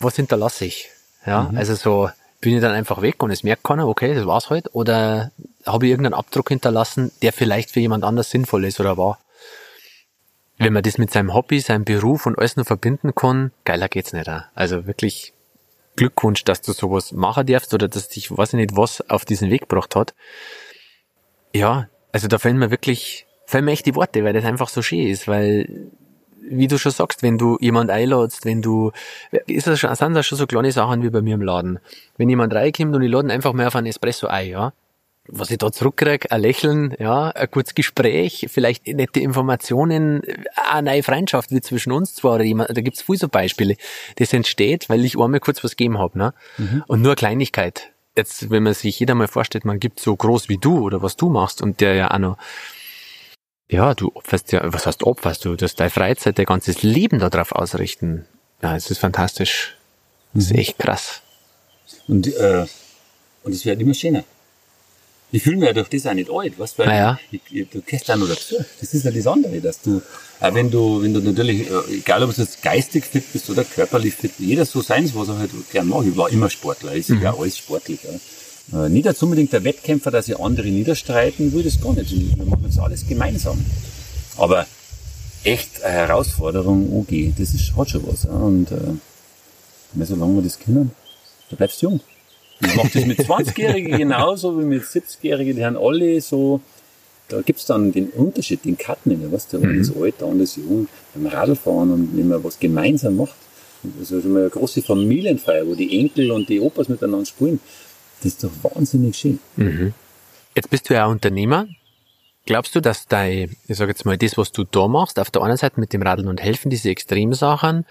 was 0.00 0.16
hinterlasse 0.16 0.64
ich? 0.64 0.90
Ja, 1.26 1.50
mhm. 1.50 1.58
also 1.58 1.74
so, 1.74 2.10
bin 2.44 2.56
ich 2.56 2.60
dann 2.60 2.72
einfach 2.72 3.00
weg 3.00 3.22
und 3.22 3.30
es 3.30 3.42
merkt 3.42 3.64
keiner, 3.64 3.88
okay, 3.88 4.14
das 4.14 4.26
war's 4.26 4.50
halt, 4.50 4.74
oder 4.74 5.32
habe 5.64 5.86
ich 5.86 5.90
irgendeinen 5.90 6.12
Abdruck 6.12 6.50
hinterlassen, 6.50 7.10
der 7.22 7.32
vielleicht 7.32 7.70
für 7.70 7.80
jemand 7.80 8.04
anders 8.04 8.28
sinnvoll 8.28 8.66
ist 8.66 8.78
oder 8.80 8.98
war. 8.98 9.18
Wenn 10.58 10.74
man 10.74 10.82
das 10.82 10.98
mit 10.98 11.10
seinem 11.10 11.32
Hobby, 11.32 11.60
seinem 11.60 11.86
Beruf 11.86 12.26
und 12.26 12.38
alles 12.38 12.56
nur 12.56 12.66
verbinden 12.66 13.14
kann, 13.14 13.50
geiler 13.64 13.88
geht's 13.88 14.12
nicht. 14.12 14.28
Auch. 14.28 14.42
Also 14.54 14.86
wirklich 14.86 15.32
Glückwunsch, 15.96 16.44
dass 16.44 16.60
du 16.60 16.72
sowas 16.74 17.12
machen 17.12 17.46
darfst 17.46 17.72
oder 17.72 17.88
dass 17.88 18.10
dich, 18.10 18.30
weiß 18.30 18.52
ich 18.52 18.58
nicht, 18.58 18.76
was 18.76 19.00
auf 19.08 19.24
diesen 19.24 19.50
Weg 19.50 19.62
gebracht 19.62 19.96
hat. 19.96 20.12
Ja, 21.54 21.88
also 22.12 22.28
da 22.28 22.38
fällen 22.38 22.58
mir 22.58 22.70
wirklich, 22.70 23.24
fällen 23.46 23.64
mir 23.64 23.72
echt 23.72 23.86
die 23.86 23.94
Worte, 23.94 24.22
weil 24.22 24.34
das 24.34 24.44
einfach 24.44 24.68
so 24.68 24.82
schön 24.82 25.06
ist, 25.06 25.26
weil 25.28 25.90
wie 26.48 26.68
du 26.68 26.78
schon 26.78 26.92
sagst, 26.92 27.22
wenn 27.22 27.38
du 27.38 27.56
jemand 27.60 27.90
einladst, 27.90 28.44
wenn 28.44 28.62
du, 28.62 28.92
ist 29.46 29.66
das 29.66 29.80
schon, 29.80 29.94
sind 29.94 30.14
das 30.14 30.26
schon 30.26 30.38
so 30.38 30.46
kleine 30.46 30.72
Sachen 30.72 31.02
wie 31.02 31.10
bei 31.10 31.22
mir 31.22 31.34
im 31.34 31.42
Laden. 31.42 31.78
Wenn 32.16 32.28
jemand 32.28 32.54
reinkommt 32.54 32.94
und 32.94 33.02
ich 33.02 33.10
lade 33.10 33.32
einfach 33.32 33.52
mal 33.52 33.66
auf 33.66 33.76
einen 33.76 33.86
Espresso 33.86 34.26
ein, 34.26 34.48
ja, 34.48 34.72
was 35.26 35.50
ich 35.50 35.58
da 35.58 35.72
zurückkriege, 35.72 36.30
ein 36.30 36.40
Lächeln, 36.40 36.94
ja, 36.98 37.30
ein 37.30 37.50
kurzes 37.50 37.74
Gespräch, 37.74 38.46
vielleicht 38.50 38.86
nette 38.86 39.20
Informationen, 39.20 40.22
eine 40.70 40.90
neue 40.90 41.02
Freundschaft 41.02 41.50
wie 41.50 41.60
zwischen 41.60 41.92
uns 41.92 42.14
zwei 42.14 42.34
oder 42.34 42.44
jemand, 42.44 42.76
da 42.76 42.80
gibt's 42.82 43.02
viele 43.02 43.18
so 43.18 43.28
Beispiele. 43.28 43.76
Das 44.16 44.32
entsteht, 44.32 44.88
weil 44.90 45.04
ich 45.04 45.18
einmal 45.18 45.40
kurz 45.40 45.64
was 45.64 45.72
gegeben 45.72 45.98
habe, 45.98 46.18
ne? 46.18 46.34
Mhm. 46.58 46.84
Und 46.86 47.00
nur 47.00 47.12
eine 47.12 47.16
Kleinigkeit. 47.16 47.90
Jetzt, 48.16 48.50
wenn 48.50 48.62
man 48.62 48.74
sich 48.74 49.00
jeder 49.00 49.14
mal 49.14 49.26
vorstellt, 49.26 49.64
man 49.64 49.80
gibt 49.80 49.98
so 49.98 50.14
groß 50.14 50.48
wie 50.48 50.58
du 50.58 50.80
oder 50.80 51.02
was 51.02 51.16
du 51.16 51.30
machst 51.30 51.62
und 51.62 51.80
der 51.80 51.94
ja 51.94 52.10
auch 52.10 52.18
noch, 52.18 52.36
ja, 53.68 53.94
du 53.94 54.10
opferst 54.14 54.52
ja, 54.52 54.60
was 54.72 54.86
heißt 54.86 55.02
opferst 55.02 55.44
du? 55.44 55.56
Das 55.56 55.74
deine 55.74 55.90
Freizeit, 55.90 56.38
dein 56.38 56.46
ganzes 56.46 56.82
Leben 56.82 57.18
darauf 57.18 57.52
ausrichten. 57.52 58.26
Ja, 58.62 58.76
es 58.76 58.90
ist 58.90 58.98
fantastisch. 58.98 59.76
Das 60.32 60.44
ist 60.44 60.52
mhm. 60.52 60.58
echt 60.58 60.78
krass. 60.78 61.22
Und, 62.08 62.26
äh, 62.26 62.66
und 63.42 63.52
es 63.52 63.64
wird 63.64 63.80
immer 63.80 63.94
schöner. 63.94 64.24
Ich 65.32 65.42
fühle 65.42 65.56
mich 65.56 65.66
ja 65.66 65.72
durch 65.72 65.88
das 65.88 66.06
auch 66.06 66.14
nicht 66.14 66.30
alt, 66.30 66.52
du, 66.56 66.64
weil 66.76 66.86
naja. 66.86 67.18
ich, 67.32 67.40
ich, 67.50 67.68
du 67.68 67.80
gehst 67.80 68.06
ja 68.06 68.16
nur 68.16 68.28
dazu. 68.28 68.54
Das 68.80 68.94
ist 68.94 69.04
ja 69.04 69.10
das 69.10 69.26
andere, 69.26 69.60
dass 69.60 69.80
du, 69.80 70.00
auch 70.40 70.54
wenn 70.54 70.70
du, 70.70 71.02
wenn 71.02 71.12
du 71.12 71.20
natürlich, 71.20 71.68
äh, 71.68 71.96
egal 71.96 72.22
ob 72.22 72.32
du 72.34 72.40
jetzt 72.40 72.62
geistig 72.62 73.04
fit 73.04 73.32
bist 73.32 73.50
oder 73.50 73.64
körperlich 73.64 74.14
fit, 74.14 74.32
jeder 74.38 74.64
so 74.64 74.80
sein, 74.80 75.10
was 75.12 75.28
er 75.28 75.38
halt 75.38 75.50
gern 75.72 75.88
macht. 75.88 76.06
Ich 76.06 76.16
war 76.16 76.30
immer 76.30 76.50
Sportler, 76.50 76.92
ist 76.92 77.10
mhm. 77.10 77.22
ja 77.22 77.36
alles 77.36 77.58
sportlich. 77.58 77.98
Ja. 78.04 78.10
Äh, 78.72 78.88
nicht 78.88 79.04
jetzt 79.04 79.22
unbedingt 79.22 79.52
der 79.52 79.64
Wettkämpfer, 79.64 80.10
dass 80.10 80.28
ich 80.28 80.38
andere 80.38 80.68
niederstreiten 80.68 81.52
will, 81.52 81.62
das 81.62 81.80
gar 81.80 81.92
nicht. 81.92 82.10
Wir 82.10 82.44
machen 82.44 82.64
jetzt 82.64 82.78
alles 82.78 83.06
gemeinsam. 83.06 83.64
Aber 84.36 84.66
echt 85.44 85.82
eine 85.82 85.94
Herausforderung, 85.94 86.92
OG, 86.92 87.34
das 87.38 87.54
ist, 87.54 87.76
hat 87.76 87.90
schon 87.90 88.06
was. 88.06 88.24
Ja. 88.24 88.30
Und 88.30 88.70
äh, 88.72 90.04
solange 90.04 90.36
wir 90.36 90.42
das 90.42 90.58
können, 90.58 90.90
da 91.50 91.56
bleibst 91.56 91.82
du 91.82 91.86
jung. 91.86 92.00
Ich 92.60 92.76
mache 92.76 92.90
das 92.92 93.04
mit 93.04 93.18
20-Jährigen 93.28 93.98
genauso 93.98 94.58
wie 94.58 94.64
mit 94.64 94.82
70-Jährigen, 94.82 95.56
die 95.56 95.64
haben 95.64 95.76
alle 95.76 96.20
so, 96.20 96.60
da 97.28 97.42
gibt's 97.42 97.66
dann 97.66 97.92
den 97.92 98.08
Unterschied, 98.10 98.64
den 98.64 98.78
Cut 98.78 99.04
nicht 99.06 99.20
mehr, 99.20 99.30
weißt 99.30 99.52
du, 99.52 99.58
mhm. 99.58 99.78
das 99.78 99.94
Alter 99.94 100.26
und 100.26 100.38
das 100.38 100.56
Jung, 100.56 100.88
beim 101.14 101.26
Radlfahren 101.26 101.92
und 101.92 102.16
wenn 102.16 102.28
man 102.28 102.42
was 102.42 102.58
gemeinsam 102.58 103.16
macht. 103.16 103.34
Das 104.00 104.10
ist 104.10 104.24
immer 104.24 104.40
eine 104.40 104.48
große 104.48 104.80
Familienfeier, 104.80 105.66
wo 105.66 105.74
die 105.74 106.00
Enkel 106.00 106.30
und 106.30 106.48
die 106.48 106.58
Opas 106.58 106.88
miteinander 106.88 107.26
spielen. 107.26 107.60
Das 108.24 108.32
ist 108.32 108.44
doch 108.44 108.74
wahnsinnig 108.74 109.16
schön. 109.16 109.38
Mhm. 109.56 109.92
Jetzt 110.56 110.70
bist 110.70 110.88
du 110.88 110.94
ja 110.94 111.06
Unternehmer. 111.06 111.66
Glaubst 112.46 112.74
du, 112.74 112.80
dass 112.80 113.06
dein, 113.06 113.54
ich 113.68 113.76
sage 113.76 113.90
jetzt 113.90 114.06
mal, 114.06 114.16
das, 114.16 114.38
was 114.38 114.50
du 114.50 114.64
da 114.64 114.88
machst, 114.88 115.18
auf 115.18 115.30
der 115.30 115.42
einen 115.42 115.58
Seite 115.58 115.78
mit 115.78 115.92
dem 115.92 116.02
Radeln 116.02 116.28
und 116.28 116.42
Helfen, 116.42 116.70
diese 116.70 116.88
Extremsachen, 116.88 117.84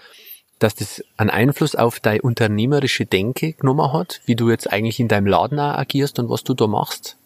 dass 0.58 0.74
das 0.74 1.04
einen 1.16 1.30
Einfluss 1.30 1.76
auf 1.76 2.00
deine 2.00 2.22
unternehmerische 2.22 3.06
Denke 3.06 3.52
genommen 3.52 3.92
hat, 3.92 4.22
wie 4.26 4.34
du 4.34 4.50
jetzt 4.50 4.72
eigentlich 4.72 4.98
in 4.98 5.08
deinem 5.08 5.26
Laden 5.26 5.58
auch 5.58 5.78
agierst 5.78 6.18
und 6.18 6.28
was 6.28 6.42
du 6.42 6.54
da 6.54 6.66
machst? 6.66 7.16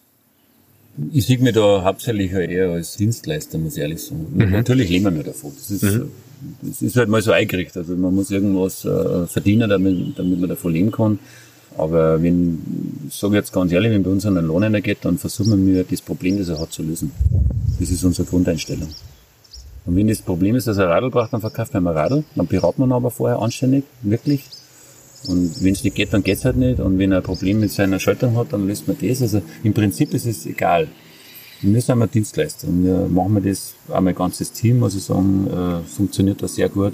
Ich 1.13 1.27
sehe 1.27 1.39
mich 1.39 1.55
da 1.55 1.85
hauptsächlich 1.85 2.33
eher 2.33 2.71
als 2.71 2.97
Dienstleister, 2.97 3.57
muss 3.57 3.77
ich 3.77 3.83
ehrlich 3.83 4.03
sagen. 4.03 4.27
Mhm. 4.35 4.51
Natürlich 4.51 4.91
leben 4.91 5.15
wir 5.17 5.23
davon. 5.23 5.53
Das 5.55 5.71
ist, 5.71 5.83
mhm. 5.83 6.11
das 6.61 6.83
ist 6.83 6.97
halt 6.97 7.09
mal 7.09 7.23
so 7.23 7.33
eingerichtet. 7.33 7.77
Also 7.77 7.95
man 7.95 8.15
muss 8.15 8.31
irgendwas 8.31 8.85
äh, 8.85 9.27
verdienen, 9.27 9.71
damit, 9.71 10.19
damit 10.19 10.41
man 10.41 10.49
davon 10.49 10.73
leben 10.73 10.91
kann. 10.91 11.19
Aber 11.79 12.23
wenn, 12.23 12.59
ich 13.09 13.15
sage 13.15 13.37
jetzt 13.37 13.53
ganz 13.53 13.73
ehrlich, 13.73 13.93
wenn 13.93 14.03
bei 14.03 14.11
uns 14.11 14.27
an 14.27 14.35
den 14.35 14.47
Lohn 14.47 14.71
geht, 14.83 14.99
dann 15.03 15.17
versuchen 15.17 15.67
wir 15.67 15.85
das 15.85 16.03
Problem, 16.03 16.39
das 16.39 16.49
er 16.49 16.61
hat, 16.61 16.73
zu 16.73 16.83
lösen. 16.83 17.13
Das 17.79 17.91
ist 17.91 18.05
unsere 18.05 18.29
Grundeinstellung. 18.29 18.89
Und 19.87 19.97
wenn 19.97 20.09
das 20.09 20.21
Problem 20.21 20.55
ist, 20.57 20.67
dass 20.67 20.77
er 20.77 20.89
Radl 20.89 21.11
braucht, 21.11 21.33
dann 21.33 21.41
verkauft 21.41 21.73
man 21.75 21.87
ein 21.87 21.97
Radl. 21.97 22.25
Dann 22.35 22.47
beraten 22.47 22.83
wir 22.83 22.87
ihn 22.87 22.93
aber 22.93 23.11
vorher 23.11 23.39
anständig, 23.39 23.85
wirklich. 24.03 24.43
Und 25.27 25.63
wenn 25.63 25.73
es 25.73 25.83
nicht 25.83 25.97
geht, 25.97 26.13
dann 26.13 26.23
geht's 26.23 26.45
halt 26.45 26.57
nicht. 26.57 26.81
Und 26.81 26.99
wenn 26.99 27.13
er 27.13 27.19
ein 27.19 27.25
Problem 27.25 27.61
mit 27.61 27.73
seiner 27.73 27.99
Schaltung 27.99 28.37
hat, 28.37 28.53
dann 28.53 28.67
löst 28.67 28.87
man 28.87 28.97
das. 29.01 29.23
Also 29.23 29.41
im 29.63 29.73
Prinzip 29.73 30.13
ist 30.15 30.27
es 30.27 30.47
egal. 30.47 30.89
Wir 31.61 31.81
sind 31.81 31.99
wir 31.99 32.07
Dienstleister 32.07 32.69
und 32.69 32.85
wir 32.85 33.09
machen 33.09 33.43
das, 33.45 33.75
auch 33.89 34.01
mein 34.01 34.15
ganzes 34.15 34.53
Team, 34.53 34.79
muss 34.79 34.95
ich 34.95 35.03
sagen, 35.03 35.49
äh, 35.49 35.89
funktioniert 35.89 36.41
das 36.41 36.55
sehr 36.55 36.69
gut. 36.69 36.93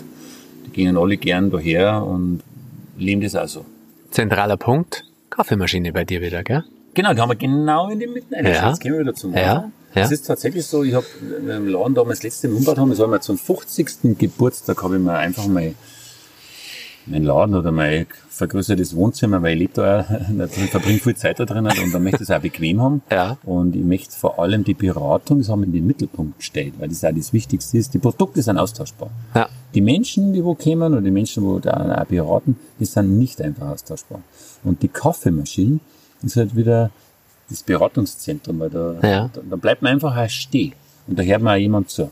Die 0.66 0.70
gehen 0.70 0.96
alle 0.96 1.18
gern 1.18 1.50
daher 1.50 2.02
und 2.02 2.40
leben 2.96 3.20
das 3.20 3.34
auch 3.34 3.48
so. 3.48 3.64
Zentraler 4.14 4.56
Punkt, 4.56 5.04
Kaffeemaschine 5.28 5.92
bei 5.92 6.04
dir 6.04 6.22
wieder, 6.22 6.44
gell? 6.44 6.62
Genau, 6.94 7.12
die 7.14 7.20
haben 7.20 7.30
wir 7.30 7.34
genau 7.34 7.88
in 7.88 7.98
die 7.98 8.06
Mitte. 8.06 8.28
Ja. 8.30 8.68
Jetzt 8.68 8.80
gehen 8.80 8.92
wir 8.92 9.00
wieder 9.00 9.12
zum 9.12 9.32
Machen. 9.32 9.42
Ja. 9.42 9.70
Ja. 9.96 10.02
Es 10.02 10.12
ist 10.12 10.22
tatsächlich 10.22 10.64
so, 10.64 10.84
ich 10.84 10.94
habe 10.94 11.04
im 11.20 11.66
Laden 11.66 11.96
damals 11.96 12.22
letzte 12.22 12.46
Mal 12.46 12.54
umgebaut 12.54 12.78
haben, 12.78 12.90
das 12.90 13.00
war 13.00 13.08
mal 13.08 13.20
zum 13.20 13.36
50. 13.36 14.16
Geburtstag, 14.16 14.80
habe 14.84 14.98
ich 14.98 15.02
mir 15.02 15.14
einfach 15.14 15.48
mal 15.48 15.74
mein 17.06 17.24
Laden 17.24 17.56
oder 17.56 17.72
mein 17.72 18.06
vergrößertes 18.28 18.94
Wohnzimmer, 18.94 19.42
weil 19.42 19.54
ich 19.54 19.58
lebe 19.58 19.72
da 19.74 20.06
natürlich 20.32 20.70
verbringe 20.70 21.00
viel 21.00 21.16
Zeit 21.16 21.40
da 21.40 21.44
drin 21.44 21.66
und 21.66 21.92
dann 21.92 22.02
möchte 22.04 22.22
ich 22.22 22.28
es 22.28 22.30
auch 22.30 22.40
bequem 22.40 22.80
haben. 22.80 23.02
Ja. 23.10 23.36
Und 23.42 23.74
ich 23.74 23.82
möchte 23.82 24.16
vor 24.16 24.38
allem 24.38 24.62
die 24.62 24.74
Beratung, 24.74 25.38
das 25.38 25.48
haben 25.48 25.62
wir 25.62 25.66
in 25.66 25.72
den 25.72 25.88
Mittelpunkt 25.88 26.38
gestellt, 26.38 26.74
weil 26.78 26.88
das 26.88 27.04
auch 27.04 27.12
das 27.12 27.32
Wichtigste 27.32 27.78
ist. 27.78 27.92
Die 27.94 27.98
Produkte 27.98 28.40
sind 28.42 28.58
austauschbar. 28.58 29.10
Ja. 29.34 29.48
Die 29.74 29.80
Menschen, 29.80 30.32
die 30.32 30.44
wo 30.44 30.54
kommen 30.54 30.92
oder 30.92 31.02
die 31.02 31.10
Menschen, 31.10 31.44
wo 31.44 31.58
da 31.58 32.00
auch 32.00 32.06
beraten, 32.06 32.56
die 32.78 32.84
sind 32.84 33.18
nicht 33.18 33.40
einfach 33.42 33.68
austauschbar. 33.70 34.22
Und 34.62 34.82
die 34.82 34.88
Kaffeemaschine 34.88 35.80
ist 36.22 36.36
halt 36.36 36.54
wieder 36.56 36.90
das 37.50 37.62
Beratungszentrum, 37.62 38.60
weil 38.60 38.70
da, 38.70 38.94
Ja. 39.02 39.30
da, 39.32 39.40
da 39.50 39.56
bleibt 39.56 39.82
man 39.82 39.92
einfach 39.92 40.16
auch 40.16 40.28
stehen. 40.28 40.72
Und 41.06 41.18
da 41.18 41.22
hört 41.22 41.42
man 41.42 41.54
auch 41.54 41.60
jemand 41.60 41.90
zu. 41.90 42.10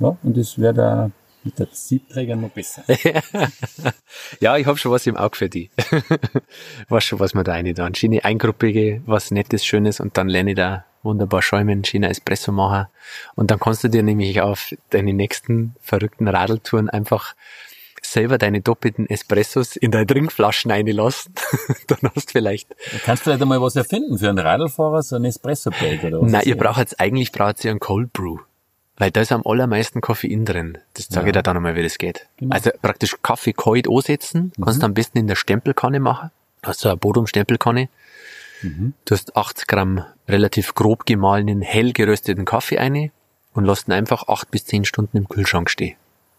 Ja, 0.00 0.16
und 0.22 0.36
das 0.36 0.58
wäre 0.58 0.74
da 0.74 1.10
mit 1.44 1.58
der 1.58 1.68
Siebträger 1.72 2.36
noch 2.36 2.50
besser. 2.50 2.82
Ja, 4.40 4.56
ich 4.56 4.66
hab 4.66 4.78
schon 4.78 4.92
was 4.92 5.06
im 5.06 5.16
Auge 5.16 5.36
für 5.36 5.48
die. 5.48 5.70
weiß 6.88 7.04
schon, 7.04 7.20
was 7.20 7.34
wir 7.34 7.44
da 7.44 7.52
rein 7.52 7.74
tun. 7.74 7.94
Schiene 7.94 8.24
eingruppige, 8.24 9.02
was 9.06 9.30
Nettes, 9.30 9.64
Schönes 9.64 10.00
und 10.00 10.16
dann 10.16 10.28
lerne 10.28 10.50
ich 10.50 10.56
da 10.56 10.84
wunderbar 11.02 11.42
schäumen, 11.42 11.84
Schiene 11.84 12.08
Espresso 12.08 12.52
machen. 12.52 12.86
Und 13.34 13.50
dann 13.50 13.58
kannst 13.58 13.84
du 13.84 13.88
dir 13.88 14.02
nämlich 14.02 14.40
auf 14.40 14.74
deine 14.90 15.12
nächsten 15.12 15.74
verrückten 15.82 16.28
Radeltouren 16.28 16.88
einfach 16.88 17.34
selber 18.04 18.36
deine 18.36 18.60
doppelten 18.60 19.08
Espressos 19.08 19.76
in 19.76 19.90
deine 19.90 20.06
Trinkflaschen 20.06 20.70
reinlassen. 20.70 21.34
dann 21.86 22.10
hast 22.14 22.28
du 22.28 22.32
vielleicht 22.32 22.70
Du 22.70 22.98
kannst 23.04 23.22
vielleicht 23.22 23.42
einmal 23.42 23.60
was 23.60 23.76
erfinden 23.76 24.18
für 24.18 24.28
einen 24.28 24.38
Radlfahrer, 24.38 25.02
so 25.02 25.16
ein 25.16 25.24
Espresso-Bag 25.24 26.04
oder 26.04 26.22
was. 26.22 26.30
Nein, 26.30 26.42
ihr 26.44 26.56
braucht 26.56 26.78
jetzt 26.78 27.00
eigentlich 27.00 27.32
braucht 27.32 27.64
ihr 27.64 27.70
einen 27.70 27.80
Cold 27.80 28.12
Brew. 28.12 28.38
Weil 28.96 29.10
da 29.10 29.22
ist 29.22 29.32
am 29.32 29.42
allermeisten 29.44 30.00
Koffein 30.00 30.44
drin. 30.44 30.78
Das 30.94 31.08
zeige 31.08 31.28
ich 31.28 31.32
dir 31.32 31.42
dann 31.42 31.56
einmal, 31.56 31.74
wie 31.74 31.82
das 31.82 31.98
geht. 31.98 32.26
Genau. 32.36 32.54
Also 32.54 32.70
praktisch 32.82 33.16
Kaffee 33.22 33.52
kalt 33.52 33.88
ansetzen, 33.88 34.52
kannst 34.62 34.82
du 34.82 34.86
am 34.86 34.94
besten 34.94 35.18
in 35.18 35.26
der 35.26 35.34
Stempelkanne 35.34 35.98
machen. 35.98 36.30
Hast 36.62 36.84
du 36.84 36.88
eine 36.88 36.98
Bodum-Stempelkanne. 36.98 37.88
Du 38.62 39.14
hast 39.14 39.36
80 39.36 39.66
Gramm 39.66 40.04
relativ 40.28 40.74
grob 40.74 41.06
gemahlenen, 41.06 41.62
hell 41.62 41.92
gerösteten 41.92 42.44
Kaffee 42.44 42.78
eine 42.78 43.10
und 43.54 43.64
lässt 43.64 43.88
ihn 43.88 43.92
einfach 43.92 44.28
acht 44.28 44.50
bis 44.50 44.64
zehn 44.64 44.84
Stunden 44.84 45.16
im 45.16 45.28
Kühlschrank 45.28 45.68
stehen. 45.70 45.96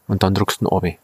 Und 0.08 0.24
dann 0.24 0.34
druckst 0.34 0.62
du 0.62 0.66
ihn 0.66 0.68
runter. 0.68 0.96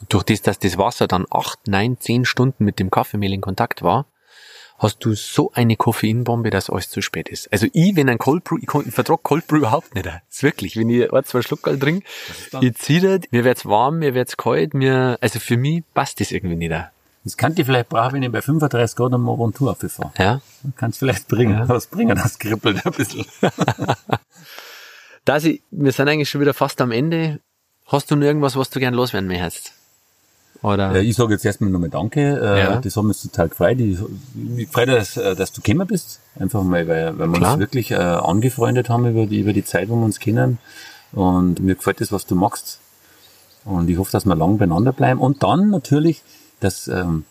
Und 0.00 0.12
durch 0.12 0.24
das, 0.24 0.42
dass 0.42 0.58
das 0.58 0.76
Wasser 0.78 1.06
dann 1.06 1.26
acht, 1.30 1.66
neun, 1.68 1.98
zehn 2.00 2.24
Stunden 2.24 2.64
mit 2.64 2.78
dem 2.78 2.90
Kaffeemehl 2.90 3.32
in 3.32 3.40
Kontakt 3.40 3.82
war, 3.82 4.06
hast 4.78 5.04
du 5.04 5.14
so 5.14 5.52
eine 5.54 5.76
Koffeinbombe, 5.76 6.50
dass 6.50 6.68
alles 6.68 6.90
zu 6.90 7.00
spät 7.00 7.28
ist. 7.28 7.50
Also 7.52 7.68
ich, 7.72 7.94
wenn 7.94 8.08
ein 8.08 8.18
Cold 8.18 8.42
Brew, 8.42 8.58
ich, 8.60 8.66
kann- 8.66 8.84
ich 8.86 8.92
vertrag 8.92 9.22
Cold 9.22 9.46
Brew 9.46 9.58
überhaupt 9.58 9.94
nicht. 9.94 10.06
Das 10.06 10.20
ist 10.28 10.42
wirklich, 10.42 10.76
wenn 10.76 10.90
ich 10.90 11.12
ein, 11.12 11.24
zwei 11.24 11.42
Schluckerl 11.42 11.78
trinke, 11.78 12.04
ich 12.60 12.74
zieh 12.74 13.00
das, 13.00 13.20
mir 13.30 13.44
wird's 13.44 13.64
warm, 13.66 14.00
mir 14.00 14.14
wird's 14.14 14.36
kalt, 14.36 14.74
mir, 14.74 15.16
also 15.20 15.38
für 15.38 15.56
mich 15.56 15.84
passt 15.94 16.20
das 16.20 16.32
irgendwie 16.32 16.56
nicht. 16.56 16.74
Das 17.24 17.36
kann 17.36 17.54
die 17.54 17.64
vielleicht 17.64 17.88
brauchen, 17.88 18.14
wenn 18.14 18.22
ich 18.22 18.30
bei 18.30 18.42
35 18.42 18.96
Grad 18.96 19.12
am 19.14 19.26
Tour 19.54 19.70
auffahre. 19.70 20.12
Ja. 20.18 20.40
Kannst 20.76 20.98
vielleicht 20.98 21.26
bringen. 21.26 21.54
Ja. 21.58 21.68
Was 21.68 21.86
bringen, 21.86 22.16
das 22.16 22.38
kribbelt 22.38 22.84
ein 22.84 22.92
bisschen. 22.92 23.24
Da 25.24 25.40
sie, 25.40 25.62
wir 25.70 25.90
sind 25.92 26.06
eigentlich 26.08 26.28
schon 26.28 26.42
wieder 26.42 26.52
fast 26.52 26.82
am 26.82 26.90
Ende. 26.92 27.40
Hast 27.86 28.10
du 28.10 28.16
noch 28.16 28.26
irgendwas, 28.26 28.56
was 28.56 28.68
du 28.70 28.78
gern 28.78 28.92
loswerden 28.92 29.26
möchtest? 29.26 29.72
Oder? 30.62 30.94
Ich 31.00 31.16
sage 31.16 31.32
jetzt 31.34 31.44
erstmal 31.44 31.70
nochmal 31.70 31.90
Danke. 31.90 32.20
Äh, 32.20 32.60
Ja. 32.60 32.76
Das 32.76 32.96
hat 32.96 33.04
mich 33.04 33.20
total 33.20 33.48
gefreut. 33.48 33.80
Ich, 33.80 33.98
ich 34.56 34.68
freue 34.68 34.86
mich, 34.86 34.96
dass, 34.96 35.16
äh, 35.16 35.34
dass 35.34 35.52
du 35.52 35.60
gekommen 35.62 35.86
bist. 35.86 36.20
Einfach 36.38 36.62
mal, 36.62 36.86
weil, 36.88 37.18
weil 37.18 37.28
wir 37.28 37.38
Klar. 37.38 37.52
uns 37.54 37.60
wirklich 37.60 37.90
äh, 37.90 37.94
angefreundet 37.96 38.88
haben 38.88 39.06
über 39.06 39.26
die, 39.26 39.40
über 39.40 39.52
die 39.52 39.64
Zeit, 39.64 39.88
wo 39.88 39.96
wir 39.96 40.04
uns 40.04 40.20
kennen. 40.20 40.58
Und 41.12 41.60
mir 41.60 41.74
gefällt 41.74 42.00
das, 42.00 42.12
was 42.12 42.26
du 42.26 42.34
machst. 42.34 42.80
Und 43.64 43.88
ich 43.88 43.96
hoffe, 43.98 44.12
dass 44.12 44.26
wir 44.26 44.34
lang 44.34 44.58
beieinander 44.58 44.92
bleiben. 44.92 45.20
Und 45.20 45.42
dann 45.42 45.70
natürlich, 45.70 46.22
dass 46.64 46.88
ähm, 46.88 47.24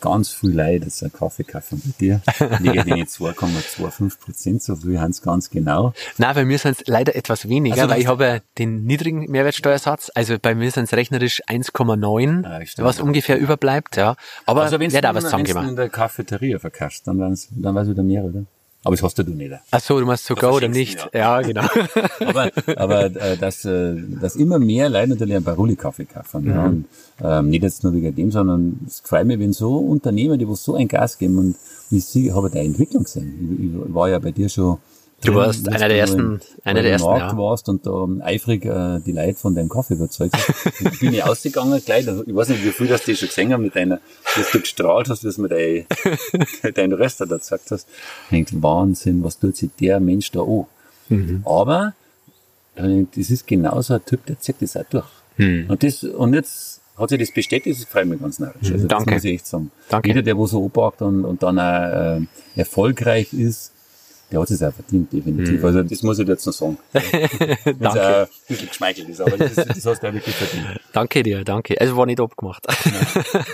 ganz 0.00 0.30
viel 0.30 0.50
Leute 0.50 0.84
jetzt 0.84 1.02
einen 1.02 1.12
Kaffee 1.12 1.44
kaufen 1.44 1.82
bei 1.84 1.90
dir. 1.98 2.20
Liege 2.60 2.84
den 2.84 3.04
2,25 3.06 4.18
Prozent, 4.20 4.62
so 4.62 4.76
viel 4.76 5.00
haben 5.00 5.10
es 5.10 5.22
ganz 5.22 5.50
genau. 5.50 5.92
Nein, 6.18 6.34
bei 6.34 6.44
mir 6.44 6.58
sind 6.58 6.80
es 6.80 6.86
leider 6.86 7.16
etwas 7.16 7.48
weniger, 7.48 7.82
Also 7.82 7.90
weil 7.90 8.00
ich 8.00 8.06
habe 8.06 8.42
den 8.58 8.84
niedrigen 8.84 9.30
Mehrwertsteuersatz. 9.30 10.10
Also 10.14 10.38
bei 10.40 10.54
mir 10.54 10.70
sind 10.70 10.84
es 10.84 10.92
rechnerisch 10.92 11.42
1,9, 11.48 12.44
Ah, 12.46 12.84
was 12.84 13.00
ungefähr 13.00 13.38
überbleibt, 13.38 13.96
ja. 13.96 14.16
Aber 14.46 14.62
Also 14.62 14.78
wenn 14.78 14.90
du 14.90 15.14
was 15.14 15.32
in 15.68 15.76
der 15.76 15.88
Cafeteria 15.88 16.58
verkaufst, 16.58 17.06
dann 17.06 17.18
wären's, 17.18 17.48
dann 17.50 17.74
wär's 17.74 17.88
wieder 17.88 18.02
mehr, 18.02 18.24
oder? 18.24 18.44
Aber 18.88 18.96
das 18.96 19.02
hast 19.02 19.18
du 19.18 19.22
nicht. 19.24 19.52
Ach 19.70 19.80
so, 19.82 20.00
du 20.00 20.06
meinst 20.06 20.24
sogar 20.24 20.54
oder 20.54 20.66
nicht? 20.66 20.98
ihn, 21.12 21.18
Ja, 21.18 21.42
genau. 21.42 21.66
aber, 22.20 22.50
aber 22.74 23.04
äh, 23.04 23.36
dass, 23.36 23.66
äh, 23.66 23.94
dass 24.18 24.34
immer 24.34 24.58
mehr 24.58 24.88
Leute 24.88 25.08
natürlich 25.08 25.34
einen 25.34 25.44
Baruli-Kaffee 25.44 26.06
kaufen. 26.06 26.46
Ja. 26.46 26.64
Und, 26.64 26.86
ähm, 27.22 27.50
nicht 27.50 27.62
jetzt 27.62 27.84
nur 27.84 27.92
wegen 27.92 28.14
dem, 28.14 28.32
sondern 28.32 28.80
es 28.86 29.02
gefällt 29.02 29.26
mir, 29.26 29.38
wenn 29.38 29.52
so 29.52 29.76
Unternehmer, 29.76 30.38
die 30.38 30.48
wo 30.48 30.54
so 30.54 30.74
ein 30.74 30.88
Gas 30.88 31.18
geben 31.18 31.36
und 31.36 31.56
ich 31.90 32.32
habe 32.32 32.48
da 32.48 32.60
Entwicklung 32.60 33.04
gesehen. 33.04 33.58
Ich, 33.60 33.88
ich 33.88 33.94
war 33.94 34.08
ja 34.08 34.18
bei 34.20 34.30
dir 34.30 34.48
schon 34.48 34.78
Du 35.24 35.34
warst 35.34 35.68
einer 35.68 35.88
der 35.88 35.88
noch 35.88 35.94
ersten- 36.14 36.40
einer 36.64 36.82
der 36.82 36.92
ersten, 36.92 37.08
ja. 37.08 37.36
warst 37.36 37.68
und 37.68 37.84
da 37.86 38.06
eifrig 38.24 38.64
äh, 38.64 39.00
die 39.00 39.10
Leute 39.12 39.34
von 39.34 39.52
deinem 39.54 39.68
Kaffee 39.68 39.94
überzeugt 39.94 40.34
hast. 40.36 40.80
Ich 40.92 41.00
bin 41.00 41.12
ich 41.12 41.24
ausgegangen 41.24 41.82
gleich, 41.84 42.06
also 42.06 42.22
ich 42.24 42.34
weiß 42.34 42.50
nicht, 42.50 42.64
wie 42.64 42.70
viel 42.70 42.86
das 42.86 43.02
die 43.02 43.16
schon 43.16 43.26
gesehen 43.28 43.52
haben 43.52 43.62
mit 43.64 43.74
deiner, 43.74 44.00
dass 44.36 44.50
du 44.52 44.60
gestrahlt 44.60 45.08
hast, 45.08 45.24
dass 45.24 45.34
du 45.36 45.42
mir 45.42 45.48
dein, 45.48 45.86
dein 46.74 46.92
Röster 46.92 47.26
da 47.26 47.36
gesagt 47.36 47.70
hast. 47.72 47.88
Ich 48.26 48.30
denke, 48.30 48.62
Wahnsinn, 48.62 49.24
was 49.24 49.38
tut 49.40 49.56
sich 49.56 49.70
der 49.80 49.98
Mensch 49.98 50.30
da 50.30 50.40
an? 50.42 50.66
Mhm. 51.08 51.42
Aber 51.44 51.94
das 52.76 53.30
ist 53.30 53.46
genauso 53.46 53.94
ein 53.94 54.04
Typ, 54.04 54.24
der 54.26 54.38
zieht 54.38 54.56
das 54.60 54.76
auch 54.76 54.84
durch. 54.88 55.06
Und 55.38 55.82
das, 55.82 56.04
und 56.04 56.34
jetzt 56.34 56.80
hat 56.96 57.08
sich 57.10 57.18
das 57.18 57.32
bestätigt, 57.32 57.80
das 57.80 57.88
freut 57.88 58.06
mich 58.06 58.20
ganz 58.20 58.38
narrisch. 58.38 58.70
Also 58.72 58.84
Mhm. 58.84 58.88
Danke. 58.88 59.04
Das 59.06 59.14
muss 59.14 59.24
ich 59.24 59.34
echt 59.34 59.46
sagen. 59.46 59.70
Danke. 59.88 60.08
Jeder, 60.08 60.22
der 60.22 60.36
wo 60.36 60.46
so 60.46 60.64
anpackt 60.64 61.02
und, 61.02 61.24
und 61.24 61.42
dann 61.42 61.58
auch, 61.58 62.18
äh, 62.18 62.20
erfolgreich 62.56 63.32
ist, 63.32 63.72
der 64.30 64.40
hat 64.40 64.50
es 64.50 64.62
auch 64.62 64.72
verdient, 64.72 65.12
definitiv. 65.12 65.64
Also 65.64 65.82
das 65.82 66.02
muss 66.02 66.18
ich 66.18 66.28
jetzt 66.28 66.46
noch 66.46 66.52
sagen. 66.52 66.78
Mhm. 67.68 67.78
Danke. 67.80 68.00
auch 68.00 68.20
ein 68.22 68.28
bisschen 68.48 68.68
geschmeichelt 68.68 69.08
ist, 69.08 69.20
aber 69.20 69.36
das, 69.36 69.54
das 69.54 69.86
hast 69.86 70.02
du 70.02 70.08
auch 70.08 70.12
wirklich 70.12 70.34
verdient. 70.34 70.80
Danke 70.92 71.22
dir, 71.22 71.44
danke. 71.44 71.80
Also 71.80 71.96
war 71.96 72.06
nicht 72.06 72.20
abgemacht. 72.20 72.66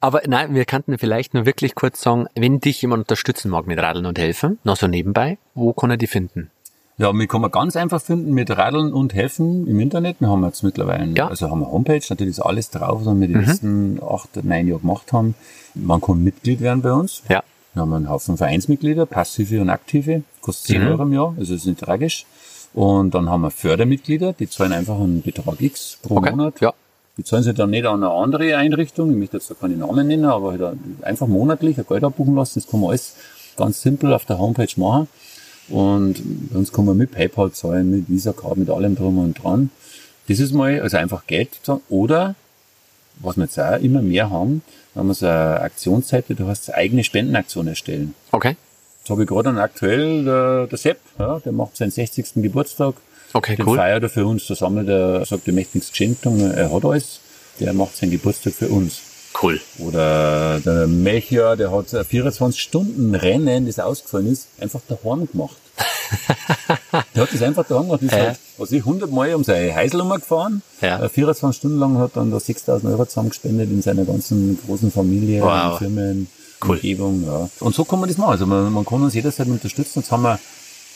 Aber 0.00 0.20
nein, 0.26 0.54
wir 0.54 0.66
könnten 0.66 0.98
vielleicht 0.98 1.32
nur 1.34 1.46
wirklich 1.46 1.74
kurz 1.74 2.00
sagen, 2.02 2.26
wenn 2.34 2.60
dich 2.60 2.82
jemand 2.82 3.00
unterstützen 3.04 3.50
mag 3.50 3.66
mit 3.66 3.78
Radeln 3.78 4.04
und 4.06 4.18
Helfen, 4.18 4.58
noch 4.62 4.76
so 4.76 4.86
nebenbei, 4.86 5.38
wo 5.54 5.72
kann 5.72 5.90
er 5.90 5.96
die 5.96 6.06
finden? 6.06 6.50
Ja, 6.98 7.12
mich 7.12 7.28
kann 7.28 7.40
man 7.40 7.50
ganz 7.50 7.76
einfach 7.76 8.00
finden 8.00 8.32
mit 8.32 8.50
Radeln 8.50 8.92
und 8.92 9.14
Helfen 9.14 9.66
im 9.66 9.80
Internet. 9.80 10.16
Wir 10.20 10.28
haben 10.28 10.44
jetzt 10.44 10.62
mittlerweile, 10.62 11.12
Ja. 11.14 11.28
also 11.28 11.50
haben 11.50 11.62
eine 11.62 11.72
Homepage, 11.72 12.00
natürlich 12.08 12.32
ist 12.32 12.40
alles 12.40 12.70
drauf, 12.70 13.00
was 13.04 13.14
wir 13.20 13.26
die 13.26 13.34
letzten 13.34 14.00
acht, 14.02 14.36
neun 14.44 14.68
Jahre 14.68 14.80
gemacht 14.80 15.12
haben. 15.12 15.34
Man 15.74 16.00
kann 16.00 16.22
Mitglied 16.22 16.60
werden 16.60 16.82
bei 16.82 16.92
uns. 16.92 17.22
Ja. 17.28 17.42
Wir 17.76 17.82
haben 17.82 17.92
einen 17.92 18.08
Haufen 18.08 18.38
Vereinsmitglieder, 18.38 19.04
passive 19.04 19.60
und 19.60 19.68
aktive, 19.68 20.22
kostet 20.40 20.68
10 20.68 20.82
Mhm. 20.82 20.88
Euro 20.88 21.02
im 21.02 21.12
Jahr, 21.12 21.34
also 21.38 21.54
ist 21.54 21.66
nicht 21.66 21.78
tragisch. 21.78 22.24
Und 22.72 23.14
dann 23.14 23.28
haben 23.28 23.42
wir 23.42 23.50
Fördermitglieder, 23.50 24.32
die 24.32 24.48
zahlen 24.48 24.72
einfach 24.72 24.98
einen 24.98 25.20
Betrag 25.20 25.60
X 25.60 25.98
pro 26.02 26.16
Okay. 26.16 26.30
Monat. 26.30 26.58
Ja. 26.62 26.72
Die 27.18 27.24
zahlen 27.24 27.42
sie 27.42 27.52
dann 27.52 27.68
nicht 27.68 27.84
an 27.84 28.02
eine 28.02 28.10
andere 28.14 28.56
Einrichtung, 28.56 29.10
ich 29.10 29.16
möchte 29.18 29.36
jetzt 29.36 29.50
da 29.50 29.54
keine 29.60 29.76
Namen 29.76 30.06
nennen, 30.06 30.24
aber 30.24 30.52
halt 30.52 30.78
einfach 31.02 31.26
monatlich 31.26 31.76
ein 31.76 31.84
Geld 31.86 32.02
abbuchen 32.02 32.34
lassen. 32.34 32.60
Das 32.60 32.70
kann 32.70 32.80
man 32.80 32.88
alles 32.90 33.14
ganz 33.58 33.82
simpel 33.82 34.14
auf 34.14 34.24
der 34.24 34.38
Homepage 34.38 34.72
machen. 34.76 35.06
Und 35.68 36.14
bei 36.50 36.58
uns 36.58 36.72
kann 36.72 36.86
man 36.86 36.96
mit 36.96 37.10
PayPal 37.12 37.52
zahlen, 37.52 37.90
mit 37.90 38.08
Visa 38.08 38.32
Card, 38.32 38.56
mit 38.56 38.70
allem 38.70 38.96
drum 38.96 39.18
und 39.18 39.42
dran. 39.42 39.68
Das 40.28 40.38
ist 40.40 40.54
mal, 40.54 40.80
also 40.80 40.96
einfach 40.96 41.26
Geld 41.26 41.50
zahlen. 41.62 41.82
Oder, 41.90 42.36
was 43.20 43.36
wir 43.36 43.44
jetzt 43.44 43.60
auch 43.60 43.78
immer 43.80 44.00
mehr 44.00 44.30
haben, 44.30 44.62
haben 44.96 45.08
wir 45.08 45.14
so 45.14 45.26
eine 45.26 45.60
Aktionsseite, 45.60 46.34
du 46.34 46.46
hast 46.46 46.72
eigene 46.72 47.04
Spendenaktion 47.04 47.68
erstellen. 47.68 48.14
Okay. 48.32 48.56
Jetzt 49.00 49.10
habe 49.10 49.22
ich 49.22 49.28
gerade 49.28 49.50
einen 49.50 49.58
aktuell, 49.58 50.24
der, 50.24 50.66
der 50.66 50.78
Sepp, 50.78 50.98
ja, 51.18 51.38
der 51.38 51.52
macht 51.52 51.76
seinen 51.76 51.90
60. 51.90 52.34
Geburtstag. 52.36 52.94
Okay, 53.32 53.56
Den 53.56 53.66
cool. 53.66 53.76
feiert 53.76 54.02
er 54.02 54.08
für 54.08 54.26
uns. 54.26 54.46
Da 54.46 54.54
sammelt 54.54 54.88
er, 54.88 55.24
sagt, 55.26 55.46
er 55.46 55.54
möchte 55.54 55.76
nichts 55.76 55.90
geschenkt 55.90 56.24
haben, 56.26 56.40
er 56.40 56.72
hat 56.72 56.84
alles. 56.84 57.20
Der 57.60 57.72
macht 57.72 57.96
seinen 57.96 58.10
Geburtstag 58.10 58.54
für 58.54 58.68
uns. 58.68 59.00
Cool. 59.40 59.60
Oder 59.78 60.60
der 60.60 60.86
Melchior, 60.86 61.56
der 61.56 61.70
hat 61.70 61.92
ein 61.94 62.04
24-Stunden-Rennen, 62.04 63.66
das 63.66 63.78
ausgefallen 63.78 64.32
ist, 64.32 64.48
einfach 64.60 64.80
daheim 64.88 65.28
gemacht. 65.30 65.56
Der 67.14 67.22
hat 67.22 67.32
das 67.32 67.42
einfach 67.42 67.66
gemacht. 67.66 67.88
Das 67.92 68.02
ist 68.02 68.12
Ja. 68.12 68.18
halt, 68.26 68.38
was 68.58 68.72
ich, 68.72 68.80
100 68.84 69.10
Mal 69.10 69.34
um 69.34 69.44
seine 69.44 69.74
Heiselnummer 69.74 70.16
gefahren. 70.18 70.62
Ja. 70.80 71.02
Äh, 71.02 71.08
24 71.08 71.58
Stunden 71.58 71.78
lang 71.78 71.98
hat 71.98 72.12
dann 72.16 72.30
da 72.30 72.40
6000 72.40 72.90
Euro 72.92 73.06
zusammengespendet 73.06 73.70
in 73.70 73.82
seiner 73.82 74.04
ganzen 74.04 74.58
großen 74.66 74.90
Familie, 74.90 75.42
Wow. 75.42 75.78
Firmen, 75.78 76.28
Cool. 76.64 76.76
Umgebung. 76.76 77.24
Ja. 77.26 77.48
Und 77.60 77.74
so 77.74 77.84
kann 77.84 78.00
man 78.00 78.08
das 78.08 78.18
machen. 78.18 78.30
Also 78.30 78.46
man, 78.46 78.72
man 78.72 78.84
kann 78.84 79.02
uns 79.02 79.14
jederzeit 79.14 79.46
unterstützen. 79.48 80.00
Jetzt 80.00 80.10
haben 80.10 80.22
wir 80.22 80.38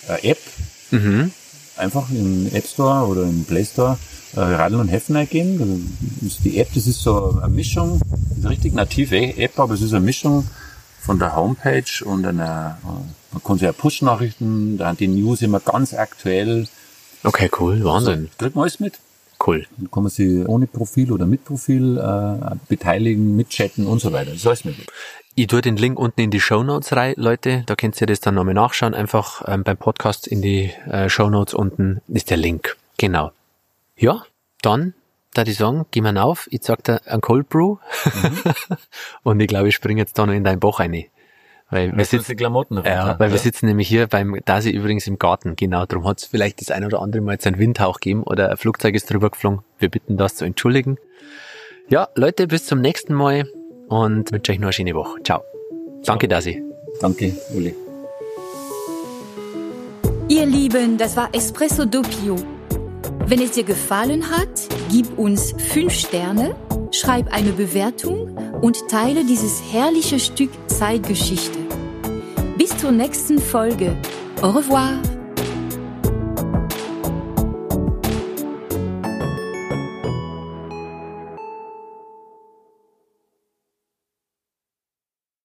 eine 0.08 0.24
App, 0.24 0.38
Mhm. 0.90 1.30
einfach 1.76 2.08
im 2.10 2.48
App 2.52 2.66
Store 2.66 3.06
oder 3.06 3.22
im 3.22 3.44
Play 3.44 3.64
Store 3.64 3.96
äh, 4.36 4.40
Radeln 4.40 4.80
und 4.80 4.88
Heffen 4.88 5.16
eingeben. 5.16 5.96
Also 6.22 6.36
die 6.44 6.58
App, 6.58 6.68
das 6.74 6.86
ist 6.86 7.02
so 7.02 7.38
eine 7.42 7.52
Mischung, 7.52 8.00
eine 8.40 8.50
richtig 8.50 8.74
native 8.74 9.36
App, 9.36 9.58
aber 9.58 9.74
es 9.74 9.82
ist 9.82 9.92
eine 9.92 10.04
Mischung 10.04 10.46
von 11.00 11.18
der 11.18 11.34
Homepage 11.36 12.04
und 12.04 12.24
einer, 12.26 12.78
äh, 12.84 12.88
man 13.32 13.42
kann 13.42 13.56
sich 13.56 13.66
ja 13.66 13.72
Push-Nachrichten, 13.72 14.78
da 14.78 14.92
die 14.92 15.08
News 15.08 15.42
immer 15.42 15.60
ganz 15.60 15.94
aktuell. 15.94 16.66
Okay, 17.22 17.50
cool. 17.58 17.84
Wahnsinn. 17.84 18.30
Kriegt 18.38 18.54
man 18.54 18.62
alles 18.62 18.80
mit. 18.80 18.98
Cool. 19.44 19.66
Dann 19.78 19.90
kann 19.90 20.02
man 20.02 20.10
sich 20.10 20.46
ohne 20.46 20.66
Profil 20.66 21.12
oder 21.12 21.26
mit 21.26 21.44
Profil 21.44 21.96
äh, 21.98 22.56
beteiligen, 22.68 23.36
mitchatten 23.36 23.86
und 23.86 24.00
so 24.00 24.12
weiter. 24.12 24.30
Das 24.30 24.40
ist 24.40 24.46
alles 24.46 24.64
mit. 24.64 24.76
Ich 25.34 25.46
tue 25.46 25.62
den 25.62 25.76
Link 25.76 25.98
unten 25.98 26.20
in 26.20 26.30
die 26.30 26.40
Show 26.40 26.62
Notes 26.62 26.94
rein, 26.94 27.14
Leute. 27.16 27.62
Da 27.66 27.76
könnt 27.76 27.98
ihr 28.00 28.06
das 28.06 28.20
dann 28.20 28.34
nochmal 28.34 28.54
nachschauen. 28.54 28.94
Einfach 28.94 29.42
ähm, 29.46 29.62
beim 29.62 29.76
Podcast 29.76 30.26
in 30.26 30.42
die 30.42 30.72
äh, 30.90 31.08
Show 31.08 31.30
Notes 31.30 31.54
unten 31.54 32.02
ist 32.08 32.30
der 32.30 32.36
Link. 32.36 32.76
Genau. 32.98 33.32
Ja, 33.96 34.22
dann, 34.60 34.92
da 35.32 35.44
die 35.44 35.52
sagen, 35.52 35.86
geh 35.90 36.00
mal 36.00 36.18
auf. 36.18 36.46
Ich 36.50 36.64
sag 36.64 36.84
dir 36.84 37.00
ein 37.06 37.20
Cold 37.20 37.48
Brew. 37.48 37.76
Und 39.22 39.40
ich 39.40 39.48
glaube, 39.48 39.68
ich 39.68 39.74
springe 39.74 40.00
jetzt 40.00 40.18
da 40.18 40.26
noch 40.26 40.34
in 40.34 40.44
dein 40.44 40.60
Bauch 40.60 40.80
rein. 40.80 41.06
Weil 41.70 41.96
wir 41.96 42.04
sitzen, 42.04 42.36
Klamotten 42.36 42.78
rein, 42.78 42.86
ja, 42.86 43.18
weil 43.18 43.30
wir 43.30 43.38
sitzen 43.38 43.66
nämlich 43.66 43.86
hier 43.86 44.08
beim 44.08 44.36
Dasi 44.44 44.70
übrigens 44.70 45.06
im 45.06 45.18
Garten. 45.18 45.54
Genau, 45.54 45.86
darum 45.86 46.06
hat 46.06 46.18
es 46.18 46.24
vielleicht 46.24 46.60
das 46.60 46.70
ein 46.72 46.84
oder 46.84 47.00
andere 47.00 47.22
Mal 47.22 47.32
jetzt 47.32 47.46
einen 47.46 47.58
Windhauch 47.58 48.00
gegeben 48.00 48.24
oder 48.24 48.50
ein 48.50 48.56
Flugzeug 48.56 48.96
ist 48.96 49.08
drüber 49.08 49.30
geflogen. 49.30 49.60
Wir 49.78 49.88
bitten 49.88 50.16
das 50.16 50.34
zu 50.34 50.44
entschuldigen. 50.44 50.98
Ja, 51.88 52.08
Leute, 52.16 52.48
bis 52.48 52.66
zum 52.66 52.80
nächsten 52.80 53.14
Mal 53.14 53.44
und 53.88 54.32
wünsche 54.32 54.52
euch 54.52 54.58
noch 54.58 54.66
eine 54.66 54.72
schöne 54.72 54.94
Woche. 54.94 55.22
Ciao. 55.22 55.42
Danke, 56.04 56.26
Dasi. 56.26 56.62
Danke, 57.00 57.36
Uli. 57.54 57.74
Ihr 60.28 60.46
Lieben, 60.46 60.98
das 60.98 61.16
war 61.16 61.28
Espresso 61.32 61.84
Doppio. 61.84 62.36
Wenn 63.26 63.40
es 63.40 63.52
dir 63.52 63.64
gefallen 63.64 64.30
hat, 64.30 64.48
gib 64.90 65.18
uns 65.18 65.54
5 65.72 65.92
Sterne, 65.92 66.56
schreib 66.90 67.32
eine 67.32 67.52
Bewertung 67.52 68.36
und 68.60 68.88
teile 68.88 69.24
dieses 69.24 69.62
herrliche 69.72 70.18
Stück 70.18 70.50
Zeitgeschichte. 70.66 71.58
Bis 72.58 72.76
zur 72.76 72.92
nächsten 72.92 73.38
Folge. 73.38 73.96
Au 74.42 74.50
revoir. 74.50 75.00